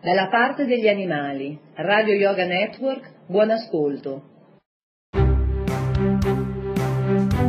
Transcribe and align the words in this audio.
Dalla 0.00 0.28
parte 0.28 0.66
degli 0.66 0.88
animali, 0.88 1.58
Radio 1.74 2.14
Yoga 2.14 2.44
Network, 2.44 3.10
buon 3.26 3.50
ascolto. 3.50 4.34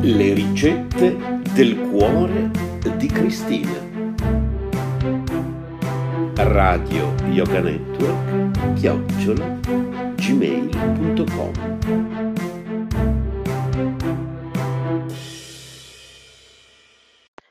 Le 0.01 0.33
ricette 0.33 1.17
del 1.53 1.77
cuore 1.91 2.49
di 2.95 3.07
Cristina. 3.07 3.85
Radio 6.35 7.13
Yoga 7.25 7.59
Network, 7.59 8.73
chiocciola, 8.75 9.59
gmail.com. 10.15 11.51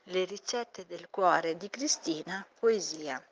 Le 0.05 0.25
ricette 0.25 0.85
del 0.87 1.09
cuore 1.11 1.57
di 1.57 1.69
Cristina, 1.69 2.47
poesia. 2.59 3.23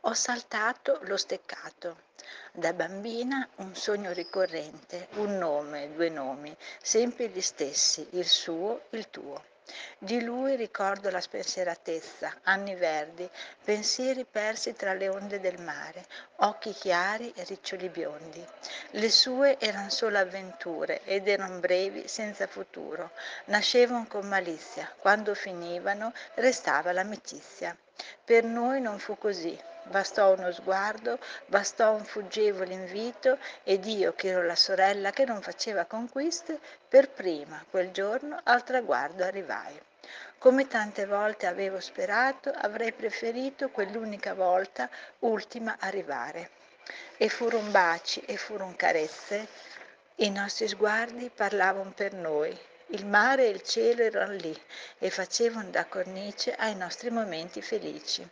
Ho 0.00 0.14
saltato 0.14 0.98
lo 1.02 1.16
steccato. 1.16 2.10
Da 2.52 2.72
bambina 2.72 3.48
un 3.56 3.74
sogno 3.74 4.12
ricorrente, 4.12 5.08
un 5.14 5.38
nome, 5.38 5.92
due 5.94 6.08
nomi, 6.08 6.56
sempre 6.80 7.28
gli 7.28 7.40
stessi, 7.40 8.06
il 8.12 8.26
suo, 8.26 8.82
il 8.90 9.08
tuo. 9.10 9.50
Di 9.96 10.22
lui 10.22 10.56
ricordo 10.56 11.08
la 11.08 11.20
spensieratezza, 11.20 12.40
anni 12.42 12.74
verdi, 12.74 13.28
pensieri 13.64 14.24
persi 14.24 14.74
tra 14.74 14.92
le 14.92 15.08
onde 15.08 15.40
del 15.40 15.62
mare, 15.62 16.04
occhi 16.38 16.72
chiari 16.72 17.32
e 17.34 17.44
riccioli 17.44 17.88
biondi. 17.88 18.44
Le 18.90 19.10
sue 19.10 19.58
erano 19.58 19.88
solo 19.88 20.18
avventure 20.18 21.02
ed 21.04 21.28
erano 21.28 21.60
brevi, 21.60 22.08
senza 22.08 22.46
futuro. 22.48 23.12
Nascevano 23.46 24.06
con 24.08 24.26
malizia, 24.26 24.92
quando 24.98 25.34
finivano 25.34 26.12
restava 26.34 26.92
l'amicizia. 26.92 27.76
Per 28.24 28.44
noi 28.44 28.80
non 28.80 28.98
fu 28.98 29.18
così, 29.18 29.58
Bastò 29.84 30.32
uno 30.32 30.52
sguardo, 30.52 31.18
bastò 31.46 31.92
un 31.92 32.04
fuggevole 32.04 32.72
invito 32.72 33.36
ed 33.64 33.84
io, 33.84 34.14
che 34.14 34.28
ero 34.28 34.44
la 34.44 34.54
sorella 34.54 35.10
che 35.10 35.24
non 35.24 35.42
faceva 35.42 35.86
conquiste, 35.86 36.60
per 36.88 37.10
prima 37.10 37.64
quel 37.68 37.90
giorno 37.90 38.38
al 38.44 38.62
traguardo 38.62 39.24
arrivai. 39.24 39.78
Come 40.38 40.68
tante 40.68 41.04
volte 41.04 41.46
avevo 41.46 41.80
sperato, 41.80 42.50
avrei 42.50 42.92
preferito 42.92 43.70
quell'unica 43.70 44.34
volta, 44.34 44.88
ultima, 45.20 45.76
arrivare. 45.80 46.50
E 47.16 47.28
furono 47.28 47.70
baci 47.70 48.20
e 48.20 48.36
furono 48.36 48.74
carezze, 48.76 49.48
i 50.16 50.30
nostri 50.30 50.68
sguardi 50.68 51.28
parlavano 51.28 51.90
per 51.90 52.12
noi, 52.12 52.56
il 52.92 53.06
mare 53.06 53.46
e 53.46 53.50
il 53.50 53.62
cielo 53.62 54.02
erano 54.02 54.34
lì 54.34 54.54
e 54.98 55.08
facevano 55.10 55.70
da 55.70 55.86
cornice 55.86 56.52
ai 56.54 56.76
nostri 56.76 57.10
momenti 57.10 57.62
felici. 57.62 58.28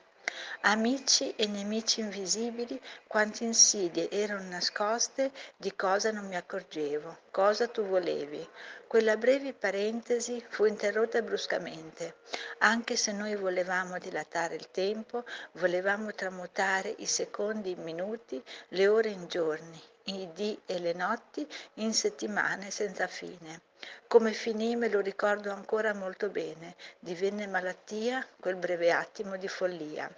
Amici 0.62 1.34
e 1.34 1.46
nemici 1.46 2.00
invisibili, 2.00 2.80
quante 3.06 3.44
insidie 3.44 4.10
erano 4.10 4.48
nascoste, 4.48 5.32
di 5.56 5.74
cosa 5.74 6.10
non 6.12 6.26
mi 6.26 6.36
accorgevo, 6.36 7.18
cosa 7.30 7.68
tu 7.68 7.84
volevi. 7.86 8.46
Quella 8.86 9.16
breve 9.16 9.54
parentesi 9.54 10.44
fu 10.48 10.66
interrotta 10.66 11.22
bruscamente, 11.22 12.16
anche 12.58 12.96
se 12.96 13.12
noi 13.12 13.36
volevamo 13.36 13.98
dilatare 13.98 14.56
il 14.56 14.70
tempo, 14.70 15.24
volevamo 15.52 16.12
tramutare 16.14 16.94
i 16.98 17.06
secondi 17.06 17.70
in 17.70 17.82
minuti, 17.82 18.42
le 18.68 18.88
ore 18.88 19.08
in 19.08 19.26
giorni, 19.26 19.82
i 20.04 20.28
dì 20.32 20.60
e 20.66 20.78
le 20.78 20.92
notti 20.92 21.46
in 21.74 21.92
settimane 21.92 22.70
senza 22.70 23.06
fine. 23.06 23.62
Come 24.06 24.32
finì 24.32 24.76
me 24.76 24.88
lo 24.88 25.00
ricordo 25.00 25.50
ancora 25.50 25.94
molto 25.94 26.28
bene, 26.28 26.76
divenne 26.98 27.46
malattia 27.46 28.26
quel 28.38 28.56
breve 28.56 28.92
attimo 28.92 29.36
di 29.36 29.48
follia. 29.48 30.12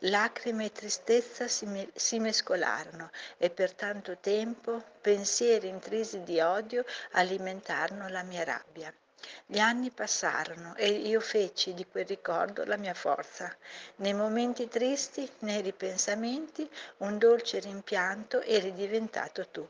Lacrime 0.00 0.66
e 0.66 0.72
tristezza 0.72 1.48
si, 1.48 1.66
me- 1.66 1.90
si 1.94 2.18
mescolarono 2.18 3.10
e 3.36 3.50
per 3.50 3.74
tanto 3.74 4.18
tempo 4.18 4.82
pensieri 5.00 5.68
intrisi 5.68 6.22
di 6.22 6.40
odio 6.40 6.84
alimentarono 7.12 8.08
la 8.08 8.22
mia 8.22 8.44
rabbia. 8.44 8.92
Gli 9.46 9.58
anni 9.58 9.90
passarono 9.90 10.74
e 10.76 10.88
io 10.88 11.20
feci 11.20 11.74
di 11.74 11.86
quel 11.86 12.06
ricordo 12.06 12.64
la 12.64 12.76
mia 12.76 12.94
forza. 12.94 13.54
Nei 13.96 14.14
momenti 14.14 14.68
tristi, 14.68 15.30
nei 15.40 15.62
ripensamenti, 15.62 16.68
un 16.98 17.18
dolce 17.18 17.58
rimpianto 17.58 18.40
eri 18.42 18.72
diventato 18.72 19.48
tu 19.48 19.66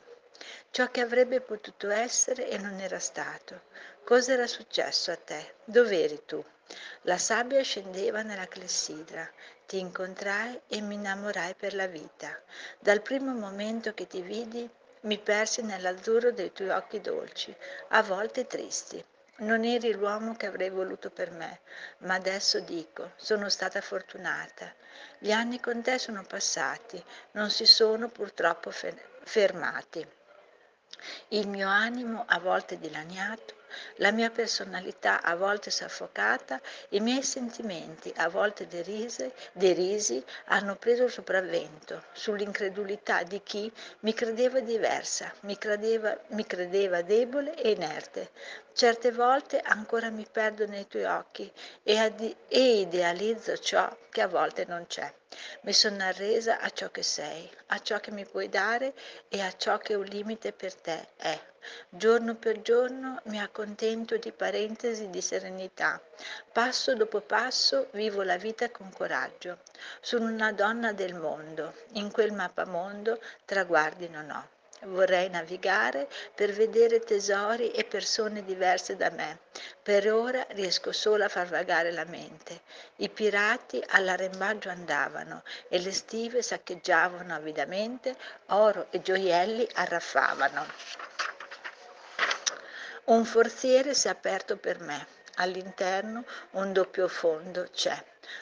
ciò 0.71 0.91
che 0.91 1.01
avrebbe 1.01 1.41
potuto 1.41 1.89
essere 1.89 2.49
e 2.49 2.59
non 2.59 2.79
era 2.81 2.99
stato. 2.99 3.63
Cosa 4.05 4.35
era 4.35 4.47
successo 4.47 5.11
a 5.11 5.17
te? 5.17 5.55
Dov'eri 5.65 6.25
tu? 6.27 6.45
La 7.03 7.17
sabbia 7.17 7.63
scendeva 7.63 8.23
nella 8.23 8.47
clessidra, 8.47 9.27
ti 9.67 9.79
incontrai 9.79 10.61
e 10.67 10.81
mi 10.83 10.97
innamorai 10.97 11.55
per 11.55 11.75
la 11.75 11.87
vita. 11.87 12.39
Dal 12.79 13.01
primo 13.01 13.33
momento 13.33 13.95
che 13.95 14.07
ti 14.07 14.21
vidi 14.21 14.69
mi 15.03 15.19
persi 15.19 15.63
nell'azzurro 15.63 16.33
dei 16.33 16.53
tuoi 16.53 16.71
occhi 16.71 17.01
dolci, 17.01 17.55
a 17.89 18.03
volte 18.03 18.47
tristi. 18.47 19.03
Non 19.39 19.65
eri 19.65 19.93
l'uomo 19.93 20.35
che 20.35 20.47
avrei 20.47 20.71
voluto 20.71 21.11
per 21.11 21.31
me, 21.31 21.61
ma 21.99 22.15
adesso 22.15 22.59
dico, 22.61 23.13
sono 23.17 23.51
stata 23.51 23.83
fortunata. 23.83 24.73
Gli 25.19 25.31
anni 25.31 25.61
con 25.61 25.83
te 25.83 25.99
sono 25.99 26.25
passati, 26.25 27.03
non 27.33 27.51
si 27.51 27.67
sono 27.67 28.09
purtroppo 28.09 28.71
fermati. 28.71 30.09
Il 31.29 31.49
mio 31.49 31.69
animo 31.69 32.25
a 32.27 32.39
volte 32.39 32.79
dilaniato, 32.79 33.55
la 33.97 34.11
mia 34.11 34.31
personalità 34.31 35.21
a 35.21 35.37
volte 35.37 35.71
soffocata, 35.71 36.59
i 36.91 37.01
miei 37.01 37.23
sentimenti 37.23 38.11
a 38.17 38.29
volte 38.29 38.67
derise, 38.67 39.35
derisi 39.53 40.25
hanno 40.47 40.77
preso 40.77 41.05
il 41.05 41.11
sopravvento 41.11 42.05
sull'incredulità 42.13 43.23
di 43.23 43.43
chi 43.43 43.71
mi 44.01 44.15
credeva 44.15 44.61
diversa, 44.61 45.31
mi 45.41 45.59
credeva, 45.59 46.19
mi 46.29 46.47
credeva 46.47 47.03
debole 47.03 47.55
e 47.55 47.71
inerte. 47.73 48.31
Certe 48.77 49.11
volte 49.11 49.59
ancora 49.61 50.11
mi 50.11 50.27
perdo 50.31 50.67
nei 50.67 50.87
tuoi 50.87 51.05
occhi 51.05 51.51
e, 51.83 51.97
adi- 51.97 52.37
e 52.47 52.81
idealizzo 52.81 53.57
ciò 53.57 53.91
che 54.11 54.21
a 54.21 54.29
volte 54.29 54.67
non 54.67 54.85
c'è. 54.87 55.11
Mi 55.63 55.73
sono 55.73 56.03
arresa 56.03 56.61
a 56.61 56.69
ciò 56.69 56.91
che 56.91 57.03
sei, 57.03 57.51
a 57.69 57.79
ciò 57.81 57.99
che 58.01 58.11
mi 58.11 58.27
puoi 58.27 58.51
dare 58.51 58.93
e 59.31 59.41
a 59.41 59.51
ciò 59.57 59.79
che 59.79 59.95
un 59.95 60.05
limite 60.05 60.53
per 60.53 60.75
te 60.75 61.09
è. 61.17 61.41
Giorno 61.89 62.35
per 62.35 62.61
giorno 62.61 63.23
mi 63.25 63.41
accontento 63.41 64.19
di 64.19 64.31
parentesi 64.31 65.09
di 65.09 65.23
serenità. 65.23 65.99
Passo 66.53 66.95
dopo 66.95 67.23
passo 67.23 67.89
vivo 67.93 68.23
la 68.25 68.37
vita 68.37 68.71
con 68.71 68.93
coraggio. 68.93 69.61
Sono 70.03 70.27
una 70.27 70.53
donna 70.53 70.93
del 70.93 71.15
mondo. 71.15 71.73
In 71.93 72.13
quel 72.13 72.33
mappamondo 72.33 73.23
traguardi 73.47 74.11
non 74.11 74.31
ho. 74.31 74.56
Vorrei 74.83 75.31
navigare 75.31 76.07
per 76.35 76.53
vedere 76.53 77.01
tesori 77.01 77.71
e 77.71 77.85
persone 77.85 78.45
diverse 78.45 78.95
da 78.95 79.11
me. 79.11 79.39
Per 79.83 80.13
ora 80.13 80.47
riesco 80.51 80.93
solo 80.93 81.25
a 81.25 81.29
far 81.29 81.49
vagare 81.49 81.93
la 81.93 82.05
mente. 82.05 82.61
I 82.97 83.09
pirati 83.09 83.83
all'arrembaggio 83.89 84.69
andavano 84.69 85.43
e 85.69 85.79
le 85.79 85.93
stive 85.93 86.43
saccheggiavano 86.43 87.35
avidamente, 87.35 88.15
oro 88.49 88.89
e 88.91 89.01
gioielli 89.01 89.67
arraffavano. 89.75 90.67
Un 93.05 93.25
forziere 93.25 93.95
si 93.95 94.09
è 94.09 94.11
aperto 94.11 94.57
per 94.57 94.81
me. 94.81 95.07
All'interno 95.37 96.25
un 96.53 96.73
doppio 96.73 97.09
fondo 97.09 97.69
c'è. 97.73 97.97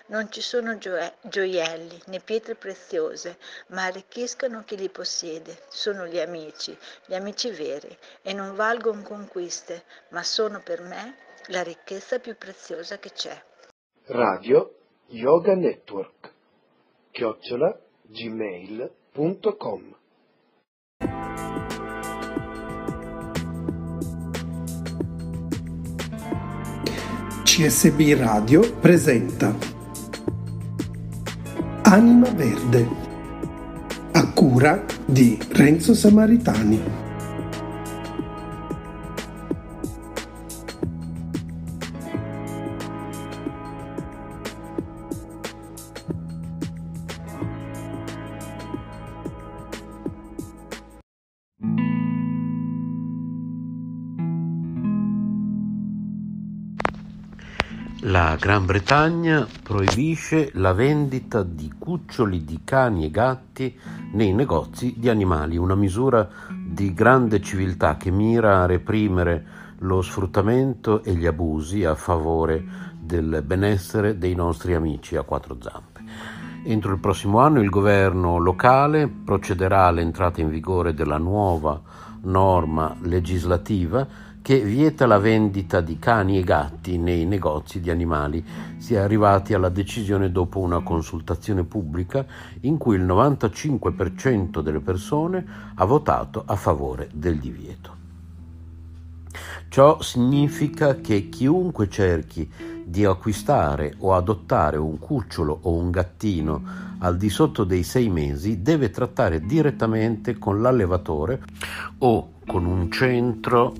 Non 0.06 0.30
ci 0.30 0.40
sono 0.40 0.78
gioielli 0.78 2.00
né 2.06 2.20
pietre 2.20 2.54
preziose, 2.54 3.38
ma 3.68 3.84
arricchiscono 3.84 4.64
chi 4.64 4.76
li 4.76 4.88
possiede. 4.88 5.62
Sono 5.68 6.06
gli 6.06 6.20
amici, 6.20 6.76
gli 7.06 7.14
amici 7.14 7.50
veri, 7.50 7.96
e 8.22 8.32
non 8.32 8.54
valgono 8.54 9.02
conquiste, 9.02 9.84
ma 10.10 10.22
sono 10.22 10.60
per 10.62 10.82
me 10.82 11.16
la 11.48 11.62
ricchezza 11.62 12.18
più 12.18 12.36
preziosa 12.36 12.98
che 12.98 13.10
c'è. 13.12 13.42
Radio 14.06 14.74
Yoga 15.08 15.54
Network 15.54 16.32
chiocciola 17.10 17.78
gmail.com 18.06 19.96
CSB 27.44 28.18
Radio 28.18 28.74
presenta 28.80 29.73
Anima 31.86 32.30
Verde 32.30 32.88
a 34.12 34.32
cura 34.32 34.82
di 35.04 35.38
Renzo 35.50 35.92
Samaritani. 35.92 36.80
Gran 58.44 58.66
Bretagna 58.66 59.48
proibisce 59.62 60.50
la 60.56 60.74
vendita 60.74 61.42
di 61.42 61.72
cuccioli 61.78 62.44
di 62.44 62.60
cani 62.62 63.06
e 63.06 63.10
gatti 63.10 63.74
nei 64.12 64.34
negozi 64.34 64.96
di 64.98 65.08
animali, 65.08 65.56
una 65.56 65.74
misura 65.74 66.28
di 66.54 66.92
grande 66.92 67.40
civiltà 67.40 67.96
che 67.96 68.10
mira 68.10 68.60
a 68.60 68.66
reprimere 68.66 69.46
lo 69.78 70.02
sfruttamento 70.02 71.02
e 71.02 71.14
gli 71.14 71.24
abusi 71.24 71.84
a 71.84 71.94
favore 71.94 72.62
del 73.00 73.42
benessere 73.46 74.18
dei 74.18 74.34
nostri 74.34 74.74
amici 74.74 75.16
a 75.16 75.22
quattro 75.22 75.56
zampe. 75.58 76.02
Entro 76.64 76.92
il 76.92 77.00
prossimo 77.00 77.38
anno 77.38 77.62
il 77.62 77.70
governo 77.70 78.36
locale 78.36 79.08
procederà 79.08 79.86
all'entrata 79.86 80.42
in 80.42 80.50
vigore 80.50 80.92
della 80.92 81.16
nuova 81.16 81.80
norma 82.24 82.94
legislativa 83.00 84.06
che 84.44 84.60
vieta 84.60 85.06
la 85.06 85.16
vendita 85.16 85.80
di 85.80 85.98
cani 85.98 86.38
e 86.38 86.42
gatti 86.42 86.98
nei 86.98 87.24
negozi 87.24 87.80
di 87.80 87.88
animali. 87.88 88.44
Si 88.76 88.92
è 88.92 88.98
arrivati 88.98 89.54
alla 89.54 89.70
decisione 89.70 90.30
dopo 90.30 90.58
una 90.58 90.82
consultazione 90.82 91.64
pubblica 91.64 92.26
in 92.60 92.76
cui 92.76 92.96
il 92.96 93.06
95% 93.06 94.60
delle 94.60 94.80
persone 94.80 95.46
ha 95.76 95.84
votato 95.86 96.42
a 96.44 96.56
favore 96.56 97.08
del 97.14 97.38
divieto. 97.38 97.96
Ciò 99.68 100.02
significa 100.02 100.96
che 100.96 101.30
chiunque 101.30 101.88
cerchi 101.88 102.46
di 102.84 103.02
acquistare 103.06 103.94
o 104.00 104.12
adottare 104.12 104.76
un 104.76 104.98
cucciolo 104.98 105.58
o 105.62 105.72
un 105.72 105.90
gattino 105.90 106.62
al 106.98 107.16
di 107.16 107.30
sotto 107.30 107.64
dei 107.64 107.82
sei 107.82 108.10
mesi 108.10 108.60
deve 108.60 108.90
trattare 108.90 109.40
direttamente 109.40 110.36
con 110.36 110.60
l'allevatore 110.60 111.40
o 112.00 112.32
con 112.46 112.66
un 112.66 112.90
centro 112.92 113.72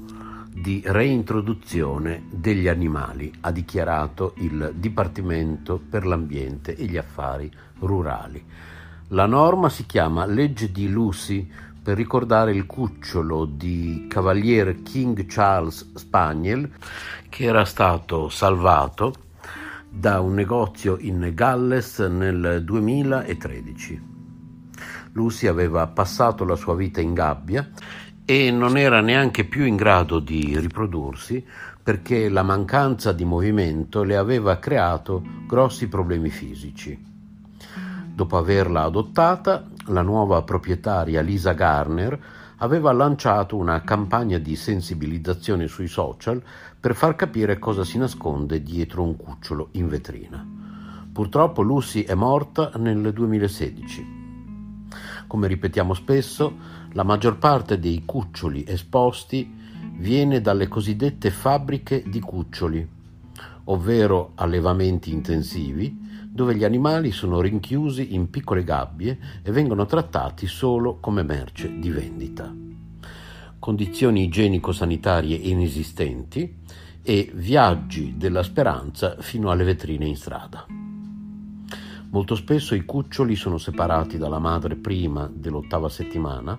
di 0.55 0.81
reintroduzione 0.85 2.23
degli 2.31 2.69
animali, 2.69 3.33
ha 3.41 3.51
dichiarato 3.51 4.35
il 4.37 4.73
Dipartimento 4.77 5.81
per 5.91 6.07
l'Ambiente 6.07 6.77
e 6.77 6.85
gli 6.85 6.97
Affari 6.97 7.51
Rurali. 7.81 8.43
La 9.09 9.27
norma 9.27 9.69
si 9.69 9.85
chiama 9.85 10.27
Legge 10.27 10.71
di 10.71 10.89
Lucy 10.89 11.51
per 11.83 11.97
ricordare 11.97 12.53
il 12.53 12.67
cucciolo 12.67 13.45
di 13.47 14.07
Cavalier 14.09 14.83
King 14.83 15.27
Charles 15.27 15.93
Spaniel 15.95 16.71
che 17.29 17.45
era 17.45 17.65
stato 17.65 18.29
salvato 18.29 19.13
da 19.91 20.21
un 20.21 20.35
negozio 20.35 20.97
in 21.01 21.33
Galles 21.35 21.99
nel 21.99 22.63
2013. 22.65 24.13
Lucy 25.13 25.47
aveva 25.47 25.87
passato 25.87 26.45
la 26.45 26.57
sua 26.57 26.75
vita 26.75 27.01
in 27.01 27.15
gabbia 27.15 27.69
e 28.25 28.51
non 28.51 28.79
era 28.79 29.01
neanche 29.01 29.45
più 29.45 29.65
in 29.65 29.77
grado 29.77 30.19
di 30.19 30.59
riprodursi 30.59 31.45
perché 31.83 32.31
la 32.31 32.43
mancanza 32.43 33.13
di 33.13 33.25
movimento 33.25 34.03
le 34.03 34.17
aveva 34.17 34.59
creato 34.59 35.23
grossi 35.47 35.89
problemi 35.89 36.31
fisici. 36.31 36.99
Dopo 38.15 38.37
averla 38.39 38.85
adottata, 38.85 39.67
la 39.89 40.01
nuova 40.01 40.41
proprietaria 40.43 41.21
Lisa 41.21 41.53
Garner 41.53 42.19
aveva 42.59 42.93
lanciato 42.93 43.57
una 43.57 43.83
campagna 43.83 44.39
di 44.39 44.57
sensibilizzazione 44.57 45.67
sui 45.67 45.89
social 45.89 46.43
per 46.81 46.95
far 46.95 47.17
capire 47.17 47.59
cosa 47.59 47.85
si 47.85 47.99
nasconde 47.99 48.63
dietro 48.63 49.03
un 49.03 49.17
cucciolo 49.17 49.69
in 49.73 49.89
vetrina. 49.89 50.47
Purtroppo 51.13 51.61
Lucy 51.61 52.03
è 52.05 52.15
morta 52.15 52.71
nel 52.77 53.13
2016. 53.13 54.14
Come 55.35 55.49
ripetiamo 55.49 55.95
spesso, 55.95 56.57
la 56.93 57.03
maggior 57.03 57.39
parte 57.39 57.81
dei 57.81 58.05
cuccioli 58.05 58.63
esposti 58.69 59.53
viene 59.97 60.41
dalle 60.41 60.69
cosiddette 60.69 61.33
fabbriche 61.33 62.05
di 62.07 62.21
cuccioli, 62.21 62.89
ovvero 63.65 64.31
allevamenti 64.37 65.11
intensivi, 65.11 65.99
dove 66.31 66.55
gli 66.55 66.63
animali 66.63 67.11
sono 67.11 67.41
rinchiusi 67.41 68.15
in 68.15 68.31
piccole 68.31 68.63
gabbie 68.63 69.19
e 69.43 69.51
vengono 69.51 69.87
trattati 69.87 70.47
solo 70.47 71.01
come 71.01 71.25
merce 71.25 71.81
di 71.81 71.91
vendita. 71.91 72.55
Condizioni 73.59 74.23
igienico-sanitarie 74.23 75.35
inesistenti 75.35 76.59
e 77.03 77.33
viaggi 77.35 78.15
della 78.17 78.45
speranza 78.45 79.17
fino 79.19 79.51
alle 79.51 79.65
vetrine 79.65 80.07
in 80.07 80.15
strada. 80.17 80.84
Molto 82.15 82.37
spesso 82.37 82.77
i 82.77 82.85
cuccioli 82.85 83.35
sono 83.35 83.59
separati 83.59 84.19
dalla 84.19 84.39
madre 84.39 84.77
prima 84.77 85.29
dell'ottava 85.29 85.89
settimana, 85.89 86.57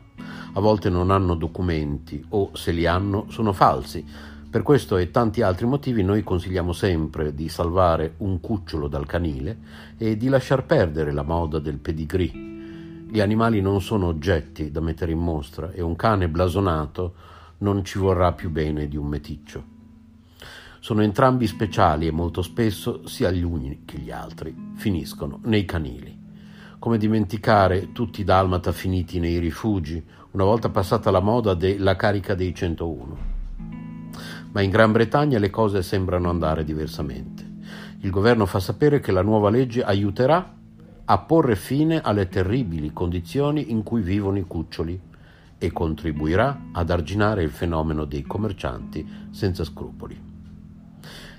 a 0.52 0.60
volte 0.60 0.90
non 0.90 1.12
hanno 1.12 1.34
documenti 1.34 2.22
o 2.32 2.50
se 2.52 2.74
li 2.74 2.86
hanno 2.86 3.28
sono 3.30 3.54
falsi. 3.54 4.06
Per 4.50 4.62
questo 4.64 4.98
e 4.98 5.12
tanti 5.12 5.42
altri 5.42 5.66
motivi 5.66 6.04
noi 6.04 6.24
consigliamo 6.24 6.74
sempre 6.74 7.34
di 7.34 7.48
salvare 7.48 8.16
un 8.18 8.42
cucciolo 8.42 8.90
dal 8.90 9.06
canile 9.06 9.60
e 9.98 10.18
di 10.18 10.28
lasciar 10.28 10.66
perdere 10.66 11.14
la 11.14 11.24
moda 11.24 11.60
del 11.60 11.78
pedigree. 11.78 12.34
Gli 13.10 13.22
animali 13.22 13.62
non 13.62 13.80
sono 13.80 14.08
oggetti 14.08 14.72
da 14.72 14.82
mettere 14.82 15.14
in 15.14 15.20
mostra 15.20 15.72
e 15.72 15.82
un 15.82 15.96
cane 15.96 16.28
blasonato 16.28 17.14
non 17.60 17.86
ci 17.86 17.98
vorrà 17.98 18.34
più 18.34 18.50
bene 18.50 18.90
di 18.90 18.98
un 18.98 19.08
meticcio. 19.08 19.75
Sono 20.86 21.02
entrambi 21.02 21.48
speciali 21.48 22.06
e 22.06 22.12
molto 22.12 22.44
spesso 22.44 23.08
sia 23.08 23.32
gli 23.32 23.42
uni 23.42 23.82
che 23.86 23.98
gli 23.98 24.12
altri 24.12 24.56
finiscono 24.76 25.40
nei 25.46 25.66
canili. 25.66 26.16
Come 26.78 27.00
dimenticare 27.00 27.92
tutti 27.92 28.22
i 28.22 28.24
dalmata 28.24 28.72
finiti 28.72 29.20
nei 29.20 29.40
rifugi, 29.40 30.06
una 30.34 30.44
volta 30.44 30.70
passata 30.70 31.10
la 31.10 31.22
moda 31.22 31.56
della 31.56 31.96
carica 31.96 32.36
dei 32.36 32.54
101. 32.54 33.18
Ma 34.52 34.62
in 34.62 34.70
Gran 34.70 34.92
Bretagna 34.92 35.40
le 35.40 35.50
cose 35.50 35.82
sembrano 35.82 36.30
andare 36.30 36.64
diversamente. 36.64 37.44
Il 38.02 38.12
governo 38.12 38.46
fa 38.46 38.60
sapere 38.60 39.00
che 39.00 39.12
la 39.12 39.24
nuova 39.24 39.50
legge 39.50 39.82
aiuterà 39.82 40.54
a 41.04 41.18
porre 41.18 41.56
fine 41.56 42.00
alle 42.00 42.30
terribili 42.30 42.94
condizioni 42.94 43.72
in 43.72 43.82
cui 43.82 44.04
vivono 44.04 44.38
i 44.38 44.46
cuccioli 44.46 45.02
e 45.58 45.72
contribuirà 45.72 46.66
ad 46.74 46.92
arginare 46.92 47.42
il 47.42 47.50
fenomeno 47.50 48.06
dei 48.06 48.22
commercianti 48.22 49.30
senza 49.32 49.64
scrupoli. 49.64 50.25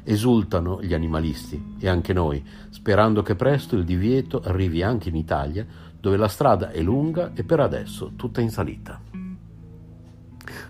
Esultano 0.08 0.80
gli 0.80 0.94
animalisti 0.94 1.74
e 1.80 1.88
anche 1.88 2.12
noi, 2.12 2.40
sperando 2.70 3.22
che 3.22 3.34
presto 3.34 3.74
il 3.74 3.84
divieto 3.84 4.40
arrivi 4.40 4.80
anche 4.80 5.08
in 5.08 5.16
Italia, 5.16 5.66
dove 5.98 6.16
la 6.16 6.28
strada 6.28 6.70
è 6.70 6.80
lunga 6.80 7.32
e 7.34 7.42
per 7.42 7.58
adesso 7.58 8.12
tutta 8.14 8.40
in 8.40 8.50
salita. 8.50 9.00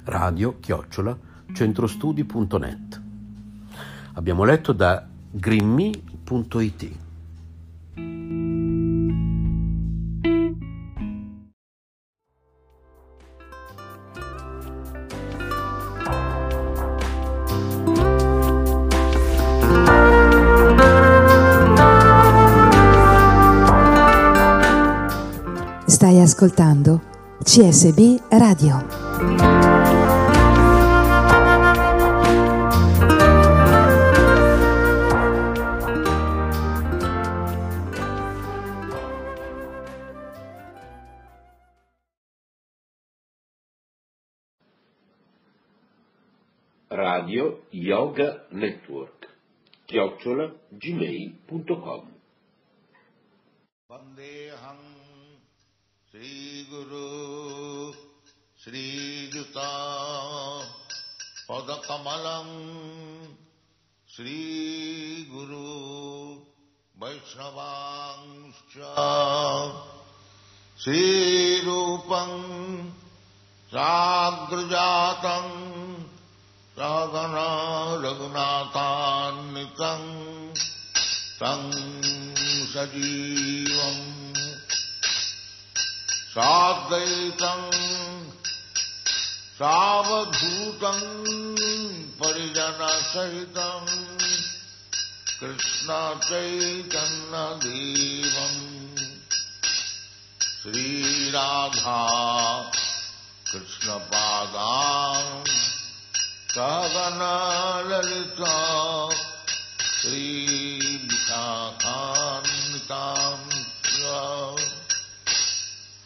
Radio 0.04 0.58
chiocciola 0.58 1.18
centrostudi.net 1.52 3.02
Abbiamo 4.14 4.44
letto 4.44 4.72
da 4.72 5.06
grimmi.it 5.30 7.04
Stai 26.06 26.20
ascoltando 26.20 27.02
CSB 27.42 28.26
Radio. 28.28 28.78
Radio 46.86 47.66
Yoga 47.70 48.46
Network 48.50 49.26
chiocciola 49.86 50.54
gmail.com 50.68 52.14
Vandeham 53.88 54.95
श्रीगुरु 56.16 57.06
श्रीयुता 58.60 59.66
पदकमलम् 61.48 62.54
श्रीगुरु 64.14 65.66
वैष्णवांश्च 67.02 68.76
श्रीरूपम् 70.84 72.40
साग्रजातम् 73.74 75.52
साधना 76.78 77.46
रघुनाथान्वितम् 78.06 80.10
तम् 81.42 81.70
सजीवम् 82.74 84.15
साद्वैतम् 86.36 87.70
सावधूतम् 89.58 91.04
परिजनसहितम् 92.18 93.94
कृष्णचैतन्येवम् 95.40 96.26
श्रीराधा 100.48 102.02
कृष्णपादाम् 103.52 105.50
कगनलललिता 106.56 108.54
श्रीशाखान्ताम् 109.96 111.06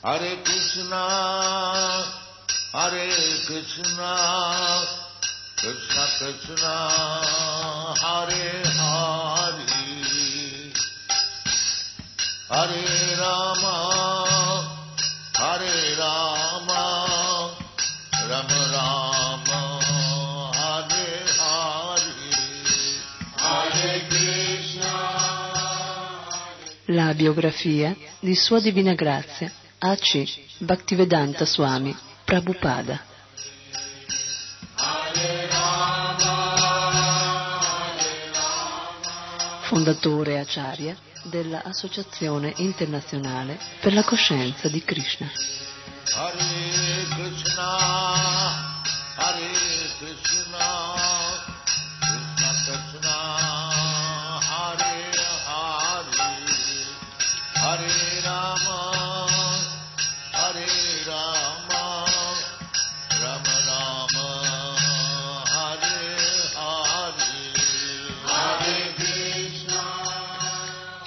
Hare 0.03 0.41
Krishna, 0.43 1.05
Hare 2.73 3.09
Krishna, 3.45 4.17
Krishna 5.57 6.05
Krishna, 6.17 6.75
Hare 8.01 8.63
Hare, 8.65 9.61
Hare 12.49 13.17
Rama, 13.21 13.77
Hare 15.37 15.97
Rama, 15.99 16.83
Rama 18.27 18.61
Rama. 18.73 19.21
La 26.87 27.15
biografia 27.15 27.95
di 28.19 28.35
Sua 28.35 28.61
Divina 28.61 28.95
Grazia 28.95 29.53
A.C. 29.83 30.29
Bhaktivedanta 30.59 31.47
Swami 31.47 31.97
Prabhupada 32.23 33.01
fondatore 39.63 40.39
acharya 40.39 40.95
dell'Associazione 41.23 42.53
internazionale 42.57 43.59
per 43.81 43.95
la 43.95 44.05
coscienza 44.05 44.69
di 44.69 44.85
Krishna. 44.85 45.31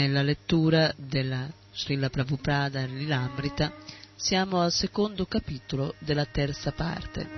Nella 0.00 0.22
lettura 0.22 0.94
della 0.96 1.46
Srila 1.72 2.08
Prabhupada 2.08 2.86
Lilamrita 2.86 3.70
siamo 4.14 4.62
al 4.62 4.72
secondo 4.72 5.26
capitolo 5.26 5.94
della 5.98 6.24
terza 6.24 6.72
parte, 6.72 7.28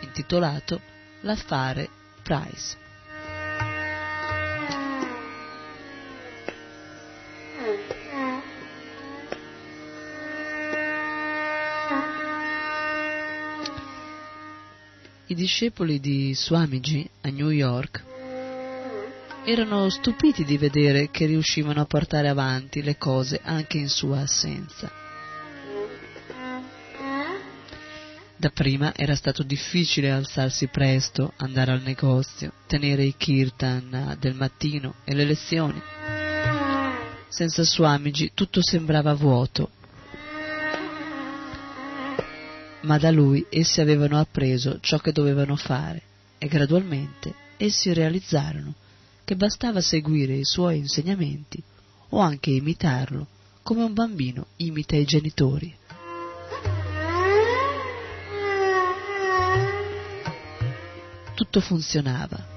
intitolato 0.00 0.80
L'affare 1.20 1.88
Price. 2.24 2.76
I 15.26 15.34
discepoli 15.36 16.00
di 16.00 16.34
Swamiji 16.34 17.08
a 17.20 17.28
New 17.28 17.50
York 17.50 18.13
erano 19.46 19.90
stupiti 19.90 20.42
di 20.42 20.56
vedere 20.56 21.10
che 21.10 21.26
riuscivano 21.26 21.82
a 21.82 21.84
portare 21.84 22.28
avanti 22.28 22.82
le 22.82 22.96
cose 22.96 23.40
anche 23.42 23.76
in 23.76 23.88
sua 23.88 24.20
assenza. 24.20 24.90
Dapprima 28.36 28.94
era 28.96 29.14
stato 29.14 29.42
difficile 29.42 30.10
alzarsi 30.10 30.66
presto, 30.68 31.32
andare 31.36 31.72
al 31.72 31.82
negozio, 31.82 32.52
tenere 32.66 33.04
i 33.04 33.14
kirtan 33.16 34.16
del 34.18 34.34
mattino 34.34 34.94
e 35.04 35.14
le 35.14 35.24
lezioni. 35.24 35.80
Senza 37.28 37.62
Swamiji 37.62 38.32
tutto 38.34 38.60
sembrava 38.62 39.12
vuoto. 39.12 39.70
Ma 42.82 42.98
da 42.98 43.10
lui 43.10 43.46
essi 43.50 43.80
avevano 43.80 44.18
appreso 44.18 44.78
ciò 44.80 44.98
che 44.98 45.12
dovevano 45.12 45.56
fare 45.56 46.02
e 46.38 46.46
gradualmente 46.48 47.34
essi 47.56 47.92
realizzarono 47.92 48.74
che 49.24 49.36
bastava 49.36 49.80
seguire 49.80 50.34
i 50.34 50.44
suoi 50.44 50.78
insegnamenti 50.78 51.62
o 52.10 52.18
anche 52.18 52.50
imitarlo, 52.50 53.26
come 53.62 53.82
un 53.82 53.94
bambino 53.94 54.46
imita 54.56 54.96
i 54.96 55.04
genitori. 55.04 55.74
Tutto 61.34 61.60
funzionava. 61.60 62.52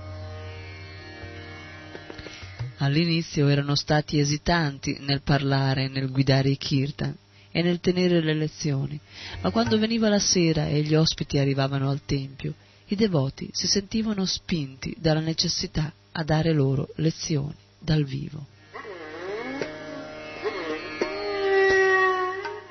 All'inizio 2.79 3.47
erano 3.47 3.73
stati 3.73 4.19
esitanti 4.19 4.97
nel 4.99 5.21
parlare 5.21 5.85
e 5.85 5.87
nel 5.87 6.11
guidare 6.11 6.49
i 6.49 6.57
kirtan 6.57 7.15
e 7.49 7.61
nel 7.63 7.79
tenere 7.79 8.21
le 8.21 8.35
lezioni, 8.35 8.99
ma 9.41 9.49
quando 9.49 9.79
veniva 9.79 10.09
la 10.09 10.19
sera 10.19 10.67
e 10.67 10.83
gli 10.83 10.93
ospiti 10.93 11.39
arrivavano 11.39 11.89
al 11.89 12.01
tempio, 12.05 12.53
i 12.87 12.95
devoti 12.95 13.49
si 13.51 13.65
sentivano 13.65 14.25
spinti 14.25 14.95
dalla 14.99 15.21
necessità 15.21 15.91
a 16.17 16.23
dare 16.23 16.51
loro 16.51 16.89
lezioni 16.95 17.55
dal 17.77 18.03
vivo. 18.03 18.45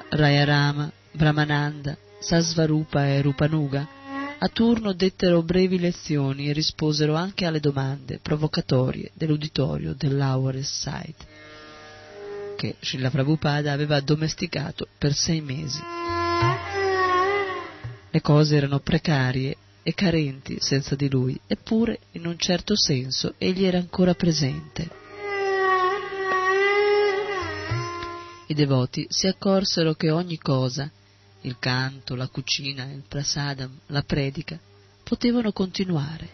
Rayarama, 0.08 0.90
Brahmananda, 1.12 1.96
Sasvarupa 2.18 3.06
e 3.06 3.22
Rupanuga 3.22 3.88
a 4.38 4.48
turno 4.48 4.92
dettero 4.92 5.42
brevi 5.42 5.78
lezioni 5.78 6.48
e 6.48 6.52
risposero 6.52 7.14
anche 7.14 7.46
alle 7.46 7.60
domande 7.60 8.18
provocatorie 8.20 9.10
dell'uditorio 9.14 9.94
dell'Hour 9.94 10.58
Side, 10.62 11.14
che 12.56 12.76
Srila 12.80 13.10
Prabhupada 13.10 13.72
aveva 13.72 13.96
addomesticato 13.96 14.88
per 14.98 15.14
sei 15.14 15.40
mesi. 15.40 15.80
Le 18.10 18.20
cose 18.20 18.56
erano 18.56 18.80
precarie 18.80 19.56
e 19.86 19.94
carenti 19.94 20.56
senza 20.58 20.96
di 20.96 21.08
lui, 21.08 21.38
eppure, 21.46 22.00
in 22.14 22.26
un 22.26 22.36
certo 22.38 22.74
senso, 22.76 23.34
egli 23.38 23.64
era 23.64 23.78
ancora 23.78 24.14
presente. 24.14 24.90
I 28.48 28.54
devoti 28.54 29.06
si 29.08 29.28
accorsero 29.28 29.94
che 29.94 30.10
ogni 30.10 30.38
cosa, 30.38 30.90
il 31.42 31.60
canto, 31.60 32.16
la 32.16 32.26
cucina, 32.26 32.90
il 32.90 33.04
prasadam, 33.06 33.78
la 33.86 34.02
predica, 34.02 34.58
potevano 35.04 35.52
continuare. 35.52 36.30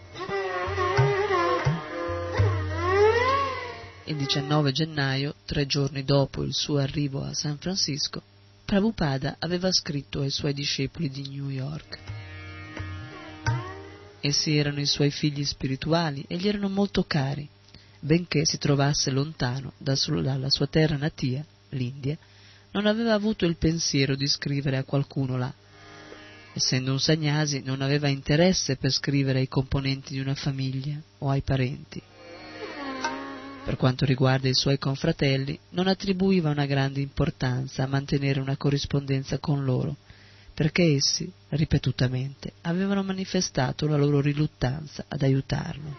Il 4.05 4.17
19 4.17 4.73
gennaio, 4.73 5.35
tre 5.45 5.67
giorni 5.67 6.05
dopo 6.05 6.43
il 6.43 6.55
suo 6.55 6.79
arrivo 6.79 7.23
a 7.23 7.35
San 7.35 7.59
Francisco, 7.59 8.23
Prabhupada 8.65 9.37
aveva 9.41 9.71
scritto 9.71 10.23
ai 10.23 10.31
suoi 10.31 10.55
discepoli 10.55 11.11
di 11.11 11.29
New 11.29 11.51
York. 11.51 12.22
Essi 14.25 14.57
erano 14.57 14.79
i 14.79 14.87
suoi 14.87 15.11
figli 15.11 15.45
spirituali 15.45 16.25
e 16.29 16.37
gli 16.37 16.47
erano 16.47 16.69
molto 16.69 17.03
cari, 17.03 17.49
benché 17.99 18.45
si 18.45 18.57
trovasse 18.57 19.11
lontano 19.11 19.73
dalla 19.77 20.49
sua 20.49 20.69
terra 20.69 20.97
natia 20.97 21.45
l'India, 21.71 22.17
non 22.71 22.87
aveva 22.87 23.15
avuto 23.15 23.47
il 23.47 23.57
pensiero 23.57 24.15
di 24.15 24.29
scrivere 24.29 24.77
a 24.77 24.85
qualcuno 24.85 25.37
là. 25.37 25.53
Essendo 26.53 26.93
un 26.93 27.01
sagnasi, 27.01 27.63
non 27.65 27.81
aveva 27.81 28.07
interesse 28.07 28.77
per 28.77 28.93
scrivere 28.93 29.41
ai 29.41 29.49
componenti 29.49 30.13
di 30.13 30.21
una 30.21 30.37
famiglia 30.37 31.01
o 31.19 31.29
ai 31.29 31.41
parenti. 31.41 32.01
Per 33.65 33.77
quanto 33.77 34.05
riguarda 34.05 34.49
i 34.49 34.55
suoi 34.55 34.79
confratelli, 34.79 35.59
non 35.71 35.89
attribuiva 35.89 36.51
una 36.51 36.67
grande 36.67 37.01
importanza 37.01 37.83
a 37.83 37.89
mantenere 37.89 38.39
una 38.39 38.57
corrispondenza 38.57 39.39
con 39.39 39.65
loro, 39.65 39.97
perché 40.55 40.95
essi, 40.95 41.31
ripetutamente, 41.51 42.53
avevano 42.63 43.03
manifestato 43.03 43.87
la 43.87 43.97
loro 43.97 44.21
riluttanza 44.21 45.05
ad 45.09 45.23
aiutarlo. 45.23 45.97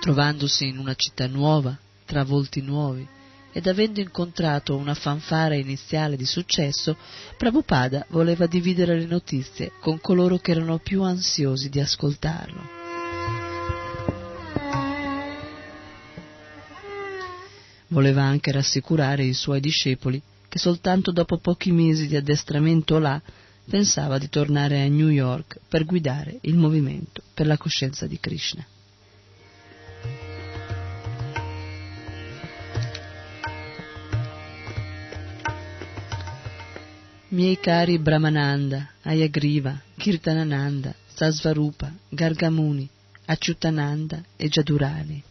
Trovandosi 0.00 0.66
in 0.66 0.78
una 0.78 0.94
città 0.94 1.26
nuova, 1.26 1.76
tra 2.04 2.24
volti 2.24 2.60
nuovi, 2.62 3.06
ed 3.52 3.66
avendo 3.66 4.00
incontrato 4.00 4.76
una 4.76 4.94
fanfara 4.94 5.54
iniziale 5.56 6.16
di 6.16 6.24
successo, 6.24 6.96
Prabhupada 7.36 8.06
voleva 8.10 8.46
dividere 8.46 8.98
le 8.98 9.06
notizie 9.06 9.72
con 9.80 10.00
coloro 10.00 10.38
che 10.38 10.52
erano 10.52 10.78
più 10.78 11.02
ansiosi 11.02 11.68
di 11.68 11.80
ascoltarlo. 11.80 12.78
Voleva 17.88 18.22
anche 18.22 18.52
rassicurare 18.52 19.24
i 19.24 19.34
suoi 19.34 19.58
discepoli 19.58 20.22
che 20.50 20.58
soltanto 20.58 21.12
dopo 21.12 21.38
pochi 21.38 21.70
mesi 21.70 22.08
di 22.08 22.16
addestramento 22.16 22.98
là 22.98 23.22
pensava 23.70 24.18
di 24.18 24.28
tornare 24.28 24.82
a 24.82 24.88
New 24.88 25.08
York 25.08 25.60
per 25.68 25.84
guidare 25.84 26.38
il 26.42 26.56
movimento 26.56 27.22
per 27.32 27.46
la 27.46 27.56
coscienza 27.56 28.08
di 28.08 28.18
Krishna. 28.18 28.66
Miei 37.28 37.60
cari 37.60 38.00
Brahmananda, 38.00 38.90
Ayagriva, 39.02 39.80
Kirtanananda, 39.96 40.92
Sasvarupa, 41.06 41.94
Gargamuni, 42.08 42.88
Acciutananda 43.26 44.20
e 44.34 44.48
Jadurani. 44.48 45.22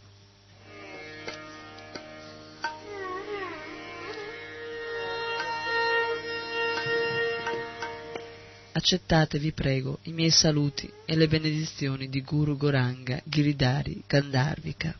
Accettate, 8.79 9.39
vi 9.39 9.51
prego, 9.51 9.99
i 10.03 10.13
miei 10.13 10.29
saluti 10.29 10.89
e 11.03 11.17
le 11.17 11.27
benedizioni 11.27 12.07
di 12.07 12.21
Guru 12.21 12.55
Goranga, 12.55 13.21
Giridhari, 13.25 14.01
Gandharvika. 14.07 14.95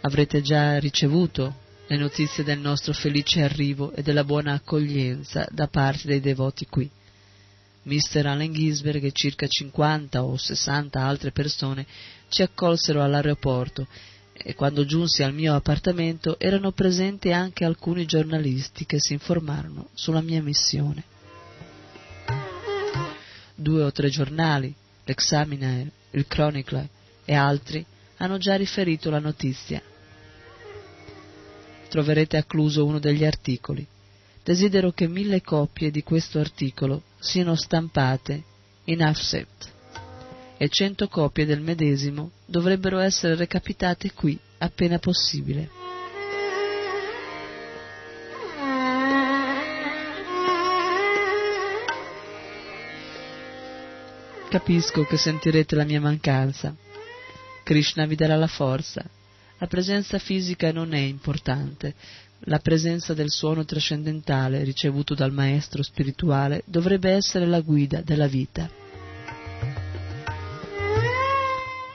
Avrete 0.00 0.40
già 0.40 0.78
ricevuto 0.78 1.54
le 1.86 1.98
notizie 1.98 2.44
del 2.44 2.60
nostro 2.60 2.94
felice 2.94 3.42
arrivo 3.42 3.92
e 3.92 4.02
della 4.02 4.24
buona 4.24 4.54
accoglienza 4.54 5.46
da 5.50 5.68
parte 5.68 6.06
dei 6.06 6.20
devoti 6.20 6.64
qui. 6.64 6.90
Mr. 7.82 8.24
Allen 8.24 8.52
Gisberg 8.52 9.04
e 9.04 9.12
circa 9.12 9.46
50 9.46 10.24
o 10.24 10.38
60 10.38 10.98
altre 10.98 11.30
persone 11.30 11.84
ci 12.30 12.40
accolsero 12.40 13.02
all'aeroporto 13.02 13.86
e 14.42 14.54
quando 14.54 14.84
giunsi 14.84 15.22
al 15.22 15.34
mio 15.34 15.54
appartamento 15.54 16.38
erano 16.38 16.72
presenti 16.72 17.32
anche 17.32 17.64
alcuni 17.64 18.04
giornalisti 18.04 18.86
che 18.86 18.98
si 19.00 19.12
informarono 19.12 19.88
sulla 19.94 20.20
mia 20.20 20.42
missione. 20.42 21.04
Due 23.54 23.82
o 23.82 23.92
tre 23.92 24.08
giornali, 24.08 24.74
l'Examiner, 25.04 25.90
il 26.10 26.26
Chronicle 26.26 26.88
e 27.24 27.34
altri 27.34 27.84
hanno 28.18 28.38
già 28.38 28.56
riferito 28.56 29.10
la 29.10 29.18
notizia 29.18 29.82
troverete 31.96 32.36
accluso 32.36 32.84
uno 32.84 32.98
degli 32.98 33.24
articoli. 33.24 33.86
Desidero 34.42 34.92
che 34.92 35.08
mille 35.08 35.40
copie 35.40 35.90
di 35.90 36.02
questo 36.02 36.38
articolo 36.38 37.02
siano 37.18 37.54
stampate 37.54 38.42
in 38.84 39.02
offset 39.02 39.74
e 40.56 40.68
cento 40.68 41.08
copie 41.08 41.44
del 41.44 41.60
medesimo 41.60 42.30
dovrebbero 42.44 42.98
essere 42.98 43.34
recapitate 43.34 44.12
qui 44.12 44.38
appena 44.58 44.98
possibile. 44.98 45.70
Capisco 54.48 55.04
che 55.04 55.16
sentirete 55.16 55.74
la 55.74 55.84
mia 55.84 56.00
mancanza. 56.00 56.74
Krishna 57.62 58.06
vi 58.06 58.14
darà 58.14 58.36
la 58.36 58.46
forza 58.46 59.04
la 59.58 59.66
presenza 59.68 60.18
fisica 60.18 60.70
non 60.70 60.92
è 60.92 60.98
importante, 60.98 61.94
la 62.40 62.58
presenza 62.58 63.14
del 63.14 63.30
suono 63.30 63.64
trascendentale 63.64 64.62
ricevuto 64.64 65.14
dal 65.14 65.32
maestro 65.32 65.82
spirituale 65.82 66.62
dovrebbe 66.66 67.10
essere 67.12 67.46
la 67.46 67.60
guida 67.60 68.02
della 68.02 68.26
vita. 68.26 68.84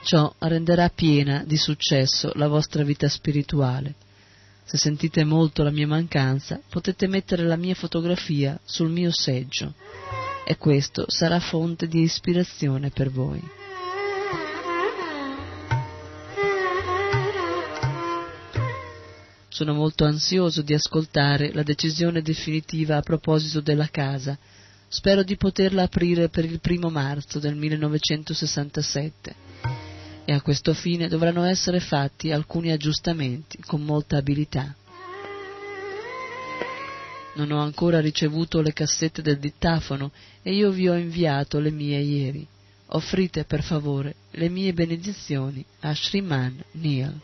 Ciò 0.04 0.34
renderà 0.38 0.88
piena 0.88 1.44
di 1.46 1.56
successo 1.56 2.32
la 2.34 2.48
vostra 2.48 2.82
vita 2.82 3.08
spirituale. 3.08 3.94
Se 4.64 4.76
sentite 4.76 5.22
molto 5.22 5.62
la 5.62 5.70
mia 5.70 5.86
mancanza, 5.86 6.60
potete 6.68 7.06
mettere 7.06 7.44
la 7.44 7.54
mia 7.54 7.74
fotografia 7.74 8.58
sul 8.64 8.90
mio 8.90 9.12
seggio 9.12 9.74
e 10.44 10.56
questo 10.56 11.04
sarà 11.08 11.38
fonte 11.38 11.86
di 11.86 12.00
ispirazione 12.00 12.90
per 12.90 13.12
voi. 13.12 13.40
Sono 19.48 19.72
molto 19.72 20.04
ansioso 20.04 20.62
di 20.62 20.74
ascoltare 20.74 21.52
la 21.52 21.62
decisione 21.62 22.22
definitiva 22.22 22.96
a 22.96 23.02
proposito 23.02 23.60
della 23.60 23.88
casa. 23.88 24.36
Spero 24.88 25.22
di 25.22 25.36
poterla 25.36 25.84
aprire 25.84 26.28
per 26.28 26.44
il 26.44 26.58
primo 26.58 26.90
marzo 26.90 27.38
del 27.38 27.54
1967 27.54 29.81
e 30.24 30.32
a 30.32 30.40
questo 30.40 30.72
fine 30.74 31.08
dovranno 31.08 31.44
essere 31.44 31.80
fatti 31.80 32.30
alcuni 32.30 32.70
aggiustamenti 32.70 33.58
con 33.66 33.82
molta 33.82 34.16
abilità. 34.16 34.74
Non 37.34 37.50
ho 37.50 37.60
ancora 37.60 38.00
ricevuto 38.00 38.60
le 38.60 38.72
cassette 38.72 39.22
del 39.22 39.38
dittafono 39.38 40.12
e 40.42 40.52
io 40.54 40.70
vi 40.70 40.88
ho 40.88 40.94
inviato 40.94 41.58
le 41.58 41.70
mie 41.70 41.98
ieri. 41.98 42.46
Offrite 42.94 43.44
per 43.44 43.62
favore 43.62 44.16
le 44.32 44.50
mie 44.50 44.74
benedizioni 44.74 45.64
a 45.80 45.94
Sriman 45.94 46.62
Neil. 46.72 47.20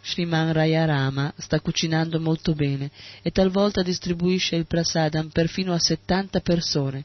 Sriman 0.00 0.52
Rayarama 0.52 1.34
sta 1.36 1.58
cucinando 1.58 2.20
molto 2.20 2.54
bene 2.54 2.92
e 3.22 3.32
talvolta 3.32 3.82
distribuisce 3.82 4.54
il 4.54 4.66
prasadam 4.66 5.30
perfino 5.30 5.74
a 5.74 5.78
70 5.80 6.38
persone. 6.40 7.04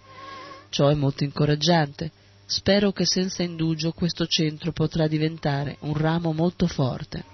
Ciò 0.72 0.88
è 0.88 0.94
molto 0.94 1.26
incoraggiante. 1.26 2.12
Spero 2.46 2.94
che 2.94 3.06
senza 3.06 3.44
indugio 3.44 3.92
questo 3.92 4.26
centro 4.26 4.72
potrà 4.72 5.06
diventare 5.08 5.76
un 5.82 5.94
ramo 5.94 6.32
molto 6.32 6.66
forte. 6.66 7.26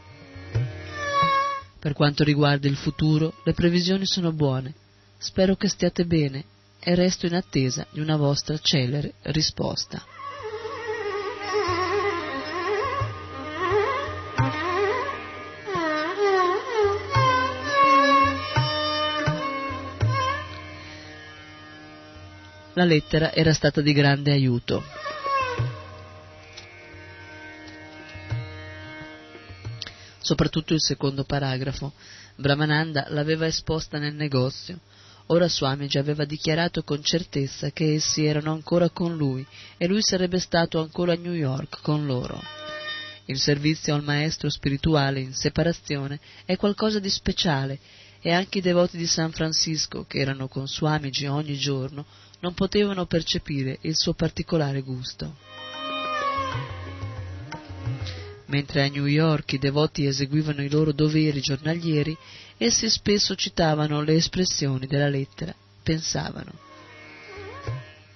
Per 1.80 1.94
quanto 1.94 2.24
riguarda 2.24 2.68
il 2.68 2.76
futuro, 2.76 3.36
le 3.44 3.54
previsioni 3.54 4.08
sono 4.08 4.32
buone. 4.32 4.74
Spero 5.20 5.56
che 5.56 5.68
stiate 5.68 6.06
bene 6.06 6.46
e 6.80 6.96
resto 6.96 7.28
in 7.28 7.36
attesa 7.36 7.86
di 7.92 8.00
una 8.00 8.18
vostra 8.18 8.58
celere 8.58 9.14
risposta. 9.22 10.17
La 22.78 22.86
lettera 22.86 23.34
era 23.34 23.56
stata 23.56 23.82
di 23.82 23.92
grande 23.92 24.32
aiuto. 24.32 24.84
Soprattutto 30.20 30.76
il 30.76 30.80
secondo 30.80 31.24
paragrafo. 31.24 31.94
Brahmananda 32.36 33.08
l'aveva 33.10 33.48
esposta 33.48 33.98
nel 33.98 34.14
negozio. 34.14 34.78
Ora 35.30 35.50
Swamiji 35.50 35.98
aveva 35.98 36.24
dichiarato 36.24 36.84
con 36.84 37.02
certezza 37.02 37.72
che 37.72 37.96
essi 37.96 38.26
erano 38.26 38.52
ancora 38.52 38.92
con 38.92 39.18
lui 39.18 39.44
e 39.76 39.88
lui 39.88 40.04
sarebbe 40.04 40.38
stato 40.38 40.80
ancora 40.80 41.14
a 41.14 41.18
New 41.20 41.34
York 41.34 41.80
con 41.82 42.06
loro. 42.06 42.40
Il 43.26 43.40
servizio 43.40 43.96
al 43.96 44.04
maestro 44.04 44.52
spirituale 44.52 45.20
in 45.20 45.34
separazione 45.34 46.20
è 46.46 46.56
qualcosa 46.58 47.00
di 47.00 47.10
speciale 47.10 47.80
e 48.22 48.32
anche 48.32 48.60
i 48.60 48.62
devoti 48.62 48.98
di 48.98 49.08
San 49.08 49.32
Francisco, 49.32 50.06
che 50.08 50.20
erano 50.20 50.48
con 50.48 50.68
Swamiji 50.68 51.26
ogni 51.26 51.58
giorno, 51.58 52.06
non 52.40 52.54
potevano 52.54 53.06
percepire 53.06 53.78
il 53.82 53.96
suo 53.96 54.14
particolare 54.14 54.82
gusto. 54.82 55.36
Mentre 58.46 58.84
a 58.84 58.90
New 58.90 59.06
York 59.06 59.54
i 59.54 59.58
devoti 59.58 60.06
eseguivano 60.06 60.64
i 60.64 60.70
loro 60.70 60.94
doveri 60.94 61.42
giornalieri, 61.42 62.16
essi 62.58 62.90
spesso 62.90 63.36
citavano 63.36 64.02
le 64.02 64.14
espressioni 64.14 64.88
della 64.88 65.10
lettera, 65.10 65.54
pensavano. 65.84 66.54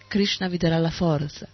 Krishna 0.08 0.48
vi 0.48 0.58
darà 0.58 0.78
la 0.78 0.92
forza. 0.92 1.48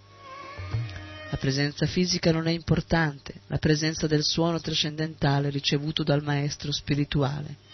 La 1.30 1.38
presenza 1.38 1.86
fisica 1.86 2.32
non 2.32 2.48
è 2.48 2.52
importante, 2.52 3.42
la 3.48 3.58
presenza 3.58 4.08
del 4.08 4.24
suono 4.24 4.62
trascendentale 4.62 5.50
ricevuto 5.50 6.04
dal 6.04 6.24
maestro 6.24 6.72
spirituale 6.72 7.66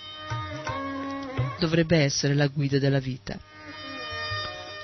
dovrebbe 1.60 1.98
essere 1.98 2.34
la 2.34 2.48
guida 2.48 2.80
della 2.80 3.00
vita. 3.00 3.40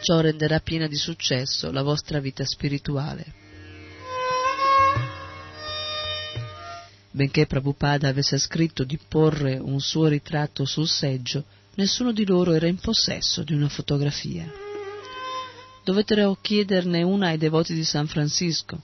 Ciò 0.01 0.21
renderà 0.21 0.59
piena 0.59 0.87
di 0.87 0.95
successo 0.95 1.71
la 1.71 1.83
vostra 1.83 2.19
vita 2.19 2.45
spirituale. 2.45 3.33
Benché 7.11 7.47
Prabhupada 7.47 8.07
avesse 8.07 8.37
scritto 8.37 8.83
di 8.83 8.97
porre 8.97 9.57
un 9.57 9.81
suo 9.81 10.07
ritratto 10.07 10.63
sul 10.63 10.87
seggio, 10.87 11.43
nessuno 11.75 12.13
di 12.13 12.25
loro 12.25 12.53
era 12.53 12.67
in 12.67 12.77
possesso 12.77 13.43
di 13.43 13.53
una 13.53 13.67
fotografia. 13.67 14.49
Dovettero 15.83 16.37
chiederne 16.39 17.01
una 17.03 17.27
ai 17.27 17.37
devoti 17.37 17.73
di 17.73 17.83
San 17.83 18.07
Francisco. 18.07 18.79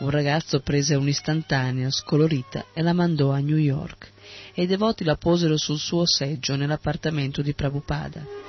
Un 0.00 0.10
ragazzo 0.10 0.60
prese 0.60 0.94
un'istantanea 0.94 1.90
scolorita 1.90 2.66
e 2.72 2.82
la 2.82 2.92
mandò 2.92 3.30
a 3.30 3.38
New 3.38 3.56
York 3.56 4.10
e 4.54 4.62
i 4.62 4.66
devoti 4.66 5.02
la 5.02 5.16
posero 5.16 5.56
sul 5.56 5.78
suo 5.78 6.04
seggio 6.06 6.56
nell'appartamento 6.56 7.40
di 7.40 7.54
Prabhupada. 7.54 8.41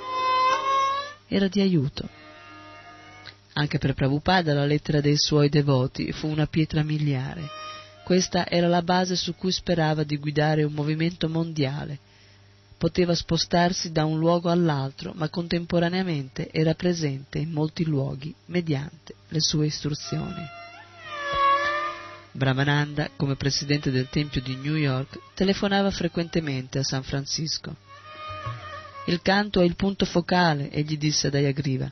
Era 1.26 1.48
di 1.48 1.60
aiuto. 1.60 2.08
Anche 3.54 3.78
per 3.78 3.94
Prabhupada 3.94 4.52
la 4.52 4.66
lettera 4.66 5.00
dei 5.00 5.16
suoi 5.16 5.48
devoti 5.48 6.12
fu 6.12 6.28
una 6.28 6.46
pietra 6.46 6.82
miliare. 6.82 7.42
Questa 8.04 8.48
era 8.48 8.66
la 8.68 8.82
base 8.82 9.16
su 9.16 9.34
cui 9.34 9.52
sperava 9.52 10.02
di 10.02 10.18
guidare 10.18 10.64
un 10.64 10.72
movimento 10.72 11.28
mondiale. 11.28 11.98
Poteva 12.76 13.14
spostarsi 13.14 13.92
da 13.92 14.04
un 14.04 14.18
luogo 14.18 14.50
all'altro, 14.50 15.12
ma 15.14 15.28
contemporaneamente 15.30 16.50
era 16.50 16.74
presente 16.74 17.38
in 17.38 17.50
molti 17.50 17.84
luoghi 17.84 18.34
mediante 18.46 19.14
le 19.28 19.40
sue 19.40 19.66
istruzioni. 19.66 20.42
Brahmananda, 22.32 23.10
come 23.16 23.36
presidente 23.36 23.92
del 23.92 24.08
Tempio 24.10 24.42
di 24.42 24.56
New 24.56 24.74
York, 24.74 25.18
telefonava 25.34 25.92
frequentemente 25.92 26.80
a 26.80 26.82
San 26.82 27.04
Francisco. 27.04 27.76
Il 29.06 29.20
canto 29.20 29.60
è 29.60 29.64
il 29.64 29.76
punto 29.76 30.06
focale, 30.06 30.70
egli 30.70 30.96
disse 30.96 31.26
a 31.26 31.30
Dayagriva. 31.30 31.90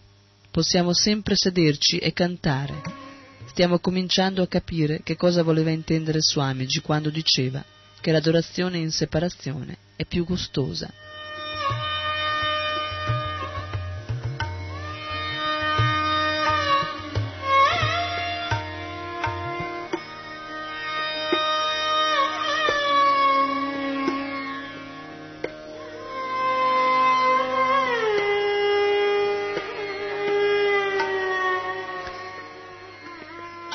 Possiamo 0.50 0.94
sempre 0.94 1.34
sederci 1.36 1.98
e 1.98 2.12
cantare. 2.12 2.80
Stiamo 3.46 3.78
cominciando 3.80 4.40
a 4.40 4.46
capire 4.46 5.02
che 5.02 5.16
cosa 5.16 5.42
voleva 5.42 5.70
intendere 5.70 6.20
Swamiji 6.20 6.80
quando 6.80 7.10
diceva 7.10 7.62
che 8.00 8.12
l'adorazione 8.12 8.78
in 8.78 8.90
separazione 8.90 9.76
è 9.94 10.06
più 10.06 10.24
gustosa. 10.24 10.90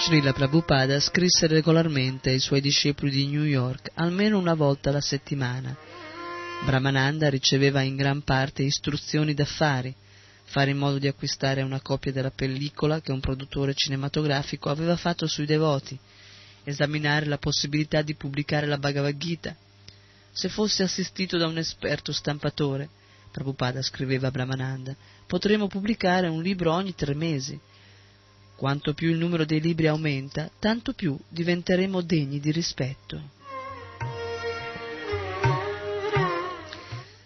Srila 0.07 0.31
Prabhupada 0.31 1.01
scrisse 1.01 1.47
regolarmente 1.47 2.29
ai 2.29 2.39
suoi 2.39 2.61
discepoli 2.61 3.11
di 3.11 3.27
New 3.27 3.43
York 3.43 3.91
almeno 3.95 4.37
una 4.37 4.53
volta 4.53 4.89
alla 4.89 5.01
settimana. 5.01 5.75
Brahmananda 6.63 7.27
riceveva 7.29 7.81
in 7.81 7.97
gran 7.97 8.21
parte 8.21 8.63
istruzioni 8.63 9.33
d'affari, 9.33 9.93
fare 10.45 10.71
in 10.71 10.77
modo 10.77 10.97
di 10.97 11.09
acquistare 11.09 11.61
una 11.61 11.81
copia 11.81 12.13
della 12.13 12.31
pellicola 12.31 13.01
che 13.01 13.11
un 13.11 13.19
produttore 13.19 13.73
cinematografico 13.73 14.69
aveva 14.69 14.95
fatto 14.95 15.27
sui 15.27 15.45
devoti, 15.45 15.99
esaminare 16.63 17.25
la 17.25 17.37
possibilità 17.37 18.01
di 18.01 18.15
pubblicare 18.15 18.65
la 18.65 18.77
Bhagavad 18.77 19.17
Gita. 19.17 19.53
Se 20.31 20.47
fosse 20.47 20.83
assistito 20.83 21.37
da 21.37 21.47
un 21.47 21.57
esperto 21.57 22.13
stampatore, 22.13 22.87
Prabhupada 23.29 23.81
scriveva 23.81 24.29
a 24.29 24.31
Brahmananda, 24.31 24.95
potremmo 25.25 25.67
pubblicare 25.67 26.29
un 26.29 26.41
libro 26.41 26.71
ogni 26.71 26.95
tre 26.95 27.13
mesi. 27.13 27.59
Quanto 28.57 28.95
più 28.95 29.11
il 29.11 29.19
numero 29.19 29.45
dei 29.45 29.61
libri 29.61 29.85
aumenta, 29.85 30.49
tanto 30.57 30.93
più 30.93 31.15
diventeremo 31.29 32.01
degni 32.01 32.39
di 32.39 32.51
rispetto. 32.51 33.21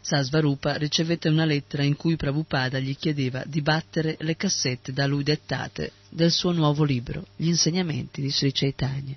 Sasvarupa 0.02 0.76
ricevette 0.76 1.30
una 1.30 1.46
lettera 1.46 1.84
in 1.84 1.96
cui 1.96 2.17
Prabhupada 2.17 2.80
gli 2.80 2.98
chiedeva 2.98 3.44
di 3.46 3.62
battere 3.62 4.17
le 4.20 4.36
cassette 4.36 4.91
da 4.91 5.08
lui 5.08 5.24
dettate 5.24 5.94
del 6.10 6.32
suo 6.32 6.52
nuovo 6.52 6.84
libro, 6.84 7.26
Gli 7.38 7.48
insegnamenti 7.48 8.20
di 8.20 8.30
Sri 8.30 8.52
Chaitanya. 8.52 9.15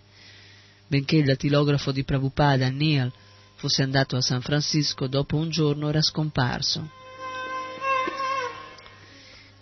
Benché 0.86 1.16
il 1.16 1.24
datilografo 1.24 1.90
di 1.90 2.04
Prabhupada, 2.04 2.70
Neal, 2.70 3.12
fosse 3.56 3.82
andato 3.82 4.14
a 4.14 4.20
San 4.20 4.40
Francisco 4.40 5.08
dopo 5.08 5.36
un 5.36 5.50
giorno, 5.50 5.88
era 5.88 6.00
scomparso. 6.00 7.02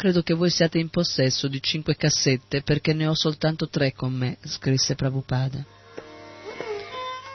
Credo 0.03 0.25
che 0.25 0.35
voi 0.35 0.51
siate 0.51 0.81
in 0.81 0.89
possesso 0.89 1.47
di 1.47 1.63
cinque 1.63 1.95
cassette 1.95 2.63
perché 2.63 2.93
ne 2.93 3.07
ho 3.07 3.15
soltanto 3.15 3.69
tre 3.69 3.93
con 3.93 4.13
me, 4.13 4.37
scrisse 4.43 4.97
Prabhupada. 4.97 5.65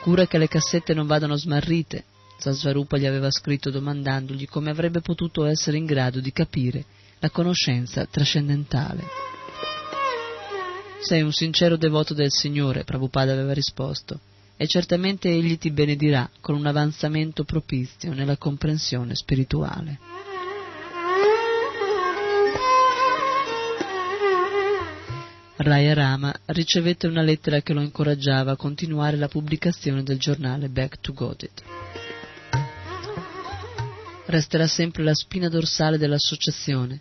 Cura 0.02 0.28
che 0.28 0.38
le 0.38 0.50
cassette 0.50 0.94
non 0.94 1.08
vadano 1.08 1.38
smarrite, 1.38 2.04
Sasvarupa 2.38 2.98
gli 2.98 3.06
aveva 3.06 3.32
scritto 3.32 3.70
domandandogli 3.70 4.50
come 4.50 4.70
avrebbe 4.70 5.00
potuto 5.00 5.46
essere 5.46 5.78
in 5.78 5.86
grado 5.86 6.20
di 6.20 6.34
capire 6.34 6.84
la 7.20 7.30
conoscenza 7.30 8.06
trascendentale. 8.06 9.06
Sei 11.00 11.22
un 11.22 11.32
sincero 11.32 11.78
devoto 11.78 12.14
del 12.14 12.32
Signore, 12.32 12.84
Prabhupada 12.84 13.32
aveva 13.32 13.54
risposto, 13.54 14.20
e 14.58 14.68
certamente 14.68 15.30
Egli 15.30 15.58
ti 15.58 15.72
benedirà 15.72 16.30
con 16.42 16.56
un 16.56 16.66
avanzamento 16.66 17.46
propizio 17.46 18.14
nella 18.14 18.36
comprensione 18.36 19.16
spirituale. 19.16 20.36
Raya 25.60 25.96
Rama 25.96 26.32
ricevette 26.46 27.08
una 27.08 27.24
lettera 27.24 27.62
che 27.62 27.74
lo 27.74 27.82
incoraggiava 27.82 28.52
a 28.52 28.56
continuare 28.56 29.18
la 29.18 29.28
pubblicazione 29.28 30.04
del 30.04 30.20
giornale 30.20 30.70
Back 30.70 31.00
to 31.02 31.14
Godit. 31.14 31.64
Resterà 34.28 34.68
sempre 34.68 35.02
la 35.02 35.16
spina 35.16 35.50
dorsale 35.50 35.98
dell'associazione. 35.98 37.00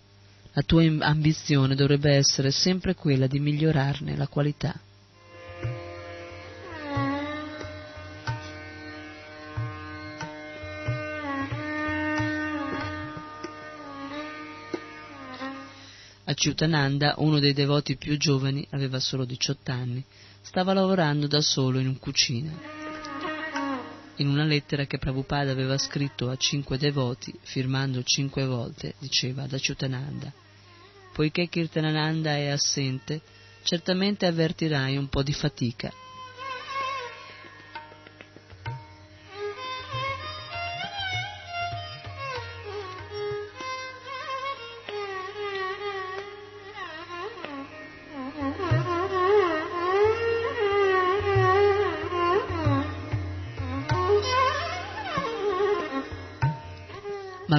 La 0.54 0.62
tua 0.62 0.84
ambizione 1.00 1.74
dovrebbe 1.74 2.14
essere 2.14 2.50
sempre 2.50 2.94
quella 2.94 3.26
di 3.26 3.40
migliorarne 3.40 4.16
la 4.16 4.26
qualità. 4.26 4.74
Achyutananda, 16.28 17.14
uno 17.18 17.38
dei 17.38 17.52
devoti 17.52 17.96
più 17.96 18.16
giovani, 18.16 18.66
aveva 18.70 19.00
solo 19.00 19.24
18 19.24 19.70
anni, 19.70 20.04
stava 20.40 20.72
lavorando 20.72 21.26
da 21.26 21.40
solo 21.40 21.78
in 21.78 21.98
cucina. 21.98 22.52
In 24.16 24.28
una 24.28 24.44
lettera 24.44 24.86
che 24.86 24.98
Prabhupada 24.98 25.50
aveva 25.50 25.78
scritto 25.78 26.28
a 26.28 26.36
cinque 26.36 26.78
devoti, 26.78 27.32
firmando 27.42 28.02
cinque 28.02 28.44
volte, 28.44 28.94
diceva 28.98 29.42
ad 29.44 29.52
Achyutananda 29.52 30.32
Poiché 31.16 31.48
Kirtanananda 31.48 32.36
è 32.36 32.48
assente, 32.48 33.22
certamente 33.62 34.26
avvertirai 34.26 34.98
un 34.98 35.08
po' 35.08 35.22
di 35.22 35.32
fatica. 35.32 35.90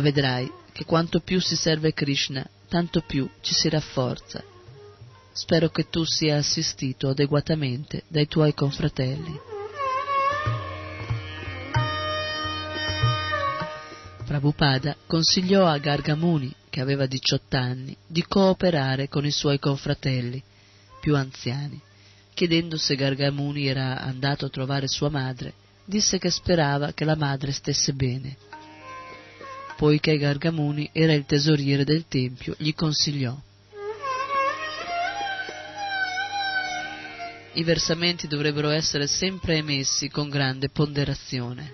Vedrai 0.08 0.50
che 0.72 0.86
quanto 0.86 1.20
più 1.20 1.42
si 1.42 1.56
serve 1.58 1.94
Krishna, 1.94 2.48
tanto 2.70 3.02
più 3.02 3.30
ci 3.42 3.54
si 3.54 3.68
rafforza. 3.68 4.42
Spero 5.34 5.70
che 5.70 5.90
tu 5.90 6.06
sia 6.06 6.38
assistito 6.38 7.10
adeguatamente 7.10 8.04
dai 8.08 8.28
tuoi 8.28 8.54
confratelli. 8.54 9.40
Prabhupada 14.26 14.96
consigliò 15.06 15.66
a 15.66 15.78
Gargamuni, 15.78 16.54
che 16.70 16.82
aveva 16.82 17.06
18 17.06 17.58
anni, 17.58 17.96
di 18.06 18.24
cooperare 18.24 19.10
con 19.10 19.26
i 19.26 19.32
suoi 19.32 19.60
confratelli 19.60 20.42
più 21.00 21.16
anziani. 21.16 21.80
Chiedendo 22.34 22.78
se 22.78 22.96
Gargamuni 22.96 23.68
era 23.68 24.00
andato 24.02 24.46
a 24.46 24.50
trovare 24.50 24.88
sua 24.88 25.10
madre, 25.10 25.54
disse 25.86 26.18
che 26.18 26.30
sperava 26.30 26.94
che 26.94 27.06
la 27.06 27.16
madre 27.16 27.52
stesse 27.52 27.94
bene. 27.94 28.38
Poiché 29.78 30.18
Gargamuni 30.18 30.90
era 30.92 31.14
il 31.14 31.26
tesoriere 31.26 31.84
del 31.84 32.06
tempio, 32.08 32.56
gli 32.58 32.74
consigliò 32.74 33.38
I 37.58 37.64
versamenti 37.64 38.28
dovrebbero 38.28 38.70
essere 38.70 39.08
sempre 39.08 39.56
emessi 39.56 40.10
con 40.10 40.30
grande 40.30 40.70
ponderazione. 40.70 41.74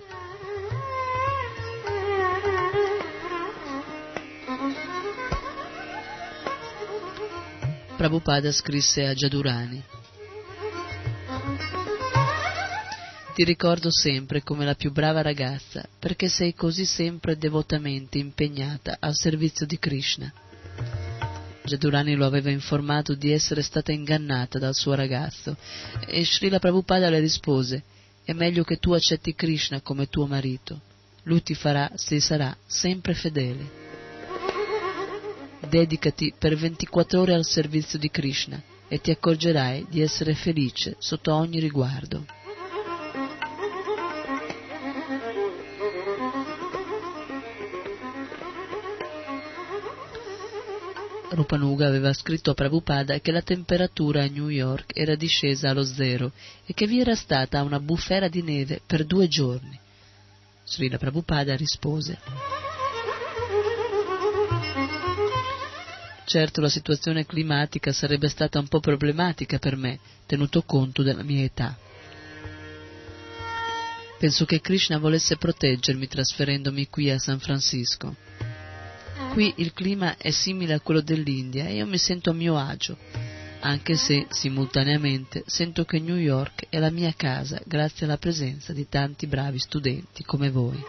Prabhupada 7.96 8.50
scrisse 8.50 9.06
a 9.06 9.12
Jadurani 9.12 9.93
Ti 13.34 13.42
ricordo 13.42 13.90
sempre 13.90 14.44
come 14.44 14.64
la 14.64 14.76
più 14.76 14.92
brava 14.92 15.20
ragazza 15.20 15.84
perché 15.98 16.28
sei 16.28 16.54
così 16.54 16.84
sempre 16.84 17.36
devotamente 17.36 18.16
impegnata 18.16 18.98
al 19.00 19.16
servizio 19.16 19.66
di 19.66 19.76
Krishna. 19.76 20.32
Jadurani 21.64 22.14
lo 22.14 22.26
aveva 22.26 22.50
informato 22.50 23.16
di 23.16 23.32
essere 23.32 23.62
stata 23.62 23.90
ingannata 23.90 24.60
dal 24.60 24.76
suo 24.76 24.94
ragazzo 24.94 25.56
e 26.06 26.24
Srila 26.24 26.60
Prabhupada 26.60 27.10
le 27.10 27.18
rispose 27.18 27.82
è 28.22 28.32
meglio 28.34 28.62
che 28.62 28.76
tu 28.76 28.92
accetti 28.92 29.34
Krishna 29.34 29.80
come 29.80 30.08
tuo 30.08 30.28
marito. 30.28 30.80
Lui 31.24 31.42
ti 31.42 31.54
farà, 31.54 31.90
se 31.96 32.20
sarà, 32.20 32.56
sempre 32.66 33.14
fedele. 33.14 33.68
Dedicati 35.68 36.32
per 36.38 36.54
24 36.54 37.20
ore 37.20 37.34
al 37.34 37.44
servizio 37.44 37.98
di 37.98 38.10
Krishna 38.10 38.62
e 38.86 39.00
ti 39.00 39.10
accorgerai 39.10 39.86
di 39.90 40.02
essere 40.02 40.34
felice 40.34 40.94
sotto 41.00 41.34
ogni 41.34 41.58
riguardo. 41.58 42.24
Rupanuga 51.34 51.86
aveva 51.88 52.12
scritto 52.12 52.50
a 52.50 52.54
Prabhupada 52.54 53.18
che 53.18 53.32
la 53.32 53.42
temperatura 53.42 54.22
a 54.22 54.28
New 54.28 54.48
York 54.48 54.96
era 54.96 55.16
discesa 55.16 55.70
allo 55.70 55.82
zero 55.82 56.32
e 56.64 56.74
che 56.74 56.86
vi 56.86 57.00
era 57.00 57.16
stata 57.16 57.62
una 57.62 57.80
bufera 57.80 58.28
di 58.28 58.42
neve 58.42 58.80
per 58.86 59.04
due 59.04 59.26
giorni. 59.26 59.78
Srila 60.64 60.96
Prabhupada 60.96 61.56
rispose 61.56 62.18
Certo 66.24 66.60
la 66.60 66.68
situazione 66.68 67.26
climatica 67.26 67.92
sarebbe 67.92 68.28
stata 68.28 68.58
un 68.58 68.68
po' 68.68 68.80
problematica 68.80 69.58
per 69.58 69.76
me, 69.76 69.98
tenuto 70.26 70.62
conto 70.62 71.02
della 71.02 71.22
mia 71.22 71.44
età. 71.44 71.76
Penso 74.18 74.44
che 74.46 74.60
Krishna 74.60 74.98
volesse 74.98 75.36
proteggermi 75.36 76.06
trasferendomi 76.06 76.88
qui 76.88 77.10
a 77.10 77.18
San 77.18 77.40
Francisco. 77.40 78.16
Qui 79.32 79.54
il 79.56 79.72
clima 79.72 80.16
è 80.16 80.30
simile 80.30 80.74
a 80.74 80.80
quello 80.80 81.00
dell'India 81.00 81.66
e 81.66 81.74
io 81.74 81.86
mi 81.86 81.98
sento 81.98 82.30
a 82.30 82.34
mio 82.34 82.56
agio, 82.56 82.96
anche 83.60 83.96
se 83.96 84.26
simultaneamente 84.28 85.42
sento 85.46 85.84
che 85.84 85.98
New 85.98 86.16
York 86.16 86.66
è 86.68 86.78
la 86.78 86.90
mia 86.90 87.12
casa 87.16 87.60
grazie 87.64 88.06
alla 88.06 88.18
presenza 88.18 88.72
di 88.72 88.88
tanti 88.88 89.26
bravi 89.26 89.58
studenti 89.58 90.24
come 90.24 90.50
voi. 90.50 90.82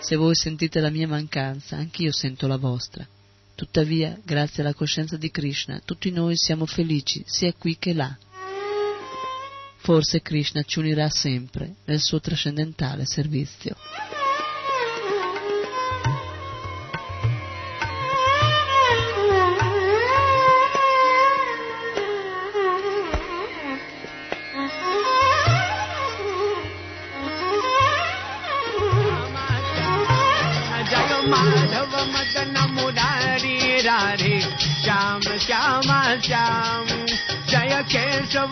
Se 0.00 0.16
voi 0.16 0.34
sentite 0.34 0.80
la 0.80 0.90
mia 0.90 1.06
mancanza, 1.06 1.76
anch'io 1.76 2.12
sento 2.12 2.46
la 2.46 2.56
vostra. 2.56 3.06
Tuttavia, 3.54 4.18
grazie 4.24 4.62
alla 4.62 4.72
coscienza 4.72 5.18
di 5.18 5.30
Krishna, 5.30 5.82
tutti 5.84 6.10
noi 6.10 6.36
siamo 6.36 6.64
felici 6.64 7.22
sia 7.26 7.52
qui 7.52 7.76
che 7.78 7.92
là. 7.92 8.16
Forse 9.76 10.22
Krishna 10.22 10.62
ci 10.62 10.78
unirà 10.78 11.10
sempre 11.10 11.74
nel 11.84 12.00
suo 12.00 12.20
trascendentale 12.20 13.04
servizio. 13.04 13.76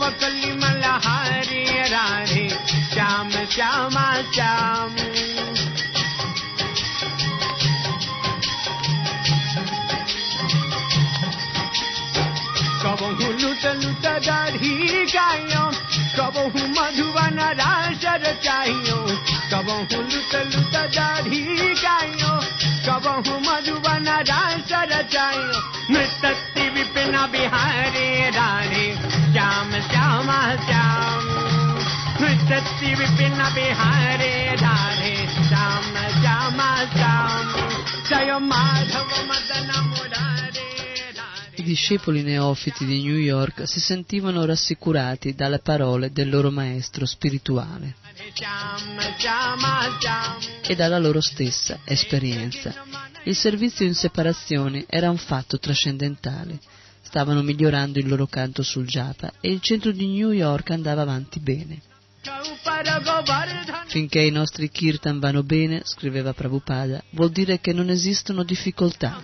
केशव 0.08 0.20
कलिमल 0.20 0.82
हरे 0.84 1.88
राधे 1.88 2.48
श्याम, 2.94 3.30
श्यामा, 3.30 4.14
श्याम। 4.34 4.94
कबहु 12.82 13.32
लुट 13.32 13.64
लुट 13.64 14.06
दाढ़ी 14.26 15.04
गायो, 15.06 15.64
कबहु 16.16 16.66
मधुबन 16.68 17.38
रास 17.60 18.04
रचाइयो 18.04 18.98
कबहु 19.52 20.02
लुट 20.02 20.34
लुट 20.54 20.76
दाढ़ी 20.94 21.44
गायो, 21.74 22.32
कबहु 22.86 23.38
मधुबन 23.38 24.08
रास 24.08 24.72
रचाइयो 24.72 25.78
नृत्य 25.90 26.68
विपिन 26.68 27.12
बिहारे 27.32 28.30
राधे 28.30 28.87
श्याम 29.77 29.77
श्यामा 29.87 30.37
श्याम 30.65 31.25
नृत्य 32.21 32.93
विपिन 32.99 33.35
बिहारे 33.55 34.31
राधे 34.61 35.11
श्याम 35.33 35.83
श्यामा 36.21 36.69
श्याम 36.93 37.51
जय 38.09 38.37
माधव 38.47 39.11
मदन 39.29 39.69
मुरारे 39.89 40.65
I 41.59 41.63
discepoli 41.63 42.23
neofiti 42.23 42.85
di 42.85 43.03
New 43.03 43.17
York 43.17 43.67
si 43.67 43.79
sentivano 43.79 44.43
rassicurati 44.43 45.35
dalle 45.35 45.59
parole 45.59 46.11
del 46.11 46.29
loro 46.29 46.49
maestro 46.49 47.05
spirituale 47.05 47.93
Shyam 48.35 48.99
श्यामा 49.19 49.75
Shyam 50.01 50.71
e 50.71 50.75
dalla 50.75 50.97
loro 50.97 51.21
stessa 51.21 51.79
esperienza. 51.85 52.73
Il 53.25 53.35
servizio 53.35 53.85
in 53.85 53.93
separazione 53.93 54.85
era 54.87 55.11
un 55.11 55.17
fatto 55.17 55.59
trascendentale. 55.59 56.59
stavano 57.08 57.40
migliorando 57.40 57.98
il 57.98 58.06
loro 58.06 58.26
canto 58.26 58.62
sul 58.62 58.84
jata 58.86 59.32
e 59.40 59.50
il 59.50 59.62
centro 59.62 59.92
di 59.92 60.06
New 60.06 60.30
York 60.30 60.70
andava 60.72 61.00
avanti 61.00 61.40
bene. 61.40 61.80
Finché 63.86 64.20
i 64.20 64.30
nostri 64.30 64.68
kirtan 64.68 65.18
vanno 65.18 65.42
bene, 65.42 65.80
scriveva 65.84 66.34
Prabhupada, 66.34 67.02
vuol 67.12 67.30
dire 67.30 67.60
che 67.60 67.72
non 67.72 67.88
esistono 67.88 68.42
difficoltà. 68.42 69.22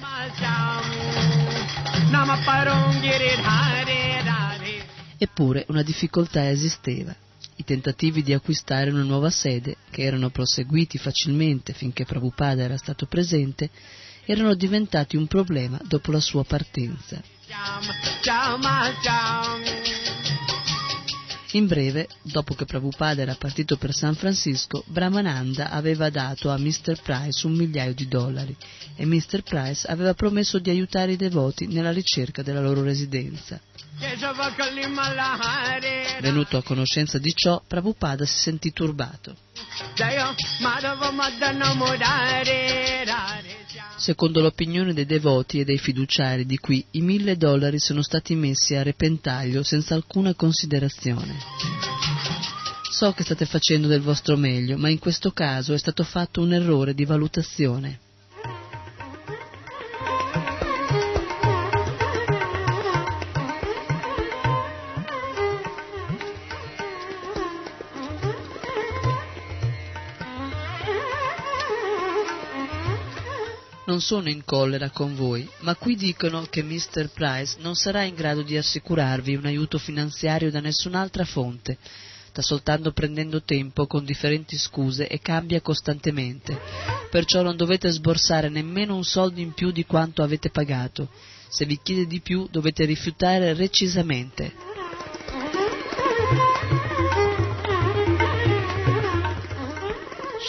Eppure 5.19 5.67
una 5.69 5.83
difficoltà 5.83 6.49
esisteva. 6.49 7.15
I 7.57 7.65
tentativi 7.65 8.23
di 8.23 8.33
acquistare 8.33 8.91
una 8.91 9.03
nuova 9.03 9.29
sede, 9.29 9.77
che 9.91 10.05
erano 10.05 10.31
proseguiti 10.31 10.97
facilmente 10.97 11.75
finché 11.75 12.07
Prabhupada 12.07 12.63
era 12.63 12.79
stato 12.79 13.05
presente, 13.05 13.69
erano 14.25 14.55
diventati 14.55 15.19
un 15.19 15.27
problema 15.27 15.79
dopo 15.85 16.11
la 16.13 16.21
sua 16.21 16.45
partenza. 16.45 17.34
In 21.53 21.67
breve, 21.69 22.09
dopo 22.23 22.55
che 22.55 22.65
Prabhupada 22.65 23.23
era 23.23 23.37
partito 23.37 23.77
per 23.77 23.93
San 23.93 24.17
Francisco, 24.17 24.83
Brahmananda 24.87 25.71
aveva 25.71 26.11
dato 26.11 26.51
a 26.51 26.59
Mr. 26.59 27.01
Price 27.01 27.47
un 27.47 27.53
migliaio 27.53 27.95
di 27.95 28.09
dollari 28.09 28.57
e 28.97 29.07
Mr. 29.07 29.43
Price 29.43 29.87
aveva 29.87 30.15
promesso 30.15 30.59
di 30.59 30.71
aiutare 30.71 31.13
i 31.13 31.17
devoti 31.17 31.69
nella 31.69 31.93
ricerca 31.93 32.43
della 32.43 32.61
loro 32.61 32.83
residenza. 32.83 33.61
Venuto 36.21 36.57
a 36.57 36.63
conoscenza 36.65 37.19
di 37.19 37.33
ciò, 37.35 37.63
Prabhupada 37.65 38.25
si 38.25 38.37
sentì 38.37 38.73
turbato. 38.73 39.37
Secondo 43.97 44.41
l'opinione 44.41 44.93
dei 44.93 45.07
devoti 45.07 45.61
e 45.61 45.65
dei 45.65 45.79
fiduciari 45.79 46.45
di 46.45 46.59
qui, 46.59 46.85
i 46.93 47.01
mille 47.01 47.37
dollari 47.37 47.79
sono 47.79 48.03
stati 48.03 48.35
messi 48.35 48.75
a 48.75 48.83
repentaglio 48.83 49.63
senza 49.63 49.95
alcuna 49.95 50.35
considerazione. 50.35 51.39
So 52.91 53.13
che 53.13 53.23
state 53.23 53.47
facendo 53.47 53.87
del 53.87 54.01
vostro 54.01 54.37
meglio, 54.37 54.77
ma 54.77 54.89
in 54.89 54.99
questo 54.99 55.33
caso 55.33 55.73
è 55.73 55.79
stato 55.79 56.05
fatto 56.05 56.41
un 56.41 56.53
errore 56.53 56.95
di 56.95 57.05
valutazione. 57.05 58.01
Non 73.95 74.03
sono 74.03 74.29
in 74.29 74.45
collera 74.45 74.91
con 74.91 75.15
voi, 75.15 75.49
ma 75.61 75.77
qui 75.77 75.95
dicono 75.95 76.45
che 76.51 76.65
Mr. 76.65 77.11
Price 77.15 77.59
non 77.61 77.77
sarà 77.77 78.03
in 78.03 78.17
grado 78.17 78.43
di 78.43 78.57
assicurarvi 78.57 79.37
un 79.37 79.47
aiuto 79.47 79.79
finanziario 79.79 80.51
da 80.51 80.59
nessun'altra 80.59 81.25
fonte. 81.25 81.79
Sta 82.27 82.43
soltanto 82.43 82.91
prendendo 82.91 83.45
tempo 83.45 83.87
con 83.87 84.05
differenti 84.05 84.59
scuse 84.59 85.07
e 85.07 85.21
cambia 85.21 85.61
costantemente. 85.61 86.59
Perciò 87.09 87.43
non 87.43 87.57
dovete 87.57 87.89
sborsare 87.91 88.49
nemmeno 88.49 88.97
un 88.97 89.05
soldo 89.05 89.39
in 89.39 89.53
più 89.53 89.71
di 89.71 89.85
quanto 89.85 90.25
avete 90.25 90.51
pagato. 90.51 91.09
Se 91.47 91.65
vi 91.65 91.79
chiede 91.81 92.09
di 92.09 92.21
più 92.21 92.49
dovete 92.51 92.85
rifiutare 92.87 93.55
recisamente. 93.55 94.74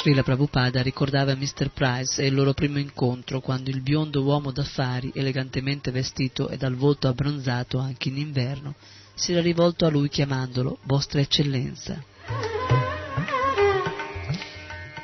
Srila 0.06 0.22
Prabhupada 0.22 0.84
ricordava 0.84 1.34
Mr. 1.34 1.72
Price 1.74 2.24
il 2.24 2.36
loro 2.36 2.54
primo 2.54 2.78
incontro 2.78 3.41
quando 3.41 3.72
il 3.72 3.82
biondo 3.82 4.22
uomo 4.22 4.52
d'affari, 4.52 5.12
elegantemente 5.15 5.89
vestito 5.89 6.48
e 6.48 6.58
dal 6.58 6.76
volto 6.76 7.08
abbronzato 7.08 7.80
anche 7.80 8.10
in 8.10 8.18
inverno, 8.18 8.76
si 9.15 9.32
era 9.32 9.41
rivolto 9.41 9.84
a 9.84 9.89
lui 9.89 10.08
chiamandolo 10.08 10.78
Vostra 10.84 11.22
Eccellenza. 11.22 12.04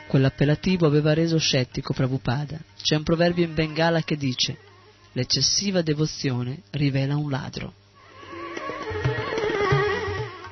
Quell'appellativo 0.07 0.85
aveva 0.85 1.15
reso 1.15 1.39
scettico 1.39 1.93
Prabhupada. 1.93 2.59
C'è 2.79 2.95
un 2.95 3.01
proverbio 3.01 3.43
in 3.43 3.55
Bengala 3.55 4.03
che 4.03 4.15
dice 4.15 4.55
l'eccessiva 5.13 5.81
devozione 5.81 6.61
rivela 6.69 7.15
un 7.15 7.27
ladro. 7.27 7.73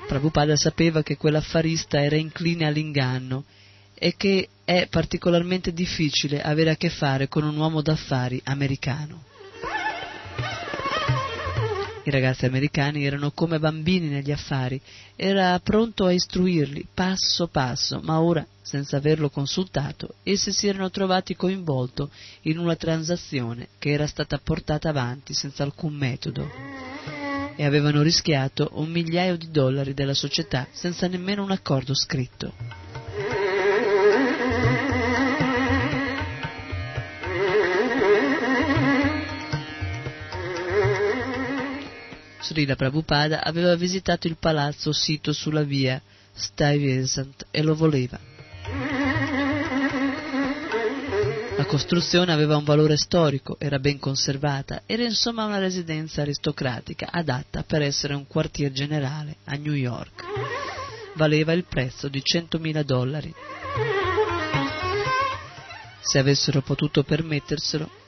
Prabhupada 0.07 0.55
sapeva 0.55 1.03
che 1.03 1.17
quell'affarista 1.17 2.01
era 2.01 2.15
incline 2.15 2.65
all'inganno 2.65 3.43
e 3.99 4.15
che 4.17 4.47
è 4.63 4.87
particolarmente 4.89 5.73
difficile 5.73 6.41
avere 6.41 6.71
a 6.71 6.75
che 6.75 6.89
fare 6.89 7.27
con 7.27 7.43
un 7.43 7.57
uomo 7.57 7.81
d'affari 7.81 8.41
americano. 8.45 9.23
I 12.03 12.11
ragazzi 12.11 12.45
americani 12.45 13.05
erano 13.05 13.31
come 13.31 13.59
bambini 13.59 14.07
negli 14.07 14.31
affari, 14.31 14.81
era 15.15 15.59
pronto 15.59 16.05
a 16.05 16.11
istruirli 16.11 16.87
passo 16.91 17.47
passo, 17.47 17.99
ma 18.01 18.19
ora, 18.19 18.43
senza 18.61 18.97
averlo 18.97 19.29
consultato, 19.29 20.15
essi 20.23 20.51
si 20.51 20.67
erano 20.67 20.89
trovati 20.89 21.35
coinvolti 21.35 22.07
in 22.43 22.57
una 22.57 22.75
transazione 22.75 23.67
che 23.77 23.91
era 23.91 24.07
stata 24.07 24.39
portata 24.39 24.89
avanti 24.89 25.33
senza 25.35 25.63
alcun 25.63 25.93
metodo 25.93 26.49
e 27.55 27.65
avevano 27.65 28.01
rischiato 28.01 28.69
un 28.73 28.89
migliaio 28.89 29.35
di 29.35 29.51
dollari 29.51 29.93
della 29.93 30.13
società 30.13 30.67
senza 30.71 31.07
nemmeno 31.07 31.43
un 31.43 31.51
accordo 31.51 31.93
scritto. 31.93 32.88
Srila 42.49 42.75
Prabhupada 42.75 43.43
aveva 43.43 43.75
visitato 43.75 44.25
il 44.25 44.35
palazzo 44.39 44.91
sito 44.91 45.33
sulla 45.33 45.61
via 45.61 46.01
Stuyvesant 46.33 47.45
e 47.51 47.61
lo 47.61 47.75
voleva. 47.75 48.19
La 51.55 51.65
costruzione 51.65 52.33
aveva 52.33 52.57
un 52.57 52.63
valore 52.63 52.97
storico, 52.97 53.57
era 53.59 53.77
ben 53.77 53.99
conservata, 53.99 54.81
era 54.87 55.03
insomma 55.03 55.45
una 55.45 55.59
residenza 55.59 56.21
aristocratica 56.21 57.09
adatta 57.11 57.61
per 57.61 57.83
essere 57.83 58.15
un 58.15 58.25
quartier 58.25 58.71
generale 58.71 59.35
a 59.43 59.53
New 59.53 59.73
York. 59.73 60.23
Valeva 61.17 61.53
il 61.53 61.65
prezzo 61.65 62.07
di 62.07 62.23
100.000 62.25 62.81
dollari. 62.81 63.31
Se 66.01 66.17
avessero 66.17 66.61
potuto 66.61 67.03
permetterselo, 67.03 67.98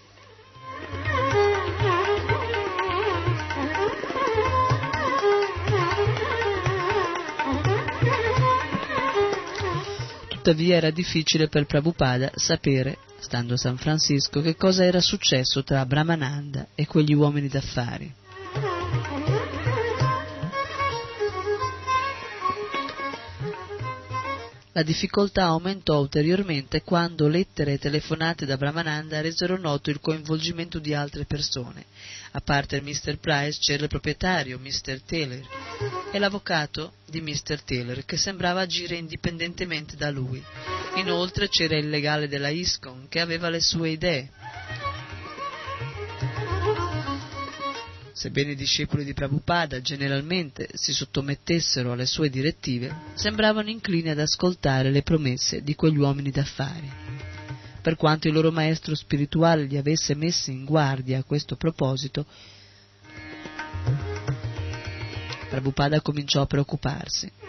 Tuttavia 10.41 10.77
era 10.77 10.89
difficile 10.89 11.49
per 11.49 11.67
Prabhupada 11.67 12.31
sapere, 12.33 12.97
stando 13.19 13.53
a 13.53 13.57
San 13.57 13.77
Francisco, 13.77 14.41
che 14.41 14.55
cosa 14.55 14.83
era 14.83 14.99
successo 14.99 15.63
tra 15.63 15.85
Brahmananda 15.85 16.69
e 16.73 16.87
quegli 16.87 17.13
uomini 17.13 17.47
d'affari. 17.47 18.11
La 24.73 24.83
difficoltà 24.83 25.43
aumentò 25.47 25.99
ulteriormente 25.99 26.81
quando 26.81 27.27
lettere 27.27 27.73
e 27.73 27.77
telefonate 27.77 28.45
da 28.45 28.55
Brahmananda 28.55 29.19
resero 29.19 29.57
noto 29.57 29.89
il 29.89 29.99
coinvolgimento 29.99 30.79
di 30.79 30.93
altre 30.93 31.25
persone. 31.25 31.85
A 32.31 32.39
parte 32.39 32.81
Mr. 32.81 33.17
Price 33.17 33.59
c'era 33.59 33.83
il 33.83 33.89
proprietario, 33.89 34.57
Mr. 34.57 35.01
Taylor, 35.01 35.41
e 36.13 36.19
l'avvocato 36.19 36.93
di 37.05 37.19
Mr. 37.19 37.61
Taylor, 37.63 38.05
che 38.05 38.15
sembrava 38.15 38.61
agire 38.61 38.95
indipendentemente 38.95 39.97
da 39.97 40.09
lui. 40.09 40.41
Inoltre 40.95 41.49
c'era 41.49 41.75
il 41.75 41.89
legale 41.89 42.29
della 42.29 42.47
ISCON, 42.47 43.07
che 43.09 43.19
aveva 43.19 43.49
le 43.49 43.59
sue 43.59 43.89
idee. 43.89 44.29
Sebbene 48.21 48.51
i 48.51 48.55
discepoli 48.55 49.03
di 49.03 49.15
Prabhupada 49.15 49.81
generalmente 49.81 50.69
si 50.73 50.93
sottomettessero 50.93 51.91
alle 51.91 52.05
sue 52.05 52.29
direttive, 52.29 52.95
sembravano 53.15 53.71
inclini 53.71 54.09
ad 54.09 54.19
ascoltare 54.19 54.91
le 54.91 55.01
promesse 55.01 55.63
di 55.63 55.73
quegli 55.73 55.97
uomini 55.97 56.29
d'affari. 56.29 56.87
Per 57.81 57.95
quanto 57.95 58.27
il 58.27 58.35
loro 58.35 58.51
maestro 58.51 58.93
spirituale 58.93 59.63
li 59.63 59.75
avesse 59.75 60.13
messi 60.13 60.51
in 60.51 60.65
guardia 60.65 61.17
a 61.17 61.23
questo 61.23 61.55
proposito, 61.55 62.27
Prabhupada 65.49 65.99
cominciò 66.01 66.41
a 66.41 66.45
preoccuparsi. 66.45 67.40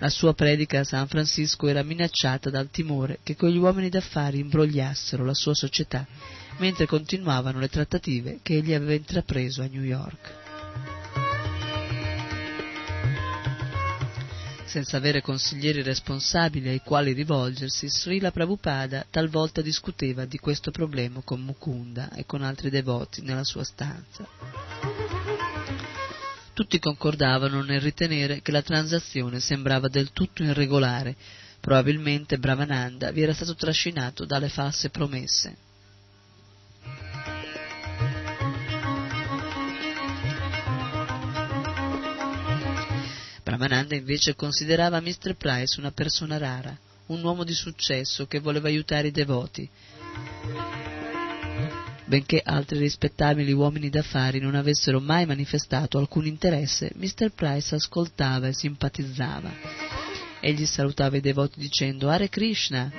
La 0.00 0.10
sua 0.10 0.32
predica 0.32 0.80
a 0.80 0.84
San 0.84 1.08
Francisco 1.08 1.66
era 1.66 1.82
minacciata 1.82 2.50
dal 2.50 2.70
timore 2.70 3.18
che 3.24 3.34
quegli 3.34 3.56
uomini 3.56 3.88
d'affari 3.88 4.38
imbrogliassero 4.38 5.24
la 5.24 5.34
sua 5.34 5.54
società 5.54 6.06
mentre 6.58 6.86
continuavano 6.86 7.58
le 7.58 7.68
trattative 7.68 8.38
che 8.42 8.54
egli 8.54 8.74
aveva 8.74 8.94
intrapreso 8.94 9.62
a 9.62 9.66
New 9.66 9.82
York. 9.82 10.36
Senza 14.66 14.98
avere 14.98 15.22
consiglieri 15.22 15.82
responsabili 15.82 16.68
ai 16.68 16.82
quali 16.84 17.12
rivolgersi, 17.12 17.88
Srila 17.88 18.30
Prabhupada 18.30 19.06
talvolta 19.08 19.62
discuteva 19.62 20.26
di 20.26 20.38
questo 20.38 20.70
problema 20.70 21.22
con 21.24 21.40
Mukunda 21.40 22.12
e 22.12 22.26
con 22.26 22.42
altri 22.42 22.68
devoti 22.68 23.22
nella 23.22 23.44
sua 23.44 23.64
stanza. 23.64 24.77
Tutti 26.58 26.80
concordavano 26.80 27.62
nel 27.62 27.80
ritenere 27.80 28.42
che 28.42 28.50
la 28.50 28.62
transazione 28.62 29.38
sembrava 29.38 29.86
del 29.86 30.10
tutto 30.10 30.42
irregolare, 30.42 31.14
probabilmente 31.60 32.36
Brahmananda 32.36 33.12
vi 33.12 33.22
era 33.22 33.32
stato 33.32 33.54
trascinato 33.54 34.24
dalle 34.24 34.48
false 34.48 34.90
promesse. 34.90 35.56
Ramananda 43.44 43.94
invece 43.94 44.34
considerava 44.34 45.00
Mr. 45.00 45.36
Price 45.36 45.78
una 45.78 45.92
persona 45.92 46.38
rara, 46.38 46.76
un 47.06 47.22
uomo 47.22 47.44
di 47.44 47.54
successo 47.54 48.26
che 48.26 48.40
voleva 48.40 48.66
aiutare 48.66 49.06
i 49.06 49.12
devoti. 49.12 49.70
Benché 52.08 52.40
altri 52.42 52.78
rispettabili 52.78 53.52
uomini 53.52 53.90
d'affari 53.90 54.38
non 54.38 54.54
avessero 54.54 54.98
mai 54.98 55.26
manifestato 55.26 55.98
alcun 55.98 56.24
interesse, 56.24 56.90
Mr. 56.94 57.32
Price 57.34 57.74
ascoltava 57.74 58.48
e 58.48 58.54
simpatizzava. 58.54 59.52
Egli 60.40 60.64
salutava 60.64 61.18
i 61.18 61.20
devoti 61.20 61.60
dicendo 61.60 62.08
Hare 62.08 62.30
Krishna. 62.30 62.90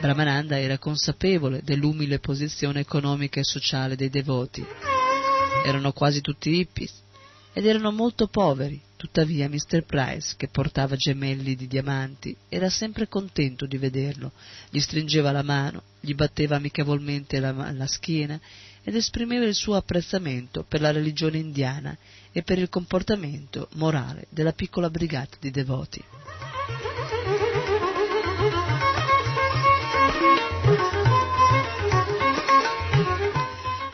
Brahmananda 0.00 0.60
era 0.60 0.78
consapevole 0.78 1.62
dell'umile 1.64 2.20
posizione 2.20 2.78
economica 2.78 3.40
e 3.40 3.44
sociale 3.44 3.96
dei 3.96 4.10
devoti. 4.10 4.64
Erano 5.66 5.90
quasi 5.92 6.20
tutti 6.20 6.56
hippies 6.56 7.02
ed 7.52 7.66
erano 7.66 7.90
molto 7.90 8.28
poveri. 8.28 8.80
Tuttavia 8.94 9.48
Mr. 9.48 9.82
Price, 9.84 10.34
che 10.36 10.46
portava 10.46 10.94
gemelli 10.94 11.56
di 11.56 11.66
diamanti, 11.66 12.36
era 12.48 12.70
sempre 12.70 13.08
contento 13.08 13.66
di 13.66 13.76
vederlo, 13.76 14.30
gli 14.70 14.78
stringeva 14.78 15.32
la 15.32 15.42
mano, 15.42 15.82
gli 16.00 16.14
batteva 16.14 16.56
amichevolmente 16.56 17.40
la, 17.40 17.72
la 17.72 17.86
schiena 17.86 18.40
ed 18.82 18.94
esprimeva 18.94 19.44
il 19.44 19.54
suo 19.54 19.74
apprezzamento 19.74 20.64
per 20.66 20.80
la 20.80 20.92
religione 20.92 21.38
indiana 21.38 21.96
e 22.32 22.42
per 22.42 22.58
il 22.58 22.68
comportamento 22.68 23.68
morale 23.74 24.26
della 24.30 24.52
piccola 24.52 24.88
brigata 24.90 25.36
di 25.40 25.50
devoti. 25.50 26.02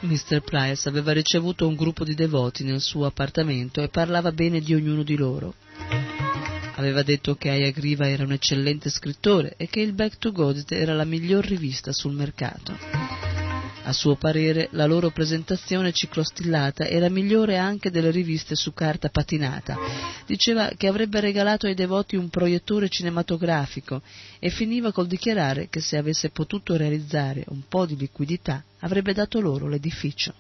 Mr. 0.01 0.43
Price 0.43 0.89
aveva 0.89 1.13
ricevuto 1.13 1.67
un 1.67 1.75
gruppo 1.75 2.05
di 2.05 2.15
devoti 2.15 2.63
nel 2.63 2.81
suo 2.81 3.07
appartamento 3.07 3.83
e 3.83 3.89
parlava 3.89 4.31
bene 4.31 4.61
di 4.61 4.75
ognuno 4.75 5.03
di 5.03 5.17
loro. 5.17 5.55
Aveva 6.77 7.03
detto 7.03 7.37
che 7.37 7.51
Ayagriva 7.51 8.09
era 8.09 8.25
un 8.25 8.33
eccellente 8.33 8.91
scrittore 8.91 9.55
e 9.57 9.69
che 9.69 9.81
il 9.81 9.93
Back 9.93 10.19
to 10.19 10.33
God 10.33 10.65
era 10.69 10.93
la 10.95 11.05
miglior 11.05 11.45
rivista 11.45 11.93
sul 11.93 12.15
mercato. 12.15 12.77
A 13.87 13.93
suo 13.93 14.17
parere 14.17 14.69
la 14.73 14.87
loro 14.87 15.11
presentazione 15.11 15.93
ciclostillata 15.93 16.87
era 16.87 17.11
migliore 17.11 17.59
anche 17.59 17.91
delle 17.91 18.11
riviste 18.11 18.57
su 18.57 18.73
carta 18.73 19.11
patinata. 19.11 19.77
Diceva 20.27 20.71
che 20.77 20.89
avrebbe 20.89 21.21
regalato 21.21 21.67
ai 21.67 21.75
devoti 21.75 22.17
un 22.17 22.31
proiettore 22.31 22.89
cinematografico 22.89 24.01
e 24.39 24.49
finiva 24.49 24.91
col 24.91 25.07
dichiarare 25.07 25.69
che 25.69 25.81
se 25.81 25.97
avesse 25.97 26.31
potuto 26.31 26.77
realizzare 26.77 27.45
un 27.49 27.63
po' 27.69 27.85
di 27.85 27.97
liquidità 27.97 28.65
avrebbe 28.81 29.13
dato 29.13 29.39
loro 29.41 29.69
l'edificio. 29.69 30.35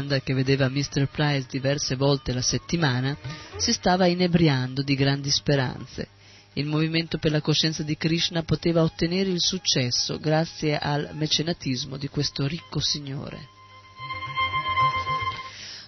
Brahmananda, 0.00 0.20
che 0.20 0.34
vedeva 0.34 0.68
Mr. 0.68 1.08
Price 1.08 1.46
diverse 1.50 1.96
volte 1.96 2.32
la 2.32 2.42
settimana, 2.42 3.16
si 3.56 3.72
stava 3.72 4.06
inebriando 4.06 4.82
di 4.82 4.94
grandi 4.94 5.30
speranze. 5.30 6.08
Il 6.54 6.66
movimento 6.66 7.18
per 7.18 7.30
la 7.30 7.40
coscienza 7.40 7.82
di 7.82 7.96
Krishna 7.96 8.42
poteva 8.42 8.82
ottenere 8.82 9.30
il 9.30 9.40
successo 9.40 10.18
grazie 10.18 10.76
al 10.78 11.10
mecenatismo 11.12 11.96
di 11.96 12.08
questo 12.08 12.46
ricco 12.46 12.80
signore. 12.80 13.48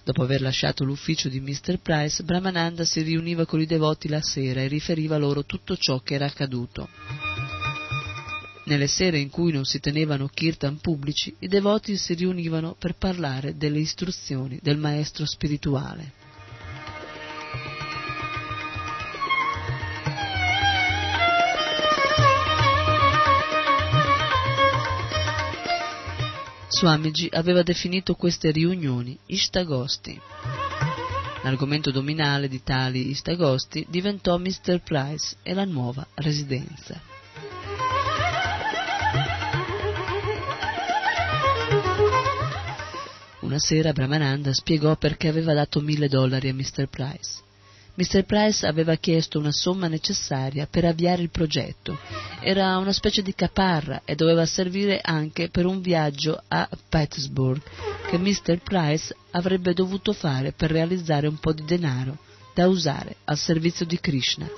Dopo 0.05 0.23
aver 0.23 0.41
lasciato 0.41 0.83
l'ufficio 0.83 1.29
di 1.29 1.39
Mr. 1.39 1.79
Price, 1.81 2.23
Brahmananda 2.23 2.83
si 2.83 3.01
riuniva 3.01 3.45
con 3.45 3.61
i 3.61 3.65
devoti 3.65 4.09
la 4.09 4.21
sera 4.21 4.61
e 4.61 4.67
riferiva 4.67 5.17
loro 5.17 5.45
tutto 5.45 5.77
ciò 5.77 5.99
che 5.99 6.15
era 6.15 6.25
accaduto. 6.25 6.89
Nelle 8.65 8.87
sere 8.87 9.19
in 9.19 9.29
cui 9.29 9.51
non 9.51 9.65
si 9.65 9.79
tenevano 9.79 10.27
kirtan 10.27 10.77
pubblici, 10.77 11.35
i 11.39 11.47
devoti 11.47 11.97
si 11.97 12.13
riunivano 12.13 12.75
per 12.79 12.95
parlare 12.95 13.57
delle 13.57 13.79
istruzioni 13.79 14.57
del 14.61 14.77
maestro 14.77 15.25
spirituale. 15.25 16.21
Swamiji 26.69 27.29
aveva 27.31 27.63
definito 27.63 28.15
queste 28.15 28.51
riunioni 28.51 29.17
Ishtagosti. 29.27 30.19
L'argomento 31.43 31.91
dominale 31.91 32.47
di 32.47 32.63
tali 32.63 33.09
Ishtagosti 33.09 33.85
diventò 33.89 34.37
Mr. 34.37 34.81
Price 34.81 35.35
e 35.43 35.53
la 35.53 35.65
nuova 35.65 36.07
residenza. 36.15 37.12
Una 43.43 43.59
sera 43.59 43.91
Brahmananda 43.91 44.53
spiegò 44.53 44.95
perché 44.95 45.27
aveva 45.27 45.53
dato 45.53 45.81
mille 45.81 46.07
dollari 46.07 46.47
a 46.47 46.53
Mr. 46.53 46.87
Price. 46.87 47.41
Mr. 47.95 48.23
Price 48.23 48.65
aveva 48.65 48.95
chiesto 48.95 49.37
una 49.37 49.51
somma 49.51 49.89
necessaria 49.89 50.65
per 50.65 50.85
avviare 50.85 51.21
il 51.21 51.29
progetto. 51.29 51.99
Era 52.39 52.77
una 52.77 52.93
specie 52.93 53.21
di 53.21 53.35
caparra 53.35 54.03
e 54.05 54.15
doveva 54.15 54.45
servire 54.45 55.01
anche 55.03 55.49
per 55.49 55.65
un 55.65 55.81
viaggio 55.81 56.41
a 56.47 56.69
Pittsburgh 56.87 57.61
che 58.09 58.17
Mr. 58.17 58.61
Price 58.63 59.13
avrebbe 59.31 59.73
dovuto 59.73 60.13
fare 60.13 60.53
per 60.53 60.71
realizzare 60.71 61.27
un 61.27 61.37
po' 61.37 61.51
di 61.51 61.65
denaro 61.65 62.17
da 62.55 62.69
usare 62.69 63.17
al 63.25 63.37
servizio 63.37 63.85
di 63.85 63.99
Krishna. 63.99 64.49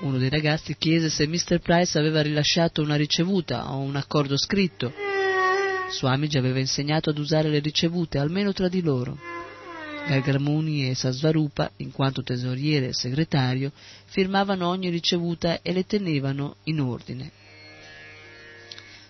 Uno 0.00 0.18
dei 0.18 0.28
ragazzi 0.28 0.76
chiese 0.76 1.08
se 1.08 1.26
Mr. 1.26 1.60
Price 1.60 1.98
aveva 1.98 2.20
rilasciato 2.20 2.82
una 2.82 2.96
ricevuta 2.96 3.72
o 3.72 3.78
un 3.78 3.96
accordo 3.96 4.36
scritto 4.36 5.11
Swamiji 5.92 6.38
aveva 6.38 6.58
insegnato 6.58 7.10
ad 7.10 7.18
usare 7.18 7.50
le 7.50 7.58
ricevute 7.58 8.18
almeno 8.18 8.52
tra 8.52 8.68
di 8.68 8.80
loro. 8.80 9.18
Gargamuni 10.06 10.88
e 10.88 10.94
Sasvarupa, 10.94 11.70
in 11.76 11.92
quanto 11.92 12.22
tesoriere 12.22 12.88
e 12.88 12.94
segretario, 12.94 13.70
firmavano 14.06 14.66
ogni 14.66 14.88
ricevuta 14.88 15.60
e 15.60 15.72
le 15.72 15.84
tenevano 15.84 16.56
in 16.64 16.80
ordine. 16.80 17.30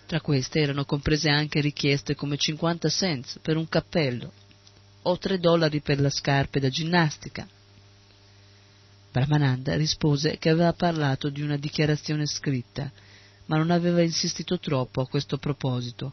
Tra 0.07 0.21
queste 0.21 0.61
erano 0.61 0.85
comprese 0.85 1.31
anche 1.31 1.61
richieste 1.61 2.15
come 2.15 2.37
50 2.37 2.89
cents 2.89 3.39
per 3.41 3.57
un 3.57 3.69
cappello 3.69 4.33
o 5.03 5.17
3 5.17 5.39
dollari 5.39 5.81
per 5.81 6.01
le 6.01 6.11
scarpe 6.11 6.61
da 6.61 6.69
ginnastica. 6.69 7.49
Brahmananda 9.11 9.77
rispose 9.77 10.37
che 10.37 10.51
aveva 10.51 10.73
parlato 10.73 11.31
di 11.31 11.43
una 11.43 11.57
dichiarazione 11.57 12.27
scritta, 12.27 12.91
ma 13.47 13.57
non 13.57 13.71
aveva 13.71 14.03
insistito 14.03 14.59
troppo 14.59 15.01
a 15.01 15.09
questo 15.09 15.39
proposito 15.39 16.13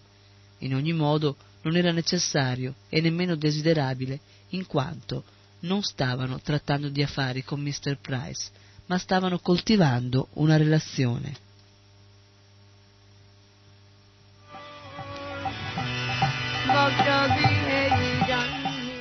in 0.59 0.75
ogni 0.75 0.93
modo 0.93 1.35
non 1.61 1.75
era 1.75 1.91
necessario 1.91 2.75
e 2.89 3.01
nemmeno 3.01 3.35
desiderabile, 3.35 4.19
in 4.49 4.65
quanto 4.65 5.23
non 5.61 5.81
stavano 5.81 6.39
trattando 6.39 6.89
di 6.89 7.01
affari 7.01 7.43
con 7.43 7.59
Mr. 7.59 7.97
Price, 7.99 8.49
ma 8.85 8.97
stavano 8.97 9.39
coltivando 9.39 10.29
una 10.33 10.57
relazione. 10.57 11.47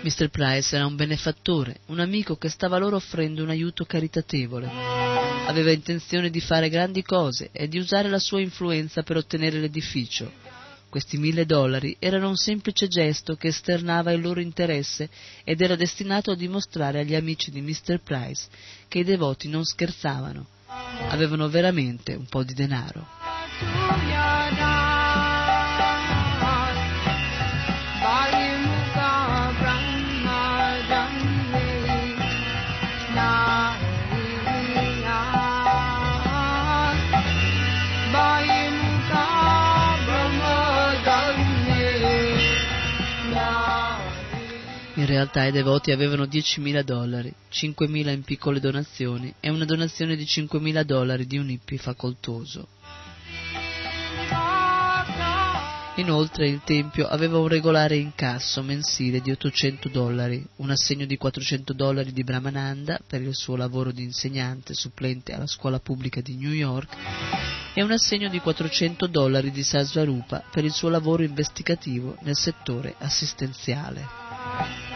Mr. 0.00 0.30
Price 0.30 0.74
era 0.74 0.86
un 0.86 0.96
benefattore, 0.96 1.80
un 1.86 2.00
amico 2.00 2.36
che 2.36 2.48
stava 2.48 2.78
loro 2.78 2.96
offrendo 2.96 3.42
un 3.42 3.50
aiuto 3.50 3.84
caritatevole. 3.84 4.66
Aveva 5.46 5.70
intenzione 5.70 6.30
di 6.30 6.40
fare 6.40 6.68
grandi 6.68 7.02
cose 7.02 7.50
e 7.52 7.68
di 7.68 7.78
usare 7.78 8.08
la 8.08 8.18
sua 8.18 8.40
influenza 8.40 9.02
per 9.02 9.16
ottenere 9.16 9.58
l'edificio 9.58 10.47
questi 10.88 11.18
mille 11.18 11.44
dollari 11.44 11.96
erano 11.98 12.28
un 12.28 12.36
semplice 12.36 12.88
gesto 12.88 13.36
che 13.36 13.48
esternava 13.48 14.12
il 14.12 14.20
loro 14.20 14.40
interesse 14.40 15.08
ed 15.44 15.60
era 15.60 15.76
destinato 15.76 16.30
a 16.30 16.36
dimostrare 16.36 17.00
agli 17.00 17.14
amici 17.14 17.50
di 17.50 17.60
Mr. 17.60 18.00
Price 18.02 18.48
che 18.88 19.00
i 19.00 19.04
devoti 19.04 19.48
non 19.48 19.64
scherzavano, 19.64 20.46
avevano 21.08 21.48
veramente 21.48 22.14
un 22.14 22.26
po' 22.26 22.42
di 22.42 22.54
denaro. 22.54 23.06
Realtà 45.08 45.44
i 45.44 45.52
devoti 45.52 45.90
avevano 45.90 46.24
10.000 46.24 46.82
dollari, 46.82 47.34
5.000 47.50 48.12
in 48.12 48.22
piccole 48.22 48.60
donazioni 48.60 49.34
e 49.40 49.50
una 49.50 49.64
donazione 49.64 50.14
di 50.14 50.24
5.000 50.24 50.82
dollari 50.82 51.26
di 51.26 51.38
un 51.38 51.48
hippie 51.50 51.78
facoltoso. 51.78 52.68
Inoltre 55.96 56.46
il 56.46 56.60
Tempio 56.62 57.08
aveva 57.08 57.38
un 57.38 57.48
regolare 57.48 57.96
incasso 57.96 58.62
mensile 58.62 59.20
di 59.20 59.32
800 59.32 59.88
dollari, 59.88 60.46
un 60.56 60.70
assegno 60.70 61.06
di 61.06 61.16
400 61.16 61.72
dollari 61.72 62.12
di 62.12 62.22
Brahmananda 62.22 63.00
per 63.04 63.20
il 63.20 63.34
suo 63.34 63.56
lavoro 63.56 63.90
di 63.90 64.04
insegnante 64.04 64.74
supplente 64.74 65.32
alla 65.32 65.48
scuola 65.48 65.80
pubblica 65.80 66.20
di 66.20 66.36
New 66.36 66.52
York 66.52 66.94
e 67.74 67.82
un 67.82 67.90
assegno 67.90 68.28
di 68.28 68.38
400 68.38 69.08
dollari 69.08 69.50
di 69.50 69.64
Sasvarupa 69.64 70.44
per 70.48 70.64
il 70.64 70.72
suo 70.72 70.88
lavoro 70.88 71.24
investigativo 71.24 72.16
nel 72.20 72.36
settore 72.36 72.94
assistenziale. 72.98 74.87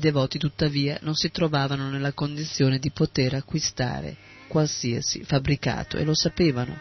Devoti 0.00 0.38
tuttavia 0.38 0.98
non 1.02 1.14
si 1.14 1.30
trovavano 1.30 1.88
nella 1.88 2.12
condizione 2.12 2.80
di 2.80 2.90
poter 2.90 3.34
acquistare 3.34 4.16
qualsiasi 4.48 5.22
fabbricato 5.22 5.96
e 5.96 6.04
lo 6.04 6.14
sapevano. 6.14 6.76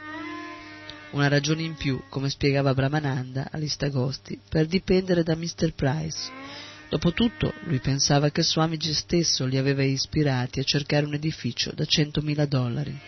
Una 1.11 1.27
ragione 1.27 1.61
in 1.61 1.75
più, 1.75 2.01
come 2.09 2.29
spiegava 2.29 2.73
Brahmananda 2.73 3.49
agli 3.51 3.67
Stagosti, 3.67 4.39
per 4.49 4.65
dipendere 4.65 5.21
da 5.23 5.35
Mr. 5.35 5.73
Price. 5.73 6.31
Dopotutto, 6.89 7.53
lui 7.65 7.79
pensava 7.79 8.31
che 8.31 8.41
Swamiji 8.41 8.93
stesso 8.93 9.45
li 9.45 9.57
aveva 9.57 9.83
ispirati 9.83 10.59
a 10.59 10.63
cercare 10.63 11.05
un 11.05 11.13
edificio 11.13 11.71
da 11.71 11.85
centomila 11.85 12.45
dollari. 12.45 12.99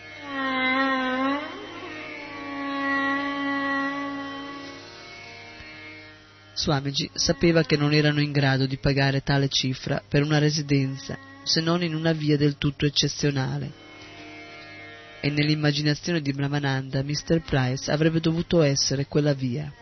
Swamiji 6.54 7.10
sapeva 7.14 7.62
che 7.62 7.76
non 7.76 7.94
erano 7.94 8.20
in 8.20 8.30
grado 8.30 8.66
di 8.66 8.76
pagare 8.76 9.22
tale 9.22 9.48
cifra 9.48 10.02
per 10.06 10.22
una 10.22 10.38
residenza, 10.38 11.18
se 11.42 11.60
non 11.60 11.82
in 11.82 11.94
una 11.94 12.12
via 12.12 12.36
del 12.36 12.58
tutto 12.58 12.84
eccezionale. 12.84 13.80
E 15.20 15.30
nell'immaginazione 15.30 16.20
di 16.20 16.32
Brahmananda 16.32 17.02
Mr. 17.02 17.40
Price 17.42 17.90
avrebbe 17.90 18.20
dovuto 18.20 18.60
essere 18.62 19.06
quella 19.06 19.32
via. 19.32 19.72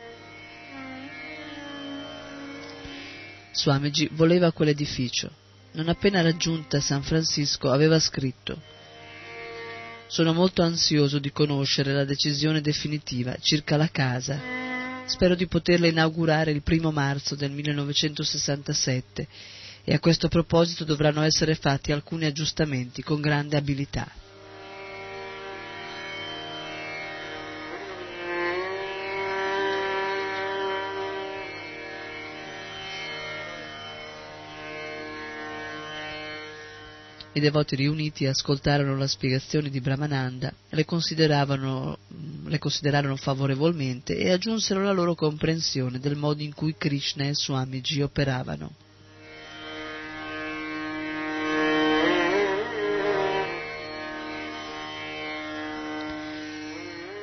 Swamiji 3.52 4.08
voleva 4.12 4.52
quell'edificio. 4.52 5.30
Non 5.72 5.88
appena 5.88 6.20
raggiunta 6.20 6.80
San 6.80 7.02
Francisco 7.02 7.70
aveva 7.70 8.00
scritto 8.00 8.60
Sono 10.08 10.32
molto 10.32 10.62
ansioso 10.62 11.20
di 11.20 11.30
conoscere 11.30 11.92
la 11.92 12.04
decisione 12.04 12.60
definitiva 12.60 13.36
circa 13.38 13.76
la 13.76 13.88
casa 13.88 14.59
Spero 15.10 15.34
di 15.34 15.48
poterla 15.48 15.88
inaugurare 15.88 16.52
il 16.52 16.62
primo 16.62 16.92
marzo 16.92 17.34
del 17.34 17.50
1967 17.50 19.26
e 19.82 19.92
a 19.92 19.98
questo 19.98 20.28
proposito 20.28 20.84
dovranno 20.84 21.22
essere 21.22 21.56
fatti 21.56 21.90
alcuni 21.90 22.26
aggiustamenti 22.26 23.02
con 23.02 23.20
grande 23.20 23.56
abilità. 23.56 24.08
I 37.32 37.38
devoti 37.38 37.76
riuniti 37.76 38.26
ascoltarono 38.26 38.96
la 38.96 39.06
spiegazione 39.06 39.70
di 39.70 39.80
Brahmananda, 39.80 40.52
le, 40.70 40.84
le 40.84 42.58
considerarono 42.58 43.16
favorevolmente 43.16 44.16
e 44.16 44.32
aggiunsero 44.32 44.82
la 44.82 44.90
loro 44.90 45.14
comprensione 45.14 46.00
del 46.00 46.16
modo 46.16 46.42
in 46.42 46.52
cui 46.52 46.74
Krishna 46.76 47.24
e 47.24 47.34
Swamiji 47.34 48.02
operavano. 48.02 48.72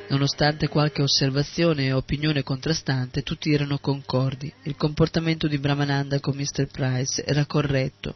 Nonostante 0.07 0.69
qualche 0.69 1.01
osservazione 1.01 1.87
e 1.87 1.91
opinione 1.91 2.43
contrastante, 2.43 3.23
tutti 3.23 3.51
erano 3.51 3.77
concordi. 3.79 4.53
Il 4.63 4.77
comportamento 4.77 5.49
di 5.49 5.57
Brahmananda 5.57 6.21
con 6.21 6.37
Mr. 6.37 6.67
Price 6.71 7.25
era 7.25 7.45
corretto 7.45 8.15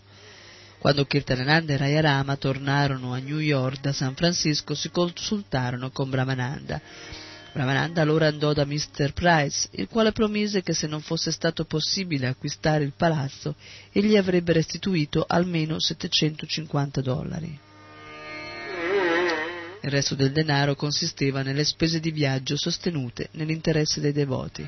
quando 0.81 1.05
Kirtanananda 1.05 1.73
e 1.73 1.77
Rayarama 1.77 2.37
tornarono 2.37 3.13
a 3.13 3.19
New 3.19 3.37
York 3.37 3.81
da 3.81 3.93
San 3.93 4.15
Francisco 4.15 4.73
si 4.73 4.89
consultarono 4.89 5.91
con 5.91 6.09
Brahmananda. 6.09 6.81
Brahmananda 7.53 8.01
allora 8.01 8.25
andò 8.25 8.51
da 8.51 8.65
Mr. 8.65 9.13
Price, 9.13 9.67
il 9.73 9.87
quale 9.87 10.11
promise 10.11 10.63
che 10.63 10.73
se 10.73 10.87
non 10.87 11.01
fosse 11.01 11.31
stato 11.31 11.65
possibile 11.65 12.25
acquistare 12.25 12.83
il 12.83 12.93
palazzo, 12.97 13.53
egli 13.91 14.17
avrebbe 14.17 14.53
restituito 14.53 15.23
almeno 15.27 15.79
750 15.79 17.01
dollari. 17.01 17.59
Il 19.83 19.89
resto 19.91 20.15
del 20.15 20.31
denaro 20.31 20.73
consisteva 20.73 21.43
nelle 21.43 21.63
spese 21.63 21.99
di 21.99 22.09
viaggio 22.09 22.57
sostenute 22.57 23.29
nell'interesse 23.33 24.01
dei 24.01 24.13
devoti. 24.13 24.67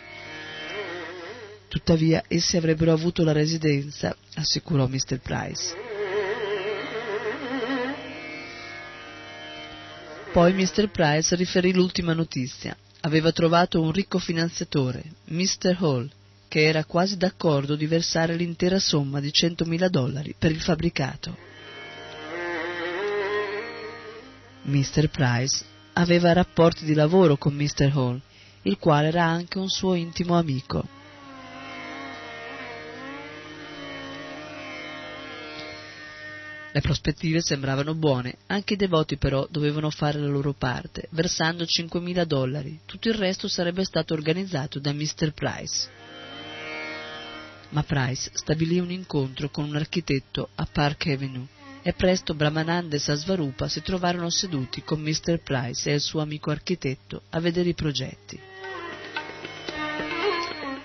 Tuttavia 1.67 2.23
essi 2.27 2.55
avrebbero 2.55 2.91
avuto 2.91 3.23
la 3.23 3.31
residenza, 3.31 4.15
assicurò 4.35 4.85
Mr. 4.85 5.17
Price. 5.17 5.92
Poi 10.33 10.51
Mr. 10.51 10.89
Price 10.89 11.35
riferì 11.35 11.73
l'ultima 11.73 12.13
notizia. 12.13 12.75
Aveva 13.01 13.31
trovato 13.31 13.79
un 13.79 13.91
ricco 13.91 14.17
finanziatore, 14.17 15.03
Mr. 15.25 15.77
Hall, 15.79 16.09
che 16.47 16.63
era 16.63 16.85
quasi 16.85 17.17
d'accordo 17.17 17.75
di 17.75 17.85
versare 17.85 18.35
l'intera 18.35 18.79
somma 18.79 19.19
di 19.19 19.31
centomila 19.31 19.89
dollari 19.89 20.33
per 20.35 20.49
il 20.49 20.59
fabbricato. 20.59 21.37
Mr. 24.63 25.07
Price 25.09 25.63
aveva 25.93 26.33
rapporti 26.33 26.83
di 26.83 26.95
lavoro 26.95 27.37
con 27.37 27.53
Mr. 27.53 27.91
Hall, 27.93 28.19
il 28.63 28.79
quale 28.79 29.09
era 29.09 29.23
anche 29.23 29.59
un 29.59 29.69
suo 29.69 29.93
intimo 29.93 30.35
amico. 30.35 30.83
Le 36.75 36.81
prospettive 36.81 37.39
sembravano 37.39 37.93
buone, 37.93 38.37
anche 38.47 38.73
i 38.73 38.77
devoti 38.77 39.17
però 39.17 39.45
dovevano 39.47 39.91
fare 39.91 40.17
la 40.17 40.25
loro 40.25 40.53
parte, 40.53 41.07
versando 41.11 41.65
5.000 41.65 42.23
dollari. 42.23 42.79
Tutto 42.87 43.09
il 43.09 43.13
resto 43.13 43.47
sarebbe 43.47 43.83
stato 43.83 44.15
organizzato 44.15 44.79
da 44.79 44.91
Mr. 44.91 45.33
Price. 45.33 45.87
Ma 47.69 47.83
Price 47.83 48.31
stabilì 48.33 48.79
un 48.79 48.89
incontro 48.89 49.49
con 49.49 49.65
un 49.65 49.75
architetto 49.75 50.49
a 50.55 50.65
Park 50.65 51.05
Avenue 51.05 51.45
e 51.83 51.93
presto 51.93 52.33
Brahmananda 52.33 52.95
e 52.95 52.99
Sasvarupa 52.99 53.67
si 53.67 53.83
trovarono 53.83 54.31
seduti 54.31 54.81
con 54.81 54.99
Mr. 54.99 55.43
Price 55.43 55.91
e 55.91 55.93
il 55.93 56.01
suo 56.01 56.21
amico 56.21 56.49
architetto 56.49 57.21
a 57.29 57.39
vedere 57.39 57.69
i 57.69 57.75
progetti. 57.75 58.39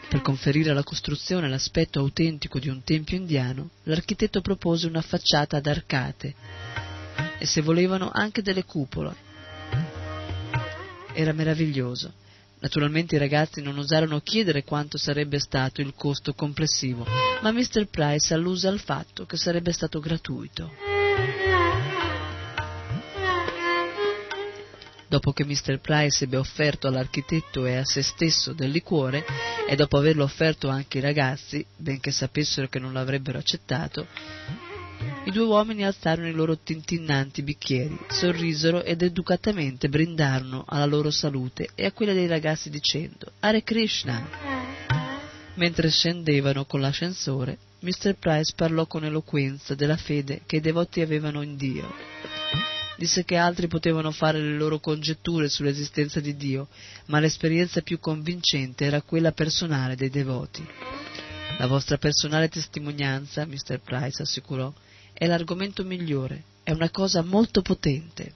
Per 0.09 0.23
conferire 0.23 0.71
alla 0.71 0.83
costruzione 0.83 1.49
l'aspetto 1.49 1.99
autentico 2.01 2.59
di 2.59 2.69
un 2.69 2.83
tempio 2.83 3.17
indiano, 3.17 3.71
l'architetto 3.83 4.41
propose 4.41 4.87
una 4.87 5.03
facciata 5.03 5.59
ad 5.59 5.67
arcate 5.67 6.35
e, 7.39 7.45
se 7.45 7.61
volevano, 7.61 8.11
anche 8.11 8.41
delle 8.41 8.65
cupole. 8.65 9.15
Era 11.13 11.33
meraviglioso. 11.33 12.13
Naturalmente 12.61 13.17
i 13.17 13.19
ragazzi 13.19 13.61
non 13.61 13.79
osarono 13.79 14.21
chiedere 14.21 14.65
quanto 14.65 14.97
sarebbe 14.97 15.39
stato 15.39 15.81
il 15.81 15.93
costo 15.95 16.33
complessivo, 16.33 17.07
ma 17.43 17.53
Mr. 17.53 17.87
Price 17.89 18.35
alluse 18.35 18.67
al 18.67 18.81
fatto 18.81 19.27
che 19.27 19.37
sarebbe 19.37 19.73
stato 19.73 20.01
gratuito. 20.01 21.98
Dopo 25.09 25.33
che 25.33 25.45
Mr. 25.45 25.81
Price 25.81 26.25
ebbe 26.25 26.37
offerto 26.37 26.87
all'architetto 26.87 27.65
e 27.65 27.77
a 27.77 27.85
se 27.85 28.03
stesso 28.03 28.53
del 28.53 28.71
liquore, 28.71 29.25
e 29.69 29.75
dopo 29.75 29.97
averlo 29.97 30.25
offerto 30.25 30.69
anche 30.69 30.99
ai 30.99 31.05
ragazzi, 31.05 31.65
benché 31.77 32.11
sapessero 32.11 32.69
che 32.69 32.79
non 32.79 32.93
l'avrebbero 32.93 33.39
accettato, 33.39 34.07
i 35.25 35.31
due 35.31 35.45
uomini 35.45 35.85
alzarono 35.85 36.29
i 36.29 36.33
loro 36.33 36.59
tintinnanti 36.59 37.43
bicchieri, 37.43 37.99
sorrisero 38.09 38.83
ed 38.83 39.03
educatamente 39.03 39.89
brindarono 39.89 40.65
alla 40.67 40.87
loro 40.87 41.11
salute 41.11 41.69
e 41.75 41.85
a 41.85 41.93
quella 41.93 42.13
dei 42.13 42.27
ragazzi 42.27 42.69
dicendo 42.69 43.33
Hare 43.41 43.63
Krishna. 43.63 44.29
Mentre 45.55 45.91
scendevano 45.91 46.65
con 46.65 46.81
l'ascensore, 46.81 47.59
Mr. 47.81 48.15
Price 48.19 48.53
parlò 48.57 48.87
con 48.87 49.05
eloquenza 49.05 49.75
della 49.75 49.97
fede 49.97 50.43
che 50.47 50.57
i 50.57 50.61
devoti 50.61 51.01
avevano 51.01 51.43
in 51.43 51.57
Dio 51.57 52.78
disse 52.99 53.25
che 53.25 53.37
altri 53.37 53.69
potevano 53.69 54.11
fare 54.11 54.41
le 54.41 54.57
loro 54.57 54.81
congetture 54.81 55.49
sull'esistenza 55.49 56.19
di 56.19 56.37
Dio, 56.37 56.67
ma 57.07 57.21
l'esperienza 57.21 57.81
più 57.81 58.01
convincente 58.01 58.85
era 58.85 59.03
quella 59.03 59.31
personale 59.31 59.95
dei 59.95 60.11
devoti. 60.11 60.67
La 61.59 61.69
vostra 61.69 61.97
personale 61.97 62.49
testimonianza, 62.49 63.47
Mr. 63.47 63.81
Price 63.81 64.23
assicurò, 64.23 64.73
è 65.13 65.27
l'argomento 65.27 65.85
migliore, 65.85 66.43
è 66.65 66.73
una 66.73 66.91
cosa 66.91 67.23
molto 67.23 67.63
potente. 67.63 68.35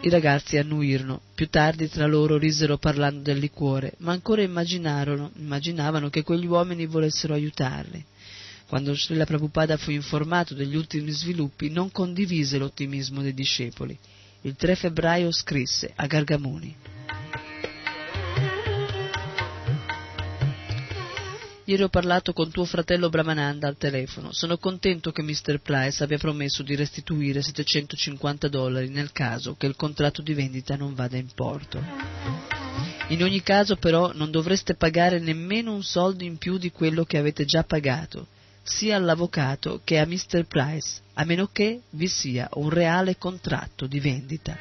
I 0.00 0.08
ragazzi 0.08 0.56
annuirono, 0.56 1.20
più 1.34 1.48
tardi 1.48 1.88
tra 1.88 2.06
loro 2.06 2.38
risero 2.38 2.78
parlando 2.78 3.22
del 3.22 3.38
liquore, 3.38 3.94
ma 3.98 4.12
ancora 4.12 4.40
immaginavano 4.40 6.08
che 6.10 6.22
quegli 6.22 6.46
uomini 6.46 6.86
volessero 6.86 7.34
aiutarli. 7.34 8.04
Quando 8.68 8.94
Srila 8.94 9.24
Prabhupada 9.24 9.76
fu 9.76 9.92
informato 9.92 10.54
degli 10.54 10.74
ultimi 10.74 11.10
sviluppi, 11.10 11.70
non 11.70 11.92
condivise 11.92 12.58
l'ottimismo 12.58 13.22
dei 13.22 13.32
discepoli. 13.32 13.96
Il 14.42 14.56
3 14.56 14.74
febbraio 14.74 15.30
scrisse 15.30 15.92
a 15.94 16.06
Gargamuni. 16.06 16.76
Ieri 21.68 21.82
ho 21.82 21.88
parlato 21.88 22.32
con 22.32 22.50
tuo 22.50 22.64
fratello 22.64 23.08
Brahmananda 23.08 23.66
al 23.66 23.76
telefono. 23.76 24.32
Sono 24.32 24.56
contento 24.56 25.10
che 25.10 25.22
Mr. 25.22 25.60
Price 25.60 26.02
abbia 26.02 26.16
promesso 26.16 26.62
di 26.62 26.76
restituire 26.76 27.42
750 27.42 28.46
dollari 28.46 28.88
nel 28.88 29.10
caso 29.10 29.56
che 29.56 29.66
il 29.66 29.74
contratto 29.74 30.22
di 30.22 30.32
vendita 30.32 30.76
non 30.76 30.94
vada 30.94 31.16
in 31.16 31.28
porto. 31.34 31.82
In 33.08 33.22
ogni 33.22 33.42
caso 33.42 33.76
però 33.76 34.12
non 34.14 34.30
dovreste 34.30 34.74
pagare 34.74 35.18
nemmeno 35.18 35.72
un 35.72 35.82
soldo 35.82 36.22
in 36.22 36.36
più 36.36 36.56
di 36.56 36.70
quello 36.70 37.04
che 37.04 37.18
avete 37.18 37.44
già 37.44 37.64
pagato, 37.64 38.28
sia 38.66 38.96
all'avvocato 38.96 39.80
che 39.84 39.98
a 39.98 40.06
Mr. 40.06 40.46
Price, 40.46 41.00
a 41.14 41.24
meno 41.24 41.48
che 41.52 41.82
vi 41.90 42.08
sia 42.08 42.48
un 42.54 42.68
reale 42.68 43.16
contratto 43.16 43.86
di 43.86 44.00
vendita. 44.00 44.56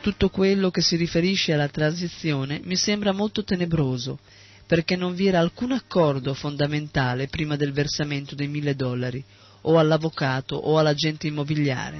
Tutto 0.00 0.30
quello 0.30 0.70
che 0.70 0.80
si 0.80 0.96
riferisce 0.96 1.52
alla 1.52 1.68
transizione 1.68 2.60
mi 2.64 2.76
sembra 2.76 3.12
molto 3.12 3.44
tenebroso, 3.44 4.18
perché 4.66 4.96
non 4.96 5.14
vi 5.14 5.26
era 5.26 5.40
alcun 5.40 5.72
accordo 5.72 6.32
fondamentale 6.32 7.28
prima 7.28 7.56
del 7.56 7.72
versamento 7.72 8.34
dei 8.34 8.48
mille 8.48 8.74
dollari, 8.74 9.22
o 9.62 9.78
all'avvocato 9.78 10.56
o 10.56 10.78
all'agente 10.78 11.26
immobiliare. 11.26 11.98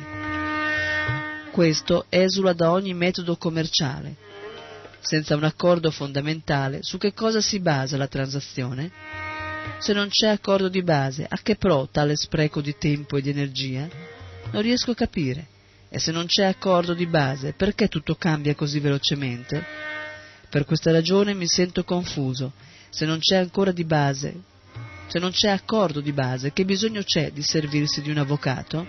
Questo 1.50 2.06
esula 2.08 2.54
da 2.54 2.70
ogni 2.70 2.94
metodo 2.94 3.36
commerciale. 3.36 4.16
Senza 5.00 5.36
un 5.36 5.44
accordo 5.44 5.90
fondamentale, 5.90 6.82
su 6.82 6.96
che 6.96 7.12
cosa 7.12 7.40
si 7.40 7.60
basa 7.60 7.98
la 7.98 8.06
transazione? 8.06 9.29
Se 9.78 9.92
non 9.92 10.08
c'è 10.08 10.28
accordo 10.28 10.68
di 10.68 10.82
base, 10.82 11.26
a 11.28 11.38
che 11.42 11.56
pro 11.56 11.88
tale 11.90 12.16
spreco 12.16 12.60
di 12.60 12.76
tempo 12.76 13.16
e 13.16 13.22
di 13.22 13.30
energia? 13.30 13.88
Non 14.52 14.62
riesco 14.62 14.90
a 14.90 14.94
capire. 14.94 15.46
E 15.88 15.98
se 15.98 16.12
non 16.12 16.26
c'è 16.26 16.44
accordo 16.44 16.94
di 16.94 17.06
base, 17.06 17.52
perché 17.52 17.88
tutto 17.88 18.14
cambia 18.14 18.54
così 18.54 18.78
velocemente? 18.78 19.64
Per 20.48 20.64
questa 20.64 20.92
ragione 20.92 21.34
mi 21.34 21.46
sento 21.48 21.82
confuso. 21.84 22.52
Se 22.90 23.06
non 23.06 23.18
c'è 23.18 23.36
ancora 23.36 23.72
di 23.72 23.84
base, 23.84 24.34
se 25.06 25.18
non 25.18 25.30
c'è 25.30 25.48
accordo 25.48 26.00
di 26.00 26.12
base, 26.12 26.52
che 26.52 26.64
bisogno 26.64 27.02
c'è 27.02 27.32
di 27.32 27.42
servirsi 27.42 28.02
di 28.02 28.10
un 28.10 28.18
avvocato? 28.18 28.86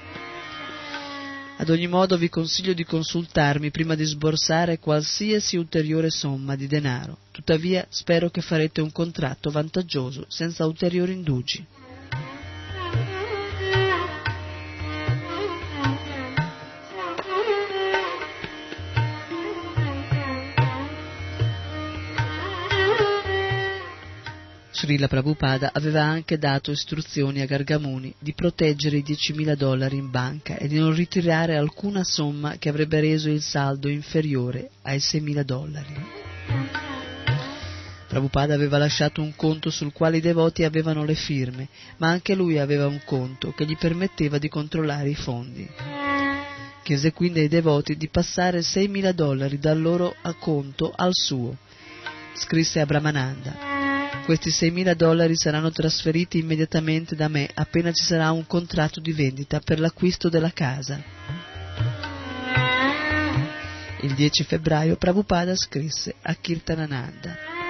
Ad 1.61 1.69
ogni 1.69 1.85
modo 1.85 2.17
vi 2.17 2.27
consiglio 2.27 2.73
di 2.73 2.83
consultarmi 2.83 3.69
prima 3.69 3.93
di 3.93 4.03
sborsare 4.03 4.79
qualsiasi 4.79 5.57
ulteriore 5.57 6.09
somma 6.09 6.55
di 6.55 6.65
denaro. 6.65 7.17
Tuttavia 7.29 7.85
spero 7.87 8.31
che 8.31 8.41
farete 8.41 8.81
un 8.81 8.91
contratto 8.91 9.51
vantaggioso 9.51 10.25
senza 10.27 10.65
ulteriori 10.65 11.13
indugi. 11.13 11.63
Srila 24.81 25.07
Prabhupada 25.07 25.69
aveva 25.73 26.01
anche 26.01 26.39
dato 26.39 26.71
istruzioni 26.71 27.41
a 27.41 27.45
Gargamuni 27.45 28.11
di 28.17 28.33
proteggere 28.33 28.97
i 28.97 29.03
10.000 29.05 29.53
dollari 29.53 29.97
in 29.97 30.09
banca 30.09 30.57
e 30.57 30.67
di 30.67 30.79
non 30.79 30.95
ritirare 30.95 31.55
alcuna 31.55 32.03
somma 32.03 32.55
che 32.57 32.67
avrebbe 32.67 32.99
reso 32.99 33.29
il 33.29 33.43
saldo 33.43 33.89
inferiore 33.89 34.71
ai 34.81 34.97
6.000 34.97 35.41
dollari. 35.43 35.93
Prabhupada 38.07 38.55
aveva 38.55 38.79
lasciato 38.79 39.21
un 39.21 39.35
conto 39.35 39.69
sul 39.69 39.93
quale 39.93 40.17
i 40.17 40.19
devoti 40.19 40.63
avevano 40.63 41.05
le 41.05 41.13
firme, 41.13 41.67
ma 41.97 42.07
anche 42.07 42.33
lui 42.33 42.57
aveva 42.57 42.87
un 42.87 43.01
conto 43.05 43.51
che 43.51 43.67
gli 43.67 43.77
permetteva 43.77 44.39
di 44.39 44.49
controllare 44.49 45.09
i 45.09 45.15
fondi. 45.15 45.69
Chiese 46.81 47.13
quindi 47.13 47.41
ai 47.41 47.49
devoti 47.49 47.95
di 47.95 48.07
passare 48.07 48.61
6.000 48.61 49.11
dollari 49.11 49.59
dal 49.59 49.79
loro 49.79 50.15
conto 50.39 50.91
al 50.95 51.13
suo. 51.13 51.55
Scrisse 52.33 52.79
a 52.79 52.87
Brahmananda. 52.87 53.80
Questi 54.23 54.49
6.000 54.49 54.93
dollari 54.93 55.35
saranno 55.35 55.71
trasferiti 55.71 56.39
immediatamente 56.39 57.15
da 57.15 57.27
me 57.27 57.49
appena 57.53 57.91
ci 57.91 58.03
sarà 58.03 58.31
un 58.31 58.45
contratto 58.45 58.99
di 58.99 59.11
vendita 59.13 59.59
per 59.59 59.79
l'acquisto 59.79 60.29
della 60.29 60.51
casa. 60.51 61.01
Il 64.01 64.13
10 64.13 64.43
febbraio 64.43 64.95
Prabhupada 64.95 65.55
scrisse 65.55 66.15
a 66.21 66.33
Kirtanananda. 66.35 67.60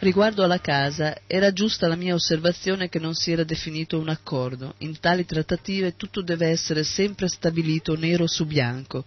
Riguardo 0.00 0.44
alla 0.44 0.60
casa, 0.60 1.22
era 1.26 1.52
giusta 1.52 1.88
la 1.88 1.96
mia 1.96 2.14
osservazione 2.14 2.88
che 2.88 3.00
non 3.00 3.14
si 3.14 3.32
era 3.32 3.42
definito 3.42 3.98
un 3.98 4.08
accordo. 4.08 4.74
In 4.78 5.00
tali 5.00 5.24
trattative 5.24 5.96
tutto 5.96 6.22
deve 6.22 6.46
essere 6.46 6.84
sempre 6.84 7.26
stabilito 7.26 7.96
nero 7.96 8.28
su 8.28 8.46
bianco. 8.46 9.04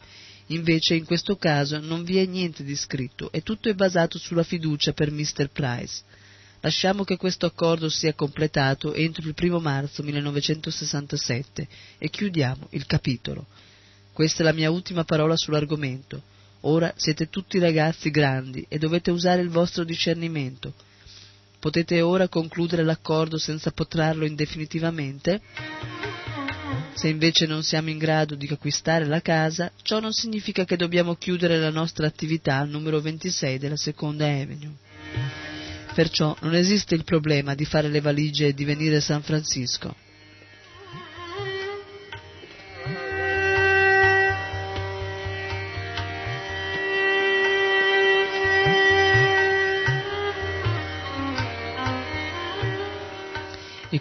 Invece 0.48 0.96
in 0.96 1.06
questo 1.06 1.38
caso 1.38 1.80
non 1.80 2.04
vi 2.04 2.18
è 2.18 2.26
niente 2.26 2.66
di 2.66 2.76
scritto 2.76 3.32
e 3.32 3.42
tutto 3.42 3.70
è 3.70 3.74
basato 3.74 4.18
sulla 4.18 4.44
fiducia 4.44 4.92
per 4.92 5.12
Mr. 5.12 5.50
Price. 5.54 6.02
Lasciamo 6.60 7.06
che 7.06 7.16
questo 7.16 7.46
accordo 7.46 7.88
sia 7.88 8.14
completato 8.14 8.94
entro 8.94 9.26
il 9.26 9.34
primo 9.34 9.60
marzo 9.60 10.04
1967 10.04 11.68
e 12.00 12.10
chiudiamo 12.10 12.68
il 12.72 12.86
capitolo. 12.86 13.46
Questa 14.12 14.42
è 14.42 14.44
la 14.44 14.52
mia 14.52 14.70
ultima 14.70 15.06
parola 15.06 15.38
sull'argomento. 15.38 16.22
Ora 16.62 16.93
siete 16.95 17.30
tutti 17.30 17.57
ragazzi 17.57 18.12
grandi 18.12 18.66
e 18.70 18.78
dovete 18.78 19.09
usare 19.09 19.41
il 19.41 19.49
vostro 19.49 19.84
discernimento. 19.84 20.74
Potete 21.59 22.01
ora 22.01 22.28
concludere 22.28 22.84
l'accordo 22.84 23.38
senza 23.38 23.72
potrarlo 23.72 24.26
indefinitivamente? 24.26 25.41
Se 26.93 27.07
invece 27.07 27.47
non 27.47 27.64
siamo 27.64 27.89
in 27.89 27.97
grado 27.97 28.36
di 28.36 28.47
acquistare 28.51 29.05
la 29.05 29.22
casa, 29.22 29.72
ciò 29.82 29.99
non 29.99 30.12
significa 30.12 30.66
che 30.66 30.76
dobbiamo 30.76 31.16
chiudere 31.16 31.57
la 31.57 31.70
nostra 31.70 32.05
attività 32.05 32.57
al 32.57 32.70
numero 32.70 32.99
26 32.99 33.57
della 33.57 33.78
Seconda 33.78 34.26
Avenue. 34.26 34.76
Perciò 35.93 36.36
non 36.41 36.53
esiste 36.53 36.95
il 36.95 37.03
problema 37.03 37.55
di 37.55 37.66
fare 37.66 37.88
le 37.89 38.01
valigie 38.01 38.47
e 38.47 38.53
di 38.53 38.66
venire 38.66 38.97
a 38.97 39.01
San 39.01 39.22
Francisco. 39.24 39.95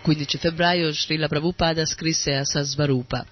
Il 0.01 0.07
15 0.07 0.38
febbraio 0.38 0.90
Srila 0.94 1.28
Prabhupada 1.28 1.84
scrisse 1.84 2.34
a 2.34 2.42
Sasvarupa 2.42 3.22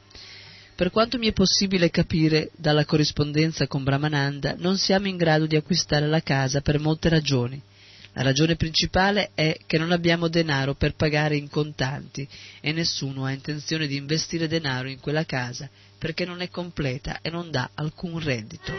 Per 0.74 0.90
quanto 0.90 1.16
mi 1.16 1.26
è 1.26 1.32
possibile 1.32 1.88
capire 1.88 2.50
dalla 2.58 2.84
corrispondenza 2.84 3.66
con 3.66 3.84
Brahmananda, 3.84 4.54
non 4.58 4.76
siamo 4.76 5.08
in 5.08 5.16
grado 5.16 5.46
di 5.46 5.56
acquistare 5.56 6.06
la 6.06 6.20
casa 6.20 6.60
per 6.60 6.78
molte 6.78 7.08
ragioni. 7.08 7.60
La 8.12 8.20
ragione 8.20 8.56
principale 8.56 9.30
è 9.32 9.56
che 9.64 9.78
non 9.78 9.92
abbiamo 9.92 10.28
denaro 10.28 10.74
per 10.74 10.94
pagare 10.94 11.36
in 11.36 11.48
contanti 11.48 12.28
e 12.60 12.70
nessuno 12.72 13.24
ha 13.24 13.32
intenzione 13.32 13.86
di 13.86 13.96
investire 13.96 14.46
denaro 14.46 14.90
in 14.90 15.00
quella 15.00 15.24
casa 15.24 15.70
perché 15.96 16.26
non 16.26 16.42
è 16.42 16.50
completa 16.50 17.20
e 17.22 17.30
non 17.30 17.50
dà 17.50 17.70
alcun 17.72 18.22
reddito. 18.22 18.74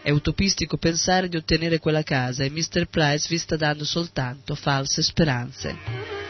È 0.00 0.10
utopistico 0.10 0.76
pensare 0.76 1.28
di 1.28 1.36
ottenere 1.36 1.80
quella 1.80 2.04
casa 2.04 2.44
e 2.44 2.50
Mr. 2.50 2.86
Price 2.88 3.26
vi 3.28 3.38
sta 3.38 3.56
dando 3.56 3.84
soltanto 3.84 4.54
false 4.54 5.02
speranze. 5.02 6.23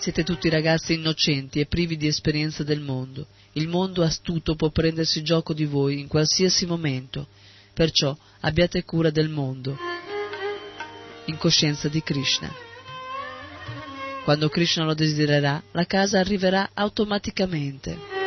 Siete 0.00 0.24
tutti 0.24 0.48
ragazzi 0.48 0.94
innocenti 0.94 1.60
e 1.60 1.66
privi 1.66 1.98
di 1.98 2.06
esperienza 2.06 2.64
del 2.64 2.80
mondo. 2.80 3.26
Il 3.52 3.68
mondo 3.68 4.02
astuto 4.02 4.54
può 4.54 4.70
prendersi 4.70 5.22
gioco 5.22 5.52
di 5.52 5.66
voi 5.66 6.00
in 6.00 6.06
qualsiasi 6.08 6.64
momento. 6.64 7.28
Perciò 7.74 8.16
abbiate 8.40 8.82
cura 8.84 9.10
del 9.10 9.28
mondo, 9.28 9.76
in 11.26 11.36
coscienza 11.36 11.88
di 11.90 12.02
Krishna. 12.02 12.50
Quando 14.24 14.48
Krishna 14.48 14.84
lo 14.84 14.94
desidererà, 14.94 15.62
la 15.72 15.84
casa 15.84 16.18
arriverà 16.18 16.70
automaticamente. 16.72 18.19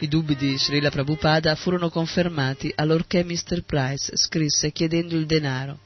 I 0.00 0.06
dubbi 0.06 0.36
di 0.36 0.56
Srila 0.56 0.90
Prabhupada 0.90 1.56
furono 1.56 1.90
confermati 1.90 2.72
allorché 2.72 3.24
Mr. 3.24 3.64
Price 3.64 4.16
scrisse 4.16 4.70
chiedendo 4.70 5.16
il 5.16 5.26
denaro. 5.26 5.80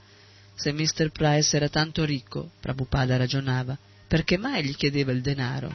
Se 0.55 0.71
Mr. 0.71 1.11
Price 1.11 1.57
era 1.57 1.71
tanto 1.71 2.05
ricco, 2.05 2.51
Prabhupada 2.61 3.17
ragionava, 3.17 3.77
perché 4.07 4.37
mai 4.37 4.65
gli 4.65 4.77
chiedeva 4.77 5.13
il 5.13 5.23
denaro? 5.23 5.75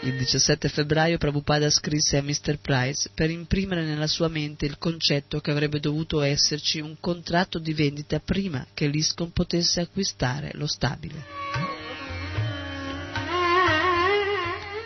Il 0.00 0.16
17 0.16 0.68
febbraio 0.68 1.18
Prabhupada 1.18 1.70
scrisse 1.70 2.16
a 2.16 2.22
Mr. 2.22 2.58
Price 2.60 3.10
per 3.14 3.30
imprimere 3.30 3.84
nella 3.84 4.08
sua 4.08 4.26
mente 4.26 4.66
il 4.66 4.76
concetto 4.76 5.40
che 5.40 5.52
avrebbe 5.52 5.78
dovuto 5.78 6.20
esserci 6.20 6.80
un 6.80 6.96
contratto 6.98 7.60
di 7.60 7.72
vendita 7.74 8.18
prima 8.18 8.66
che 8.74 8.88
l'ISCON 8.88 9.30
potesse 9.30 9.80
acquistare 9.80 10.50
lo 10.54 10.66
stabile. 10.66 11.73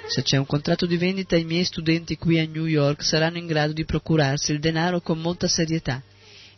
Se 0.09 0.23
c'è 0.23 0.39
un 0.39 0.47
contratto 0.47 0.87
di 0.87 0.97
vendita, 0.97 1.37
i 1.37 1.45
miei 1.45 1.65
studenti 1.65 2.17
qui 2.17 2.39
a 2.39 2.47
New 2.47 2.65
York 2.65 3.05
saranno 3.05 3.37
in 3.37 3.47
grado 3.47 3.75
di 3.75 3.85
procurarsi 3.85 4.53
il 4.53 4.59
denaro 4.59 5.03
con 5.03 5.21
molta 5.21 5.47
serietà. 5.49 6.03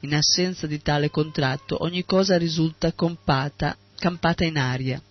In 0.01 0.15
assenza 0.15 0.69
di 0.69 0.81
tale 0.81 1.11
contratto, 1.11 1.83
ogni 1.83 2.05
cosa 2.05 2.39
risulta 2.39 2.93
compata 2.93 3.77
campata 3.97 4.45
in 4.45 4.57
aria 4.57 5.03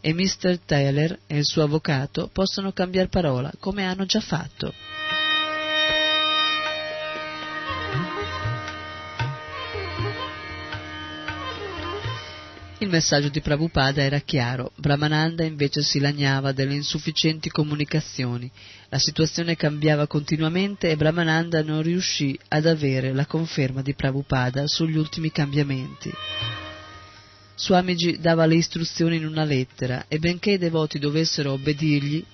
e 0.00 0.12
Mr. 0.12 0.58
Taylor 0.66 1.16
e 1.26 1.38
il 1.38 1.44
suo 1.44 1.62
avvocato 1.62 2.28
possono 2.32 2.72
cambiare 2.72 3.08
parola, 3.08 3.52
come 3.60 3.84
hanno 3.84 4.04
già 4.04 4.20
fatto. 4.20 4.74
Messaggio 12.90 13.28
di 13.28 13.40
Prabhupada 13.40 14.02
era 14.02 14.18
chiaro, 14.18 14.72
Brahmananda 14.76 15.44
invece 15.44 15.82
si 15.82 15.98
lagnava 15.98 16.52
delle 16.52 16.74
insufficienti 16.74 17.48
comunicazioni. 17.48 18.50
La 18.90 18.98
situazione 18.98 19.56
cambiava 19.56 20.06
continuamente 20.06 20.90
e 20.90 20.96
Brahmananda 20.96 21.62
non 21.62 21.80
riuscì 21.80 22.38
ad 22.48 22.66
avere 22.66 23.12
la 23.12 23.24
conferma 23.24 23.80
di 23.80 23.94
Prabhupada 23.94 24.66
sugli 24.66 24.96
ultimi 24.96 25.30
cambiamenti. 25.30 26.12
Swamiji 27.54 28.18
dava 28.18 28.46
le 28.46 28.56
istruzioni 28.56 29.16
in 29.16 29.26
una 29.26 29.44
lettera 29.44 30.04
e 30.08 30.18
benché 30.18 30.52
i 30.52 30.58
devoti 30.58 30.98
dovessero 30.98 31.52
obbedirgli, 31.52 32.24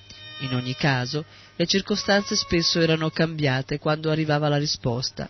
in 0.41 0.55
ogni 0.55 0.75
caso, 0.75 1.25
le 1.57 1.67
circostanze 1.67 2.37
spesso 2.37 2.81
erano 2.81 3.11
cambiate 3.11 3.79
quando 3.79 4.11
arrivava 4.11 4.49
la 4.49 4.59
risposta. 4.59 5.29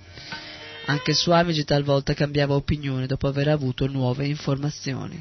Anche 0.88 1.14
Swamiji 1.14 1.64
talvolta 1.64 2.14
cambiava 2.14 2.54
opinione 2.54 3.06
dopo 3.06 3.26
aver 3.26 3.48
avuto 3.48 3.88
nuove 3.88 4.26
informazioni. 4.26 5.20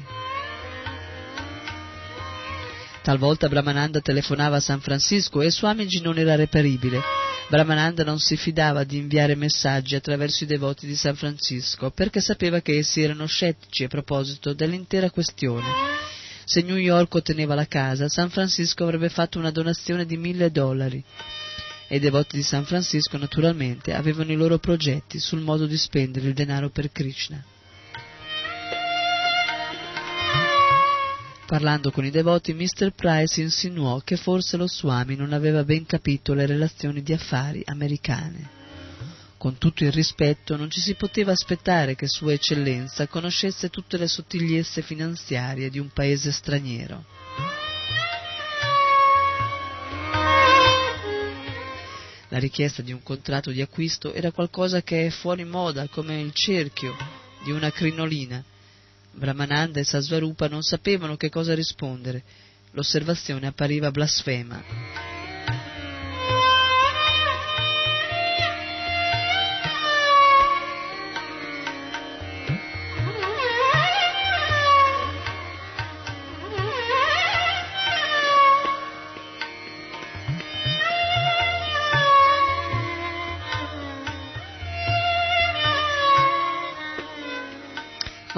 Talvolta 3.02 3.48
Brahmananda 3.48 4.00
telefonava 4.00 4.56
a 4.56 4.60
San 4.60 4.80
Francisco 4.80 5.42
e 5.42 5.50
Swamiji 5.50 6.00
non 6.00 6.18
era 6.18 6.36
reperibile. 6.36 7.00
Brahmananda 7.48 8.04
non 8.04 8.20
si 8.20 8.36
fidava 8.36 8.84
di 8.84 8.96
inviare 8.96 9.34
messaggi 9.34 9.96
attraverso 9.96 10.44
i 10.44 10.48
devoti 10.48 10.86
di 10.86 10.94
San 10.94 11.16
Francisco 11.16 11.90
perché 11.90 12.20
sapeva 12.20 12.60
che 12.60 12.78
essi 12.78 13.02
erano 13.02 13.26
scettici 13.26 13.84
a 13.84 13.88
proposito 13.88 14.52
dell'intera 14.52 15.10
questione. 15.10 15.66
Se 16.44 16.62
New 16.62 16.76
York 16.76 17.12
otteneva 17.14 17.56
la 17.56 17.66
casa, 17.66 18.08
San 18.08 18.30
Francisco 18.30 18.84
avrebbe 18.84 19.08
fatto 19.08 19.38
una 19.38 19.50
donazione 19.50 20.06
di 20.06 20.16
mille 20.16 20.52
dollari 20.52 21.04
e 21.88 21.96
i 21.96 22.00
devoti 22.00 22.36
di 22.36 22.42
San 22.42 22.64
Francisco 22.64 23.16
naturalmente 23.16 23.94
avevano 23.94 24.32
i 24.32 24.36
loro 24.36 24.58
progetti 24.58 25.18
sul 25.18 25.40
modo 25.40 25.66
di 25.66 25.76
spendere 25.76 26.28
il 26.28 26.34
denaro 26.34 26.70
per 26.70 26.90
Krishna. 26.90 27.42
Parlando 31.46 31.92
con 31.92 32.04
i 32.04 32.10
devoti, 32.10 32.52
Mr. 32.54 32.90
Price 32.92 33.40
insinuò 33.40 34.00
che 34.00 34.16
forse 34.16 34.56
lo 34.56 34.66
Swami 34.66 35.14
non 35.14 35.32
aveva 35.32 35.62
ben 35.62 35.86
capito 35.86 36.34
le 36.34 36.44
relazioni 36.44 37.02
di 37.02 37.12
affari 37.12 37.62
americane. 37.64 38.54
Con 39.38 39.56
tutto 39.56 39.84
il 39.84 39.92
rispetto, 39.92 40.56
non 40.56 40.70
ci 40.70 40.80
si 40.80 40.94
poteva 40.94 41.30
aspettare 41.30 41.94
che 41.94 42.08
Sua 42.08 42.32
Eccellenza 42.32 43.06
conoscesse 43.06 43.70
tutte 43.70 43.96
le 43.96 44.08
sottigliezze 44.08 44.82
finanziarie 44.82 45.70
di 45.70 45.78
un 45.78 45.88
paese 45.90 46.32
straniero. 46.32 47.04
La 52.28 52.38
richiesta 52.38 52.82
di 52.82 52.92
un 52.92 53.02
contratto 53.02 53.50
di 53.50 53.60
acquisto 53.60 54.12
era 54.12 54.32
qualcosa 54.32 54.82
che 54.82 55.06
è 55.06 55.10
fuori 55.10 55.44
moda 55.44 55.86
come 55.88 56.20
il 56.20 56.32
cerchio 56.32 56.94
di 57.44 57.52
una 57.52 57.70
crinolina. 57.70 58.42
Brahmananda 59.12 59.78
e 59.78 59.84
Sasvarupa 59.84 60.48
non 60.48 60.62
sapevano 60.62 61.16
che 61.16 61.30
cosa 61.30 61.54
rispondere. 61.54 62.22
L'osservazione 62.72 63.46
appariva 63.46 63.90
blasfema. 63.90 64.85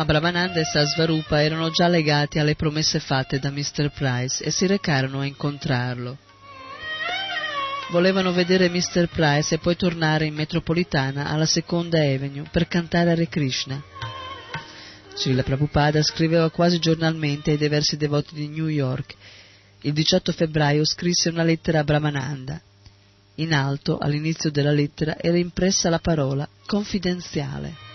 Ma 0.08 0.14
Brahmananda 0.14 0.60
e 0.60 0.64
Sasvarupa 0.64 1.42
erano 1.42 1.68
già 1.70 1.86
legati 1.86 2.38
alle 2.38 2.54
promesse 2.54 2.98
fatte 2.98 3.38
da 3.38 3.50
Mr. 3.50 3.90
Price 3.90 4.42
e 4.42 4.50
si 4.50 4.66
recarono 4.66 5.20
a 5.20 5.26
incontrarlo. 5.26 6.16
Volevano 7.90 8.32
vedere 8.32 8.70
Mr. 8.70 9.08
Price 9.08 9.54
e 9.54 9.58
poi 9.58 9.76
tornare 9.76 10.24
in 10.24 10.34
metropolitana 10.34 11.28
alla 11.28 11.44
Seconda 11.44 11.98
Avenue 11.98 12.48
per 12.50 12.68
cantare 12.68 13.10
Hare 13.10 13.28
Krishna. 13.28 13.82
Srila 15.14 15.42
Prabhupada 15.42 16.02
scriveva 16.02 16.48
quasi 16.48 16.78
giornalmente 16.78 17.50
ai 17.50 17.58
diversi 17.58 17.98
devoti 17.98 18.34
di 18.34 18.48
New 18.48 18.68
York. 18.68 19.14
Il 19.82 19.92
18 19.92 20.32
febbraio 20.32 20.86
scrisse 20.86 21.28
una 21.28 21.42
lettera 21.42 21.80
a 21.80 21.84
Brahmananda. 21.84 22.58
In 23.36 23.52
alto, 23.52 23.98
all'inizio 23.98 24.50
della 24.50 24.72
lettera, 24.72 25.18
era 25.18 25.36
impressa 25.36 25.90
la 25.90 25.98
parola 25.98 26.48
confidenziale. 26.64 27.87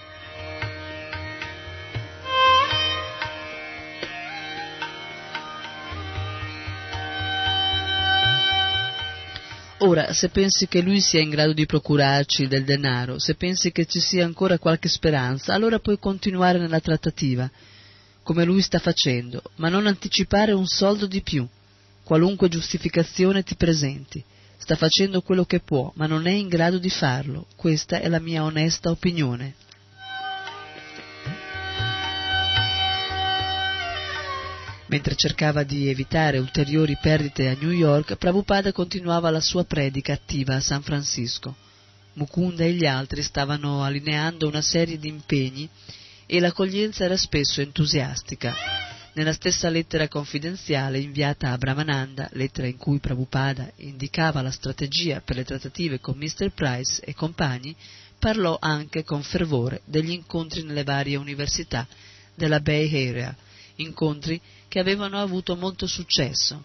Ora, 9.85 10.13
se 10.13 10.29
pensi 10.29 10.65
che 10.69 10.81
lui 10.81 11.01
sia 11.01 11.19
in 11.19 11.29
grado 11.29 11.51
di 11.51 11.65
procurarci 11.65 12.47
del 12.47 12.63
denaro, 12.63 13.19
se 13.19 13.35
pensi 13.35 13.73
che 13.73 13.85
ci 13.85 13.99
sia 13.99 14.23
ancora 14.23 14.57
qualche 14.57 14.87
speranza, 14.87 15.53
allora 15.53 15.79
puoi 15.79 15.99
continuare 15.99 16.57
nella 16.57 16.79
trattativa, 16.79 17.51
come 18.23 18.45
lui 18.45 18.61
sta 18.61 18.79
facendo, 18.79 19.41
ma 19.55 19.67
non 19.67 19.85
anticipare 19.85 20.53
un 20.53 20.65
soldo 20.65 21.05
di 21.05 21.21
più, 21.21 21.45
qualunque 22.05 22.47
giustificazione 22.47 23.43
ti 23.43 23.55
presenti. 23.55 24.23
Sta 24.55 24.77
facendo 24.77 25.21
quello 25.21 25.43
che 25.43 25.59
può, 25.59 25.91
ma 25.95 26.07
non 26.07 26.27
è 26.27 26.31
in 26.31 26.47
grado 26.47 26.77
di 26.77 26.89
farlo. 26.89 27.47
Questa 27.57 27.99
è 27.99 28.07
la 28.07 28.19
mia 28.19 28.45
onesta 28.45 28.89
opinione. 28.89 29.55
Mentre 34.93 35.15
cercava 35.15 35.63
di 35.63 35.89
evitare 35.89 36.37
ulteriori 36.37 36.95
perdite 37.01 37.47
a 37.47 37.55
New 37.59 37.71
York, 37.71 38.15
Prabhupada 38.15 38.71
continuava 38.71 39.31
la 39.31 39.39
sua 39.39 39.63
predica 39.63 40.13
attiva 40.13 40.53
a 40.53 40.59
San 40.59 40.83
Francisco. 40.83 41.55
Mukunda 42.13 42.63
e 42.63 42.73
gli 42.73 42.85
altri 42.85 43.23
stavano 43.23 43.83
allineando 43.83 44.47
una 44.47 44.61
serie 44.61 44.99
di 44.99 45.07
impegni 45.07 45.67
e 46.27 46.39
l'accoglienza 46.39 47.05
era 47.05 47.17
spesso 47.17 47.59
entusiastica. 47.59 48.53
Nella 49.13 49.33
stessa 49.33 49.67
lettera 49.67 50.07
confidenziale 50.07 50.99
inviata 50.99 51.49
a 51.49 51.57
Brahmananda, 51.57 52.29
lettera 52.33 52.67
in 52.67 52.77
cui 52.77 52.99
Prabhupada 52.99 53.71
indicava 53.77 54.43
la 54.43 54.51
strategia 54.51 55.21
per 55.21 55.37
le 55.37 55.43
trattative 55.43 55.99
con 55.99 56.19
Mr. 56.19 56.51
Price 56.51 57.01
e 57.03 57.15
compagni, 57.15 57.75
parlò 58.19 58.59
anche 58.61 59.03
con 59.03 59.23
fervore 59.23 59.81
degli 59.85 60.11
incontri 60.11 60.61
nelle 60.61 60.83
varie 60.83 61.15
università 61.15 61.87
della 62.35 62.59
Bay 62.59 63.09
Area, 63.09 63.35
incontri 63.77 64.39
che 64.73 64.79
avevano 64.79 65.21
avuto 65.21 65.55
molto 65.55 65.85
successo. 65.85 66.63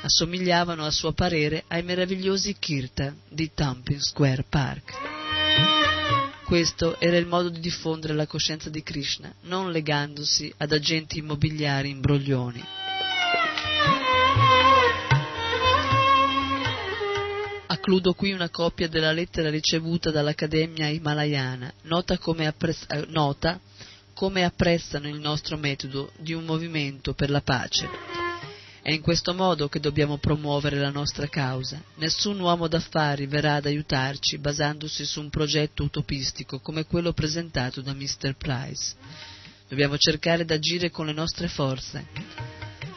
Assomigliavano 0.00 0.86
a 0.86 0.90
suo 0.90 1.12
parere 1.12 1.64
ai 1.68 1.82
meravigliosi 1.82 2.56
kirtan 2.58 3.14
di 3.28 3.50
Tompkins 3.52 4.08
Square 4.08 4.46
Park. 4.48 4.94
Questo 6.46 6.98
era 6.98 7.18
il 7.18 7.26
modo 7.26 7.50
di 7.50 7.60
diffondere 7.60 8.14
la 8.14 8.26
coscienza 8.26 8.70
di 8.70 8.82
Krishna, 8.82 9.30
non 9.42 9.70
legandosi 9.70 10.50
ad 10.56 10.72
agenti 10.72 11.18
immobiliari 11.18 11.90
imbroglioni. 11.90 12.64
Accludo 17.66 18.14
qui 18.14 18.32
una 18.32 18.48
copia 18.48 18.88
della 18.88 19.12
lettera 19.12 19.50
ricevuta 19.50 20.10
dall'Accademia 20.10 20.88
Himalayana, 20.88 21.70
nota 21.82 22.16
come, 22.16 22.46
appres- 22.46 22.86
eh, 22.88 23.04
nota 23.08 23.60
come 24.22 24.44
apprezzano 24.44 25.08
il 25.08 25.18
nostro 25.18 25.56
metodo 25.56 26.12
di 26.16 26.32
un 26.32 26.44
movimento 26.44 27.12
per 27.12 27.28
la 27.28 27.40
pace. 27.40 27.88
È 28.80 28.92
in 28.92 29.00
questo 29.00 29.34
modo 29.34 29.68
che 29.68 29.80
dobbiamo 29.80 30.16
promuovere 30.18 30.78
la 30.78 30.90
nostra 30.92 31.26
causa. 31.26 31.82
Nessun 31.96 32.38
uomo 32.38 32.68
d'affari 32.68 33.26
verrà 33.26 33.54
ad 33.56 33.66
aiutarci 33.66 34.38
basandosi 34.38 35.04
su 35.04 35.20
un 35.20 35.28
progetto 35.28 35.82
utopistico 35.82 36.60
come 36.60 36.84
quello 36.84 37.12
presentato 37.12 37.80
da 37.80 37.94
Mr. 37.94 38.36
Price. 38.38 38.94
Dobbiamo 39.68 39.98
cercare 39.98 40.44
d'agire 40.44 40.88
con 40.88 41.06
le 41.06 41.12
nostre 41.12 41.48
forze. 41.48 42.06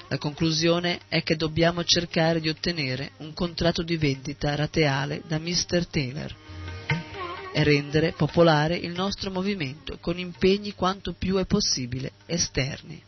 La 0.09 0.19
conclusione 0.19 0.99
è 1.07 1.23
che 1.23 1.36
dobbiamo 1.36 1.84
cercare 1.84 2.39
di 2.39 2.49
ottenere 2.49 3.13
un 3.17 3.34
contratto 3.34 3.82
di 3.82 3.97
vendita 3.97 4.53
rateale 4.53 5.23
da 5.26 5.39
Mr. 5.39 5.88
Taylor 5.88 6.36
e 7.58 7.64
rendere 7.64 8.12
popolare 8.12 8.76
il 8.76 8.91
nostro 8.91 9.32
movimento 9.32 9.97
con 10.01 10.20
impegni 10.20 10.74
quanto 10.74 11.14
più 11.14 11.38
è 11.38 11.45
possibile 11.45 12.12
esterni. 12.26 13.01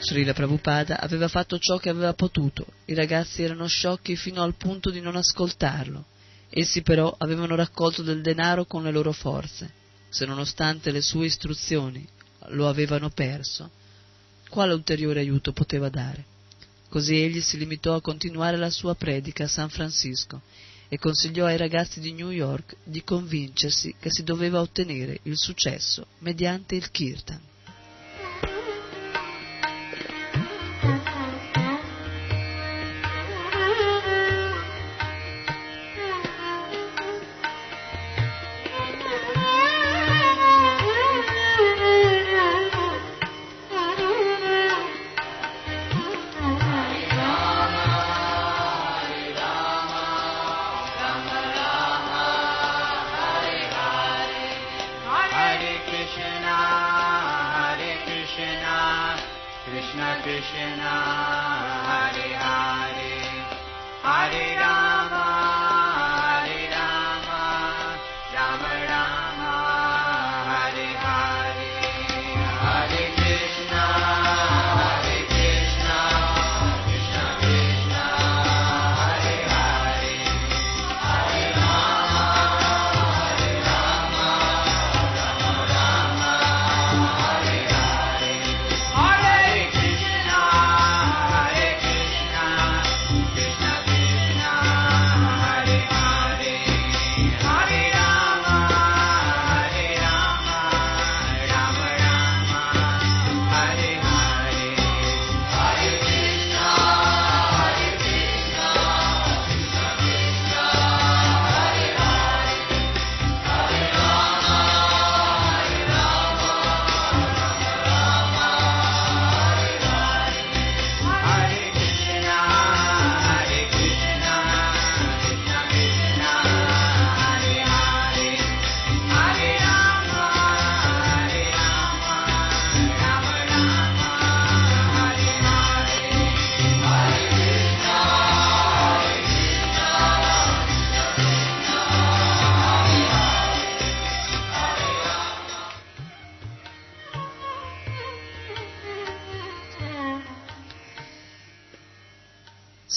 Srila 0.00 0.34
Prabhupada 0.34 1.00
aveva 1.00 1.28
fatto 1.28 1.58
ciò 1.58 1.78
che 1.78 1.88
aveva 1.88 2.12
potuto, 2.12 2.66
i 2.84 2.94
ragazzi 2.94 3.42
erano 3.42 3.66
sciocchi 3.66 4.16
fino 4.16 4.42
al 4.42 4.54
punto 4.56 4.90
di 4.90 5.00
non 5.00 5.16
ascoltarlo, 5.16 6.04
essi 6.50 6.82
però 6.82 7.14
avevano 7.16 7.56
raccolto 7.56 8.02
del 8.02 8.20
denaro 8.20 8.66
con 8.66 8.82
le 8.82 8.90
loro 8.90 9.12
forze. 9.12 9.78
se 10.10 10.26
nonostante 10.26 10.90
le 10.90 11.00
sue 11.00 11.24
istruzioni 11.24 12.06
lo 12.48 12.68
avevano 12.68 13.08
perso, 13.08 13.70
quale 14.50 14.74
ulteriore 14.74 15.20
aiuto 15.20 15.52
poteva 15.52 15.88
dare? 15.88 16.29
Così 16.90 17.14
egli 17.22 17.40
si 17.40 17.56
limitò 17.56 17.94
a 17.94 18.00
continuare 18.00 18.56
la 18.56 18.68
sua 18.68 18.96
predica 18.96 19.44
a 19.44 19.48
San 19.48 19.70
Francisco 19.70 20.42
e 20.88 20.98
consigliò 20.98 21.46
ai 21.46 21.56
ragazzi 21.56 22.00
di 22.00 22.12
New 22.12 22.30
York 22.30 22.74
di 22.82 23.04
convincersi 23.04 23.94
che 24.00 24.10
si 24.10 24.24
doveva 24.24 24.60
ottenere 24.60 25.20
il 25.22 25.38
successo 25.38 26.08
mediante 26.18 26.74
il 26.74 26.90
kirtan. 26.90 27.40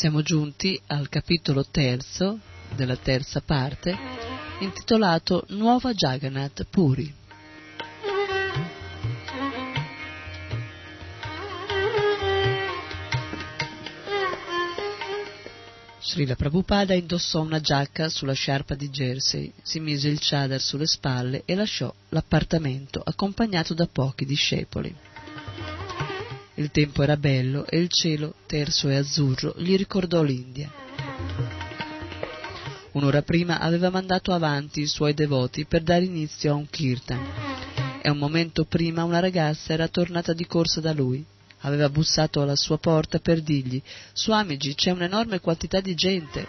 Siamo 0.04 0.22
giunti 0.22 0.78
al 0.88 1.08
capitolo 1.08 1.64
terzo 1.64 2.38
della 2.76 2.98
terza 2.98 3.40
parte 3.40 3.98
intitolato 4.60 5.46
Nuova 5.52 5.94
Jagannath 5.94 6.66
Puri. 6.66 7.16
Srila 16.02 16.36
Prabhupada 16.36 16.94
indossò 16.94 17.40
una 17.40 17.62
giacca 17.62 18.10
sulla 18.10 18.34
sciarpa 18.34 18.76
di 18.76 18.90
jersey, 18.90 19.54
si 19.62 19.80
mise 19.80 20.10
il 20.10 20.18
chadar 20.20 20.60
sulle 20.60 20.86
spalle 20.86 21.44
e 21.46 21.56
lasciò 21.56 21.94
l'appartamento 22.10 23.02
accompagnato 23.02 23.74
da 23.74 23.88
pochi 23.88 24.26
discepoli. 24.26 24.94
Il 26.56 26.70
tempo 26.70 27.02
era 27.02 27.18
bello 27.18 27.66
e 27.66 27.80
il 27.80 27.90
cielo, 27.90 28.36
terso 28.46 28.88
e 28.88 28.96
azzurro, 28.96 29.56
gli 29.58 29.76
ricordò 29.76 30.22
l'India. 30.22 30.72
Un'ora 32.92 33.24
prima 33.24 33.60
aveva 33.60 33.90
mandato 33.90 34.32
avanti 34.34 34.82
i 34.82 34.86
suoi 34.86 35.16
devoti 35.16 35.66
per 35.66 35.82
dare 35.82 36.06
inizio 36.06 36.52
a 36.52 36.56
un 36.56 36.70
kirtan 36.70 37.22
e 38.04 38.10
un 38.10 38.20
momento 38.20 38.66
prima 38.66 39.04
una 39.04 39.20
ragazza 39.20 39.74
era 39.74 39.88
tornata 39.88 40.34
di 40.34 40.46
corsa 40.46 40.80
da 40.80 40.94
lui. 40.94 41.26
Aveva 41.62 41.90
bussato 41.90 42.42
alla 42.42 42.56
sua 42.56 42.78
porta 42.78 43.18
per 43.18 43.42
dirgli 43.42 43.82
Swamiji, 44.14 44.76
c'è 44.76 44.92
un'enorme 44.92 45.40
quantità 45.40 45.82
di 45.82 45.96
gente. 45.96 46.46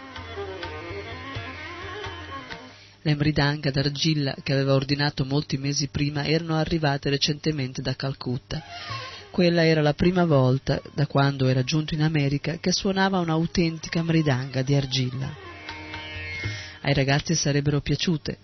Le 3.01 3.15
mridanga 3.15 3.71
d'argilla 3.71 4.35
che 4.43 4.53
aveva 4.53 4.73
ordinato 4.73 5.25
molti 5.25 5.57
mesi 5.57 5.87
prima 5.87 6.25
erano 6.27 6.57
arrivate 6.57 7.09
recentemente 7.09 7.81
da 7.81 7.95
Calcutta. 7.95 8.63
Quella 9.35 9.65
era 9.65 9.81
la 9.81 9.93
prima 9.93 10.23
volta, 10.23 10.81
da 10.93 11.07
quando 11.07 11.47
era 11.47 11.61
giunto 11.61 11.93
in 11.93 12.01
America, 12.01 12.55
che 12.57 12.71
suonava 12.71 13.19
un'autentica 13.19 14.01
mridanga 14.01 14.61
di 14.61 14.75
argilla. 14.75 15.29
Ai 16.79 16.93
ragazzi 16.93 17.35
sarebbero 17.35 17.81
piaciute. 17.81 18.37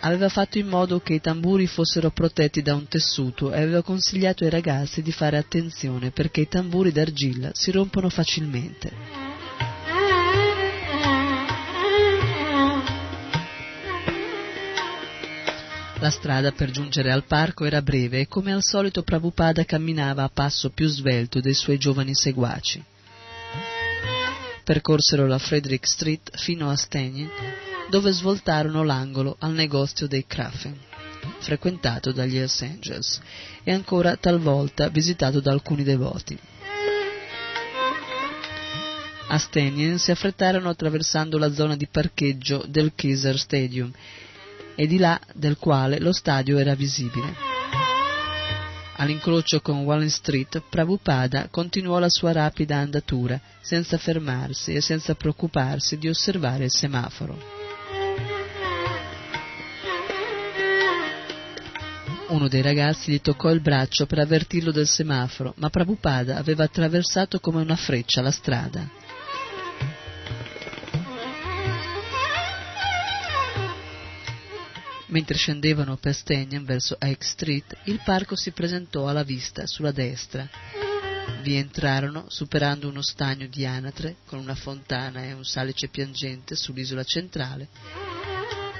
Aveva 0.00 0.28
fatto 0.28 0.58
in 0.58 0.66
modo 0.66 1.00
che 1.00 1.14
i 1.14 1.20
tamburi 1.22 1.66
fossero 1.66 2.10
protetti 2.10 2.60
da 2.60 2.74
un 2.74 2.86
tessuto 2.86 3.54
e 3.54 3.62
aveva 3.62 3.82
consigliato 3.82 4.44
ai 4.44 4.50
ragazzi 4.50 5.00
di 5.00 5.12
fare 5.12 5.38
attenzione 5.38 6.10
perché 6.10 6.42
i 6.42 6.48
tamburi 6.48 6.92
d'argilla 6.92 7.52
si 7.54 7.70
rompono 7.70 8.10
facilmente. 8.10 9.25
La 16.00 16.10
strada 16.10 16.52
per 16.52 16.70
giungere 16.70 17.10
al 17.10 17.24
parco 17.24 17.64
era 17.64 17.80
breve 17.80 18.20
e 18.20 18.28
come 18.28 18.52
al 18.52 18.62
solito 18.62 19.02
Prabhupada 19.02 19.64
camminava 19.64 20.24
a 20.24 20.28
passo 20.28 20.68
più 20.68 20.88
svelto 20.88 21.40
dei 21.40 21.54
suoi 21.54 21.78
giovani 21.78 22.14
seguaci. 22.14 22.84
Percorsero 24.62 25.26
la 25.26 25.38
Frederick 25.38 25.86
Street 25.86 26.36
fino 26.36 26.68
a 26.68 26.76
Steny, 26.76 27.26
dove 27.88 28.12
svoltarono 28.12 28.82
l'angolo 28.82 29.36
al 29.38 29.52
negozio 29.52 30.06
dei 30.06 30.26
Craffen, 30.26 30.78
frequentato 31.38 32.12
dagli 32.12 32.36
Hells 32.36 32.60
Angels 32.60 33.20
e 33.64 33.72
ancora 33.72 34.16
talvolta 34.16 34.88
visitato 34.88 35.40
da 35.40 35.52
alcuni 35.52 35.82
devoti. 35.82 36.38
A 39.28 39.38
Stenien 39.38 39.98
si 39.98 40.10
affrettarono 40.10 40.68
attraversando 40.68 41.38
la 41.38 41.52
zona 41.52 41.74
di 41.74 41.88
parcheggio 41.88 42.64
del 42.68 42.92
Kaiser 42.94 43.38
Stadium 43.38 43.90
e 44.76 44.86
di 44.86 44.98
là 44.98 45.18
del 45.34 45.56
quale 45.56 45.98
lo 45.98 46.12
stadio 46.12 46.58
era 46.58 46.74
visibile. 46.74 47.34
All'incrocio 48.98 49.60
con 49.60 49.80
Walling 49.80 50.08
Street, 50.08 50.62
Prabhupada 50.70 51.48
continuò 51.50 51.98
la 51.98 52.08
sua 52.08 52.32
rapida 52.32 52.76
andatura, 52.76 53.38
senza 53.60 53.98
fermarsi 53.98 54.74
e 54.74 54.80
senza 54.80 55.14
preoccuparsi 55.14 55.98
di 55.98 56.08
osservare 56.08 56.64
il 56.64 56.70
semaforo. 56.70 57.36
Uno 62.28 62.48
dei 62.48 62.62
ragazzi 62.62 63.12
gli 63.12 63.20
toccò 63.20 63.50
il 63.50 63.60
braccio 63.60 64.06
per 64.06 64.18
avvertirlo 64.18 64.72
del 64.72 64.88
semaforo, 64.88 65.52
ma 65.58 65.68
Prabhupada 65.70 66.36
aveva 66.36 66.64
attraversato 66.64 67.38
come 67.38 67.60
una 67.60 67.76
freccia 67.76 68.22
la 68.22 68.30
strada. 68.30 68.88
Mentre 75.06 75.36
scendevano 75.36 75.96
per 75.96 76.14
Stenian 76.14 76.64
verso 76.64 76.96
High 77.00 77.20
Street, 77.20 77.76
il 77.84 78.00
parco 78.04 78.36
si 78.36 78.50
presentò 78.50 79.08
alla 79.08 79.22
vista 79.22 79.66
sulla 79.66 79.92
destra. 79.92 80.48
Vi 81.42 81.54
entrarono, 81.54 82.26
superando 82.28 82.88
uno 82.88 83.02
stagno 83.02 83.46
di 83.46 83.64
anatre, 83.64 84.16
con 84.26 84.38
una 84.38 84.54
fontana 84.54 85.24
e 85.24 85.32
un 85.32 85.44
salice 85.44 85.88
piangente 85.88 86.56
sull'isola 86.56 87.04
centrale, 87.04 87.68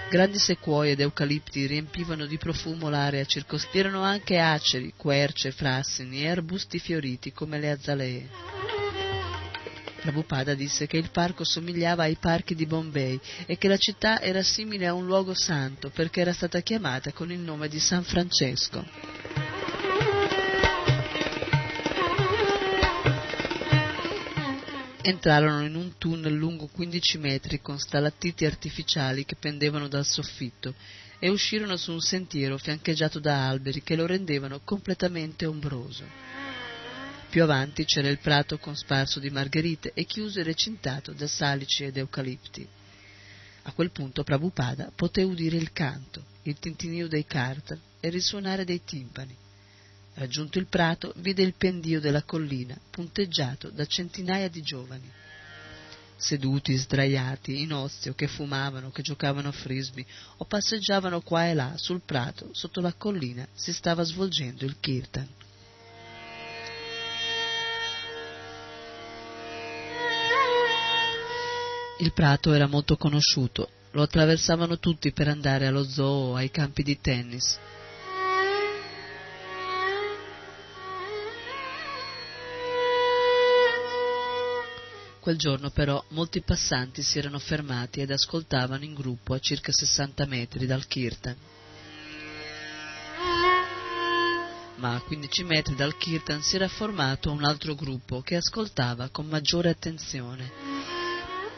Grandi 0.08 0.38
sequoie 0.38 0.92
ed 0.92 1.00
eucalipti 1.00 1.66
riempivano 1.66 2.26
di 2.26 2.38
profumo 2.38 2.88
l'area 2.88 3.24
circostante. 3.24 3.78
Erano 3.78 4.02
anche 4.02 4.38
aceri, 4.38 4.92
querce, 4.96 5.50
frassini 5.50 6.22
e 6.22 6.28
arbusti 6.28 6.78
fioriti 6.78 7.32
come 7.32 7.58
le 7.58 7.70
azalee. 7.72 8.28
Prabhupada 10.06 10.54
disse 10.54 10.86
che 10.86 10.98
il 10.98 11.10
parco 11.10 11.42
somigliava 11.42 12.04
ai 12.04 12.14
parchi 12.14 12.54
di 12.54 12.64
Bombay 12.64 13.18
e 13.44 13.58
che 13.58 13.66
la 13.66 13.76
città 13.76 14.20
era 14.20 14.40
simile 14.40 14.86
a 14.86 14.94
un 14.94 15.04
luogo 15.04 15.34
santo 15.34 15.90
perché 15.90 16.20
era 16.20 16.32
stata 16.32 16.60
chiamata 16.60 17.10
con 17.12 17.32
il 17.32 17.40
nome 17.40 17.66
di 17.66 17.80
San 17.80 18.04
Francesco. 18.04 18.86
Entrarono 25.02 25.64
in 25.64 25.74
un 25.74 25.94
tunnel 25.98 26.34
lungo 26.34 26.68
15 26.68 27.18
metri 27.18 27.60
con 27.60 27.76
stalattiti 27.80 28.44
artificiali 28.44 29.24
che 29.24 29.34
pendevano 29.34 29.88
dal 29.88 30.04
soffitto 30.04 30.74
e 31.18 31.28
uscirono 31.30 31.76
su 31.76 31.90
un 31.90 32.00
sentiero 32.00 32.58
fiancheggiato 32.58 33.18
da 33.18 33.48
alberi 33.48 33.82
che 33.82 33.96
lo 33.96 34.06
rendevano 34.06 34.60
completamente 34.62 35.46
ombroso. 35.46 36.35
Più 37.36 37.44
avanti 37.44 37.84
c'era 37.84 38.08
il 38.08 38.18
prato 38.18 38.56
consparso 38.56 39.20
di 39.20 39.28
margherite 39.28 39.92
e 39.92 40.06
chiuso 40.06 40.40
e 40.40 40.42
recintato 40.42 41.12
da 41.12 41.26
salici 41.26 41.84
ed 41.84 41.98
eucalipti. 41.98 42.66
A 43.64 43.72
quel 43.72 43.90
punto 43.90 44.24
Prabhupada 44.24 44.90
poté 44.96 45.22
udire 45.22 45.58
il 45.58 45.70
canto, 45.70 46.24
il 46.44 46.58
tintinio 46.58 47.08
dei 47.08 47.26
carter 47.26 47.78
e 48.00 48.06
il 48.06 48.14
risuonare 48.14 48.64
dei 48.64 48.82
timpani. 48.84 49.36
Raggiunto 50.14 50.58
il 50.58 50.66
prato, 50.66 51.12
vide 51.16 51.42
il 51.42 51.52
pendio 51.52 52.00
della 52.00 52.22
collina, 52.22 52.74
punteggiato 52.88 53.68
da 53.68 53.84
centinaia 53.84 54.48
di 54.48 54.62
giovani. 54.62 55.12
Seduti, 56.16 56.74
sdraiati, 56.74 57.60
in 57.60 57.74
ozio, 57.74 58.14
che 58.14 58.28
fumavano, 58.28 58.90
che 58.90 59.02
giocavano 59.02 59.48
a 59.48 59.52
frisbee 59.52 60.06
o 60.38 60.46
passeggiavano 60.46 61.20
qua 61.20 61.48
e 61.48 61.52
là 61.52 61.74
sul 61.76 62.00
prato, 62.00 62.48
sotto 62.52 62.80
la 62.80 62.94
collina 62.94 63.46
si 63.52 63.74
stava 63.74 64.04
svolgendo 64.04 64.64
il 64.64 64.78
kirtan. 64.80 65.28
Il 71.98 72.12
prato 72.12 72.52
era 72.52 72.66
molto 72.66 72.98
conosciuto, 72.98 73.70
lo 73.92 74.02
attraversavano 74.02 74.78
tutti 74.78 75.12
per 75.12 75.28
andare 75.28 75.66
allo 75.66 75.82
zoo 75.82 76.32
o 76.32 76.34
ai 76.34 76.50
campi 76.50 76.82
di 76.82 77.00
tennis. 77.00 77.58
Quel 85.18 85.38
giorno 85.38 85.70
però 85.70 86.04
molti 86.10 86.42
passanti 86.42 87.00
si 87.00 87.18
erano 87.18 87.38
fermati 87.38 88.00
ed 88.00 88.10
ascoltavano 88.10 88.84
in 88.84 88.92
gruppo 88.92 89.32
a 89.32 89.38
circa 89.38 89.72
60 89.72 90.26
metri 90.26 90.66
dal 90.66 90.86
kirtan. 90.86 91.34
Ma 94.76 94.94
a 94.94 95.00
15 95.00 95.44
metri 95.44 95.74
dal 95.74 95.96
kirtan 95.96 96.42
si 96.42 96.56
era 96.56 96.68
formato 96.68 97.32
un 97.32 97.42
altro 97.42 97.74
gruppo 97.74 98.20
che 98.20 98.36
ascoltava 98.36 99.08
con 99.08 99.26
maggiore 99.26 99.70
attenzione. 99.70 100.95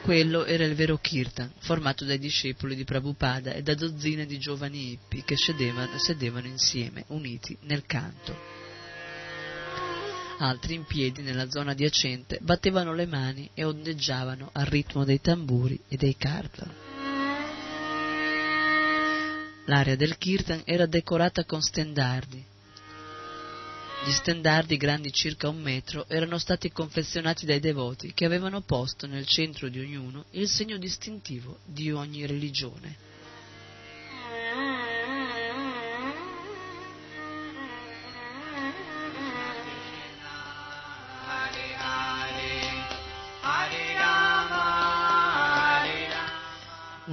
Quello 0.03 0.45
era 0.45 0.65
il 0.65 0.75
vero 0.75 0.97
kirtan, 0.99 1.53
formato 1.59 2.05
dai 2.05 2.19
discepoli 2.19 2.75
di 2.75 2.85
Prabhupada 2.85 3.53
e 3.53 3.63
da 3.63 3.75
dozzine 3.75 4.27
di 4.27 4.39
giovani 4.39 4.93
hippie 4.93 5.23
che 5.25 5.37
sedevano, 5.37 5.99
sedevano 5.99 6.47
insieme, 6.47 7.05
uniti 7.09 7.57
nel 7.63 7.85
canto 7.85 8.59
altri 10.39 10.75
in 10.75 10.85
piedi 10.85 11.23
nella 11.23 11.51
zona 11.51 11.73
adiacente 11.73 12.39
battevano 12.41 12.93
le 12.93 13.07
mani 13.07 13.51
e 13.55 13.65
ondeggiavano 13.65 14.51
al 14.53 14.67
ritmo 14.67 15.05
dei 15.05 15.21
tamburi 15.21 15.79
e 15.89 15.97
dei 15.97 16.17
carter. 16.17 16.87
L'area 19.67 19.97
del 19.97 20.17
kirtan 20.17 20.63
era 20.65 20.87
decorata 20.87 21.45
con 21.45 21.61
stendardi. 21.61 22.43
Gli 24.01 24.13
stendardi 24.13 24.77
grandi 24.77 25.13
circa 25.13 25.49
un 25.49 25.61
metro 25.61 26.09
erano 26.09 26.39
stati 26.39 26.71
confezionati 26.71 27.45
dai 27.45 27.61
devoti 27.61 28.15
che 28.15 28.25
avevano 28.25 28.61
posto 28.61 29.07
nel 29.07 29.27
centro 29.27 29.69
di 29.69 29.81
ognuno 29.81 30.25
il 30.31 30.49
segno 30.49 30.77
distintivo 30.77 31.59
di 31.65 31.91
ogni 31.91 32.25
religione. 32.25 33.08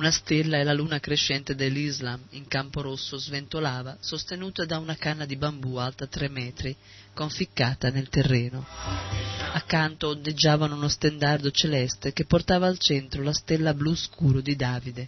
Una 0.06 0.14
stella 0.14 0.60
e 0.60 0.64
la 0.64 0.74
luna 0.74 1.00
crescente 1.00 1.56
dell'Islam 1.56 2.22
in 2.34 2.48
campo 2.48 2.82
rosso 2.82 3.18
sventolava, 3.18 3.98
sostenuta 4.00 4.64
da 4.64 4.78
una 4.78 4.96
canna 4.96 5.26
di 5.26 5.36
bambù 5.36 5.78
alta 5.78 6.06
tre 6.06 6.30
metri, 6.30 6.76
conficcata 7.12 7.90
nel 7.90 8.08
terreno. 8.10 8.64
Accanto 9.54 10.10
ondeggiavano 10.10 10.76
uno 10.76 10.90
stendardo 10.90 11.50
celeste 11.50 12.14
che 12.14 12.26
portava 12.26 12.68
al 12.68 12.78
centro 12.78 13.24
la 13.24 13.34
stella 13.34 13.74
blu 13.74 13.96
scuro 13.96 14.42
di 14.42 14.56
Davide 14.56 15.08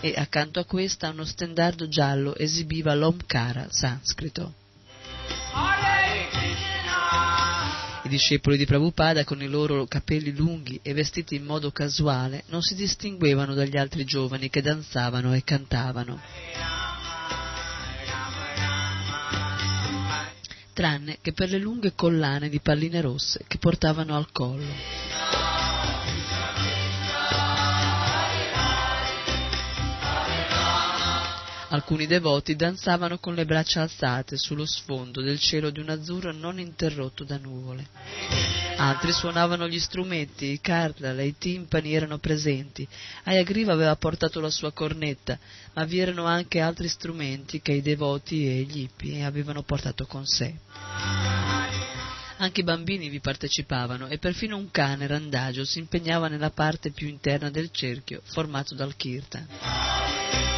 e 0.00 0.14
accanto 0.16 0.58
a 0.58 0.64
questa 0.64 1.10
uno 1.10 1.26
stendardo 1.26 1.86
giallo 1.86 2.34
esibiva 2.34 2.94
l'Omkara 2.94 3.66
sanscrito. 3.68 4.54
I 8.02 8.08
discepoli 8.08 8.56
di 8.56 8.64
Prabhupada, 8.64 9.24
con 9.24 9.42
i 9.42 9.46
loro 9.46 9.84
capelli 9.84 10.34
lunghi 10.34 10.80
e 10.82 10.94
vestiti 10.94 11.34
in 11.34 11.44
modo 11.44 11.70
casuale, 11.70 12.44
non 12.46 12.62
si 12.62 12.74
distinguevano 12.74 13.52
dagli 13.52 13.76
altri 13.76 14.04
giovani 14.04 14.48
che 14.48 14.62
danzavano 14.62 15.34
e 15.34 15.44
cantavano. 15.44 16.18
Tranne 20.72 21.18
che 21.20 21.32
per 21.32 21.50
le 21.50 21.58
lunghe 21.58 21.92
collane 21.94 22.48
di 22.48 22.60
palline 22.60 23.02
rosse 23.02 23.44
che 23.46 23.58
portavano 23.58 24.16
al 24.16 24.32
collo. 24.32 25.29
Alcuni 31.72 32.08
devoti 32.08 32.56
danzavano 32.56 33.18
con 33.18 33.34
le 33.34 33.44
braccia 33.44 33.82
alzate 33.82 34.36
sullo 34.36 34.66
sfondo 34.66 35.20
del 35.20 35.38
cielo 35.38 35.70
di 35.70 35.78
un 35.78 35.88
azzurro 35.88 36.32
non 36.32 36.58
interrotto 36.58 37.22
da 37.22 37.38
nuvole. 37.38 37.86
Altri 38.76 39.12
suonavano 39.12 39.68
gli 39.68 39.78
strumenti, 39.78 40.46
i 40.46 40.60
cardala 40.60 41.22
i 41.22 41.36
timpani 41.38 41.94
erano 41.94 42.18
presenti. 42.18 42.86
Ayagriva 43.22 43.72
aveva 43.72 43.94
portato 43.94 44.40
la 44.40 44.50
sua 44.50 44.72
cornetta, 44.72 45.38
ma 45.74 45.84
vi 45.84 46.00
erano 46.00 46.24
anche 46.24 46.58
altri 46.58 46.88
strumenti 46.88 47.60
che 47.60 47.72
i 47.72 47.82
devoti 47.82 48.48
e 48.48 48.62
gli 48.62 48.80
ippi 48.80 49.20
avevano 49.20 49.62
portato 49.62 50.06
con 50.06 50.26
sé. 50.26 50.52
Anche 52.38 52.62
i 52.62 52.64
bambini 52.64 53.08
vi 53.08 53.20
partecipavano 53.20 54.08
e 54.08 54.18
perfino 54.18 54.56
un 54.56 54.72
cane 54.72 55.06
randagio 55.06 55.64
si 55.64 55.78
impegnava 55.78 56.26
nella 56.26 56.50
parte 56.50 56.90
più 56.90 57.06
interna 57.06 57.48
del 57.48 57.70
cerchio 57.70 58.22
formato 58.24 58.74
dal 58.74 58.96
kirtan. 58.96 60.49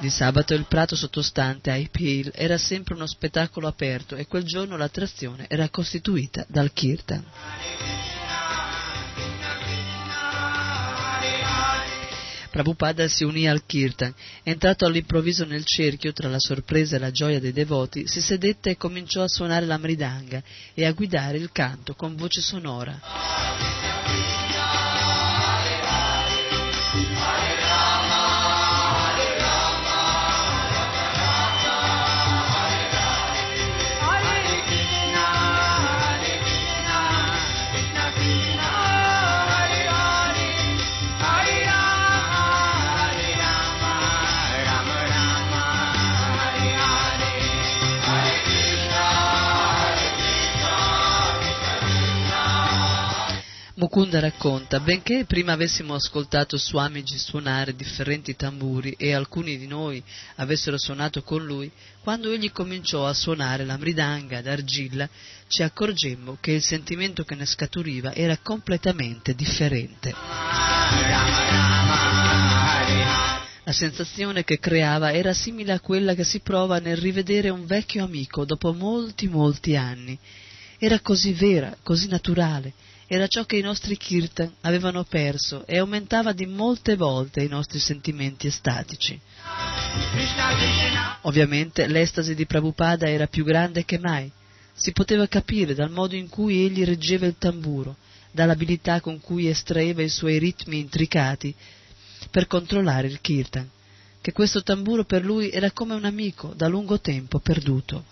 Di 0.00 0.08
sabato 0.08 0.54
il 0.54 0.64
prato 0.64 0.96
sottostante 0.96 1.70
ai 1.70 1.90
Peel 1.90 2.32
era 2.34 2.56
sempre 2.56 2.94
uno 2.94 3.06
spettacolo 3.06 3.68
aperto 3.68 4.16
e 4.16 4.26
quel 4.26 4.44
giorno 4.44 4.78
l'attrazione 4.78 5.44
era 5.46 5.68
costituita 5.68 6.46
dal 6.48 6.72
kirtan. 6.72 7.22
Prabhupada 12.50 13.06
si 13.08 13.24
unì 13.24 13.46
al 13.46 13.64
kirtan. 13.64 14.12
Entrato 14.42 14.86
all'improvviso 14.86 15.44
nel 15.44 15.64
cerchio, 15.64 16.12
tra 16.12 16.28
la 16.28 16.40
sorpresa 16.40 16.96
e 16.96 16.98
la 16.98 17.10
gioia 17.10 17.38
dei 17.38 17.52
devoti, 17.52 18.08
si 18.08 18.20
sedette 18.20 18.70
e 18.70 18.76
cominciò 18.76 19.22
a 19.22 19.28
suonare 19.28 19.66
la 19.66 19.78
mridanga 19.78 20.42
e 20.74 20.84
a 20.84 20.92
guidare 20.92 21.36
il 21.36 21.52
canto 21.52 21.94
con 21.94 22.16
voce 22.16 22.40
sonora. 22.40 24.39
Mukunda 53.92 54.20
racconta, 54.20 54.78
benché 54.78 55.24
prima 55.24 55.54
avessimo 55.54 55.94
ascoltato 55.94 56.56
Swamiji 56.56 57.18
suonare 57.18 57.74
differenti 57.74 58.36
tamburi 58.36 58.94
e 58.96 59.12
alcuni 59.12 59.58
di 59.58 59.66
noi 59.66 60.00
avessero 60.36 60.78
suonato 60.78 61.24
con 61.24 61.44
lui, 61.44 61.68
quando 62.00 62.30
egli 62.30 62.52
cominciò 62.52 63.04
a 63.04 63.12
suonare 63.12 63.64
la 63.64 63.76
mridanga 63.76 64.40
d'argilla, 64.42 65.08
ci 65.48 65.64
accorgemmo 65.64 66.36
che 66.40 66.52
il 66.52 66.62
sentimento 66.62 67.24
che 67.24 67.34
ne 67.34 67.44
scaturiva 67.44 68.14
era 68.14 68.38
completamente 68.38 69.34
differente. 69.34 70.14
La 73.64 73.72
sensazione 73.72 74.44
che 74.44 74.60
creava 74.60 75.12
era 75.12 75.34
simile 75.34 75.72
a 75.72 75.80
quella 75.80 76.14
che 76.14 76.22
si 76.22 76.38
prova 76.38 76.78
nel 76.78 76.96
rivedere 76.96 77.48
un 77.48 77.66
vecchio 77.66 78.04
amico 78.04 78.44
dopo 78.44 78.72
molti, 78.72 79.26
molti 79.26 79.74
anni. 79.74 80.16
Era 80.78 81.00
così 81.00 81.32
vera, 81.32 81.76
così 81.82 82.06
naturale, 82.06 82.72
era 83.12 83.26
ciò 83.26 83.44
che 83.44 83.56
i 83.56 83.60
nostri 83.60 83.96
kirtan 83.96 84.52
avevano 84.60 85.02
perso 85.02 85.66
e 85.66 85.78
aumentava 85.78 86.32
di 86.32 86.46
molte 86.46 86.94
volte 86.94 87.42
i 87.42 87.48
nostri 87.48 87.80
sentimenti 87.80 88.46
estatici. 88.46 89.20
Ovviamente 91.22 91.88
l'estasi 91.88 92.36
di 92.36 92.46
Prabhupada 92.46 93.08
era 93.08 93.26
più 93.26 93.42
grande 93.42 93.84
che 93.84 93.98
mai. 93.98 94.30
Si 94.72 94.92
poteva 94.92 95.26
capire 95.26 95.74
dal 95.74 95.90
modo 95.90 96.14
in 96.14 96.28
cui 96.28 96.64
egli 96.64 96.84
reggeva 96.84 97.26
il 97.26 97.34
tamburo, 97.36 97.96
dall'abilità 98.30 99.00
con 99.00 99.20
cui 99.20 99.48
estraeva 99.48 100.02
i 100.02 100.08
suoi 100.08 100.38
ritmi 100.38 100.78
intricati 100.78 101.52
per 102.30 102.46
controllare 102.46 103.08
il 103.08 103.20
kirtan, 103.20 103.68
che 104.20 104.30
questo 104.30 104.62
tamburo 104.62 105.02
per 105.02 105.24
lui 105.24 105.50
era 105.50 105.72
come 105.72 105.94
un 105.94 106.04
amico 106.04 106.52
da 106.54 106.68
lungo 106.68 107.00
tempo 107.00 107.40
perduto. 107.40 108.04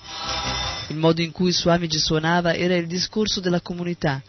Il 0.88 0.96
modo 0.96 1.22
in 1.22 1.30
cui 1.30 1.52
Swamiji 1.52 2.00
suonava 2.00 2.52
era 2.52 2.74
il 2.74 2.88
discorso 2.88 3.38
della 3.38 3.60
comunità. 3.60 4.20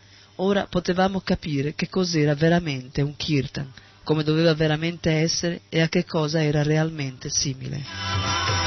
Ora 0.41 0.67
potevamo 0.69 1.19
capire 1.19 1.73
che 1.73 1.89
cos'era 1.89 2.33
veramente 2.33 3.01
un 3.01 3.15
kirtan, 3.17 3.71
come 4.03 4.23
doveva 4.23 4.53
veramente 4.53 5.11
essere 5.11 5.61
e 5.67 5.81
a 5.81 5.89
che 5.89 6.05
cosa 6.05 6.41
era 6.41 6.63
realmente 6.63 7.29
simile. 7.29 8.58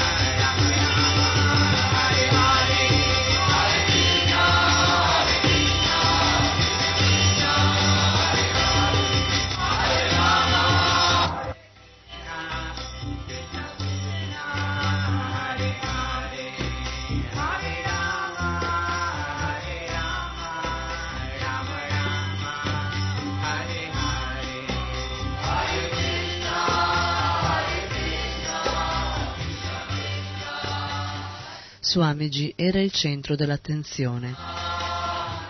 Swamiji 31.93 32.53
era 32.55 32.81
il 32.81 32.91
centro 32.91 33.35
dell'attenzione. 33.35 34.33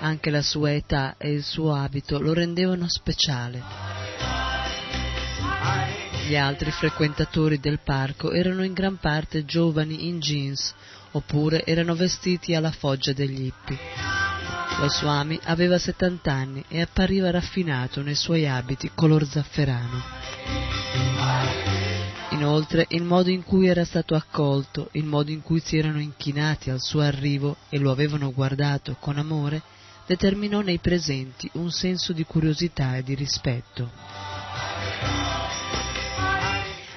Anche 0.02 0.30
la 0.30 0.42
sua 0.42 0.74
età 0.74 1.16
e 1.18 1.32
il 1.32 1.42
suo 1.42 1.74
abito 1.74 2.20
lo 2.20 2.34
rendevano 2.34 2.90
speciale. 2.90 3.64
Gli 6.28 6.36
altri 6.36 6.70
frequentatori 6.72 7.62
del 7.62 7.80
parco 7.80 8.34
erano 8.34 8.66
in 8.66 8.74
gran 8.74 8.98
parte 8.98 9.46
giovani 9.46 10.10
in 10.10 10.20
jeans 10.20 10.74
oppure 11.12 11.64
erano 11.64 11.96
vestiti 11.96 12.54
alla 12.54 12.72
foggia 12.72 13.14
degli 13.14 13.46
hippie. 13.46 13.80
Lo 14.80 14.90
Swami 14.90 15.40
aveva 15.44 15.78
70 15.78 16.30
anni 16.30 16.66
e 16.68 16.82
appariva 16.82 17.32
raffinato 17.32 18.02
nei 18.02 18.16
suoi 18.16 18.46
abiti 18.46 18.92
color 18.94 19.26
zafferano. 19.26 20.04
Inoltre, 22.34 22.88
il 22.90 23.04
modo 23.04 23.30
in 23.30 23.44
cui 23.44 23.68
era 23.68 23.86
stato 23.86 24.16
accolto, 24.16 24.90
il 24.94 25.06
modo 25.06 25.30
in 25.30 25.44
cui 25.44 25.60
si 25.60 25.78
erano 25.78 26.00
inchinati 26.00 26.72
al 26.72 26.82
suo 26.82 27.02
arrivo 27.02 27.58
e 27.70 27.78
lo 27.78 27.92
avevano 27.92 28.34
guardato 28.34 28.98
con 29.00 29.20
amore, 29.20 29.62
determinò 30.08 30.62
nei 30.62 30.80
presenti 30.80 31.48
un 31.54 31.72
senso 31.72 32.12
di 32.12 32.24
curiosità 32.24 32.98
e 32.98 33.04
di 33.04 33.14
rispetto. 33.14 33.92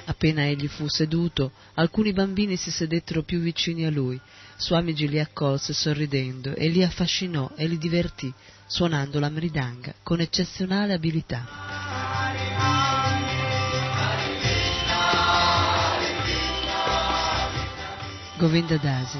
Appena 0.05 0.47
egli 0.47 0.67
fu 0.67 0.87
seduto, 0.87 1.51
alcuni 1.75 2.13
bambini 2.13 2.55
si 2.55 2.71
sedettero 2.71 3.21
più 3.21 3.39
vicini 3.39 3.85
a 3.85 3.91
lui. 3.91 4.19
Swamiji 4.57 5.07
li 5.07 5.19
accolse 5.19 5.71
sorridendo 5.73 6.55
e 6.55 6.67
li 6.69 6.83
affascinò 6.83 7.51
e 7.55 7.67
li 7.67 7.77
divertì, 7.77 8.33
suonando 8.65 9.19
la 9.19 9.29
mridanga 9.29 9.93
con 10.01 10.19
eccezionale 10.19 10.93
abilità. 10.93 12.26
Govinda 18.37 18.77
Dasi. 18.77 19.17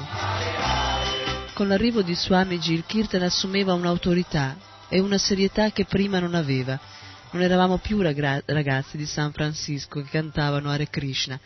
Con 1.52 1.66
l'arrivo 1.66 2.02
di 2.02 2.14
Swamiji 2.14 2.72
il 2.72 2.84
Kirtan 2.86 3.22
assumeva 3.22 3.74
un'autorità 3.74 4.56
e 4.88 5.00
una 5.00 5.18
serietà 5.18 5.72
che 5.72 5.86
prima 5.86 6.20
non 6.20 6.36
aveva. 6.36 6.78
Non 7.32 7.42
eravamo 7.42 7.78
più 7.78 8.00
ragazzi 8.00 8.96
di 8.96 9.06
San 9.06 9.32
Francisco 9.32 10.00
che 10.02 10.08
cantavano 10.08 10.70
Hare 10.70 10.88
Krishna. 10.88 11.38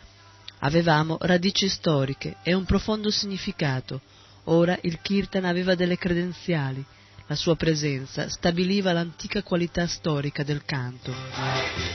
Avevamo 0.59 1.17
radici 1.21 1.67
storiche 1.67 2.35
e 2.43 2.53
un 2.53 2.63
profondo 2.63 3.09
significato. 3.09 4.01
Ora 4.45 4.77
il 4.81 4.99
Kirtan 5.01 5.45
aveva 5.45 5.73
delle 5.73 5.97
credenziali. 5.97 6.85
La 7.25 7.35
sua 7.35 7.55
presenza 7.55 8.29
stabiliva 8.29 8.93
l'antica 8.93 9.41
qualità 9.41 9.87
storica 9.87 10.43
del 10.43 10.63
canto. 10.63 11.11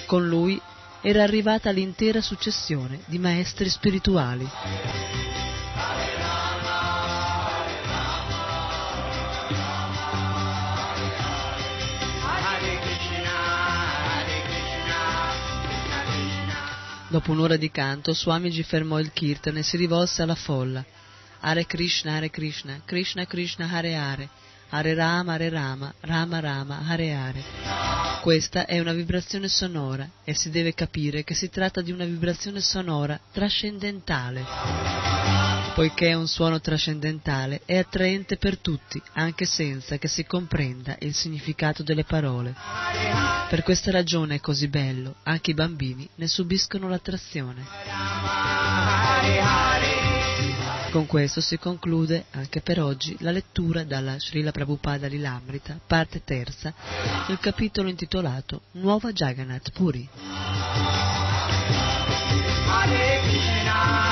Con 0.06 0.26
lui 0.26 0.60
era 1.02 1.22
arrivata 1.22 1.70
l'intera 1.70 2.20
successione 2.20 2.98
di 3.06 3.18
maestri 3.20 3.68
spirituali. 3.68 5.17
Dopo 17.10 17.30
un'ora 17.30 17.56
di 17.56 17.70
canto, 17.70 18.12
Swamiji 18.12 18.62
fermò 18.62 18.98
il 18.98 19.12
kirtan 19.12 19.56
e 19.56 19.62
si 19.62 19.78
rivolse 19.78 20.20
alla 20.20 20.34
folla. 20.34 20.84
Hare 21.40 21.64
Krishna, 21.64 22.16
Hare 22.16 22.28
Krishna, 22.28 22.82
Krishna 22.84 23.24
Krishna, 23.24 23.66
Hare 23.66 23.94
Hare, 23.94 24.28
Hare 24.68 24.92
Rama, 24.92 25.32
Hare 25.32 25.48
Rama, 25.48 25.94
Rama 26.00 26.40
Rama, 26.40 26.82
Hare 26.86 27.14
Hare. 27.14 27.42
Questa 28.20 28.66
è 28.66 28.78
una 28.78 28.92
vibrazione 28.92 29.48
sonora 29.48 30.06
e 30.22 30.34
si 30.34 30.50
deve 30.50 30.74
capire 30.74 31.24
che 31.24 31.32
si 31.32 31.48
tratta 31.48 31.80
di 31.80 31.92
una 31.92 32.04
vibrazione 32.04 32.60
sonora 32.60 33.18
trascendentale. 33.32 35.17
Poiché 35.78 36.08
è 36.08 36.14
un 36.14 36.26
suono 36.26 36.60
trascendentale, 36.60 37.60
è 37.64 37.78
attraente 37.78 38.36
per 38.36 38.58
tutti, 38.58 39.00
anche 39.12 39.44
senza 39.44 39.96
che 39.96 40.08
si 40.08 40.24
comprenda 40.24 40.96
il 40.98 41.14
significato 41.14 41.84
delle 41.84 42.02
parole. 42.02 42.52
Per 43.48 43.62
questa 43.62 43.92
ragione 43.92 44.34
è 44.34 44.40
così 44.40 44.66
bello, 44.66 45.14
anche 45.22 45.52
i 45.52 45.54
bambini 45.54 46.08
ne 46.16 46.26
subiscono 46.26 46.88
l'attrazione. 46.88 47.64
Con 50.90 51.06
questo 51.06 51.40
si 51.40 51.56
conclude 51.58 52.24
anche 52.32 52.60
per 52.60 52.80
oggi 52.80 53.14
la 53.20 53.30
lettura 53.30 53.84
dalla 53.84 54.18
Srila 54.18 54.50
Prabhupada 54.50 55.06
Lilamrita, 55.06 55.78
parte 55.86 56.24
terza, 56.24 56.74
del 57.28 57.38
capitolo 57.38 57.88
intitolato 57.88 58.62
Nuova 58.72 59.12
Jagannath 59.12 59.70
Puri. 59.70 60.08
Hare 62.66 63.20
Krishna, 63.22 64.07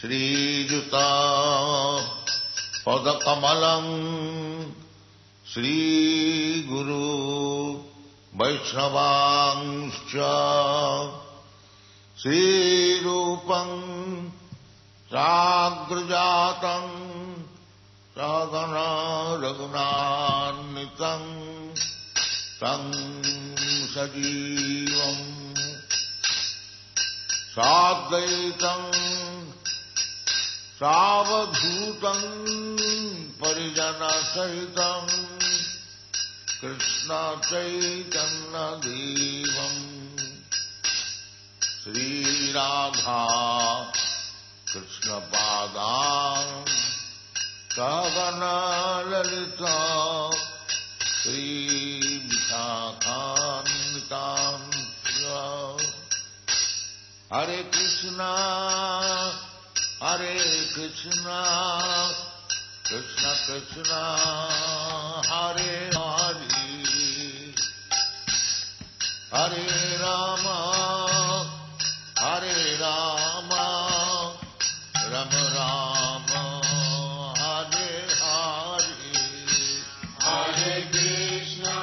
श्रीयुता 0.00 1.06
पदकमलम् 2.84 3.94
श्रीगुरु 5.52 7.06
वैष्णवांश्च 8.40 10.14
श्रीरूपम् 12.22 13.74
साग्रजातम् 15.14 16.94
स 18.18 18.28
रघुनान्वितम् 19.42 21.28
तम् 22.62 22.92
सजीवम् 23.94 25.26
साद्वैतम् 27.58 29.07
सावभूतम् 30.78 32.26
परिजनसहितम् 33.40 35.14
कृष्णचैतन्नदेवम् 36.60 37.48
श्रीराधा 41.68 43.22
कृष्णपादाम् 44.72 46.72
सवनालिता 47.74 49.76
श्रीशाखां 51.22 53.18
हरे 57.32 57.62
Krishna. 57.74 58.28
Hare 60.00 60.36
Krishna, 60.74 61.42
Krishna 62.84 63.32
Krishna, 63.46 64.02
Hare 65.26 65.90
Hare, 65.90 66.46
Hare 69.32 69.98
Rama, 69.98 70.56
Hare 72.14 72.78
Rama, 72.78 74.38
Rama 75.10 75.42
Rama, 75.56 76.62
Hare 77.34 77.90
Hare, 78.22 78.94
Hare 80.20 80.88
Krishna. 80.90 81.74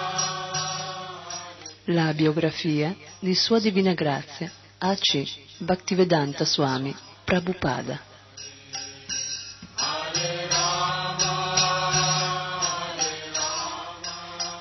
La 1.87 2.13
biografia 2.13 2.95
di 3.19 3.35
Sua 3.35 3.59
Divina 3.59 3.93
Grazia 3.93 4.49
A.C. 4.77 5.27
Bhaktivedanta 5.57 6.45
Swami 6.45 6.95
Prabhupada 7.25 8.13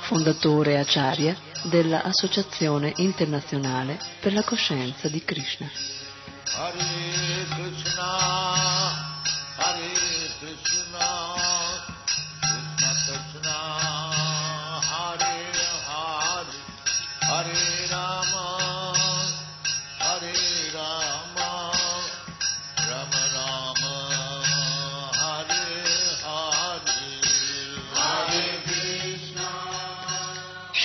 fondatore 0.00 0.78
acharya 0.78 1.36
della 1.64 2.02
Associazione 2.02 2.92
Internazionale 2.96 3.98
per 4.20 4.32
la 4.32 4.42
Coscienza 4.42 5.08
di 5.08 5.24
Krishna, 5.24 5.68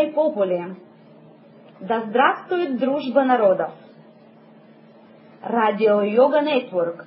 i 0.00 0.12
popoli! 0.12 0.76
Да 1.80 2.00
здравствует 2.06 2.78
дружба 2.78 3.24
народов! 3.24 3.70
Радио 5.42 6.02
Йога 6.02 6.40
Нетворк. 6.40 7.06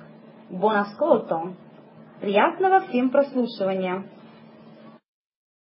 Ascolto! 0.50 1.54
Приятного 2.20 2.80
всем 2.80 3.10
прослушивания! 3.10 4.04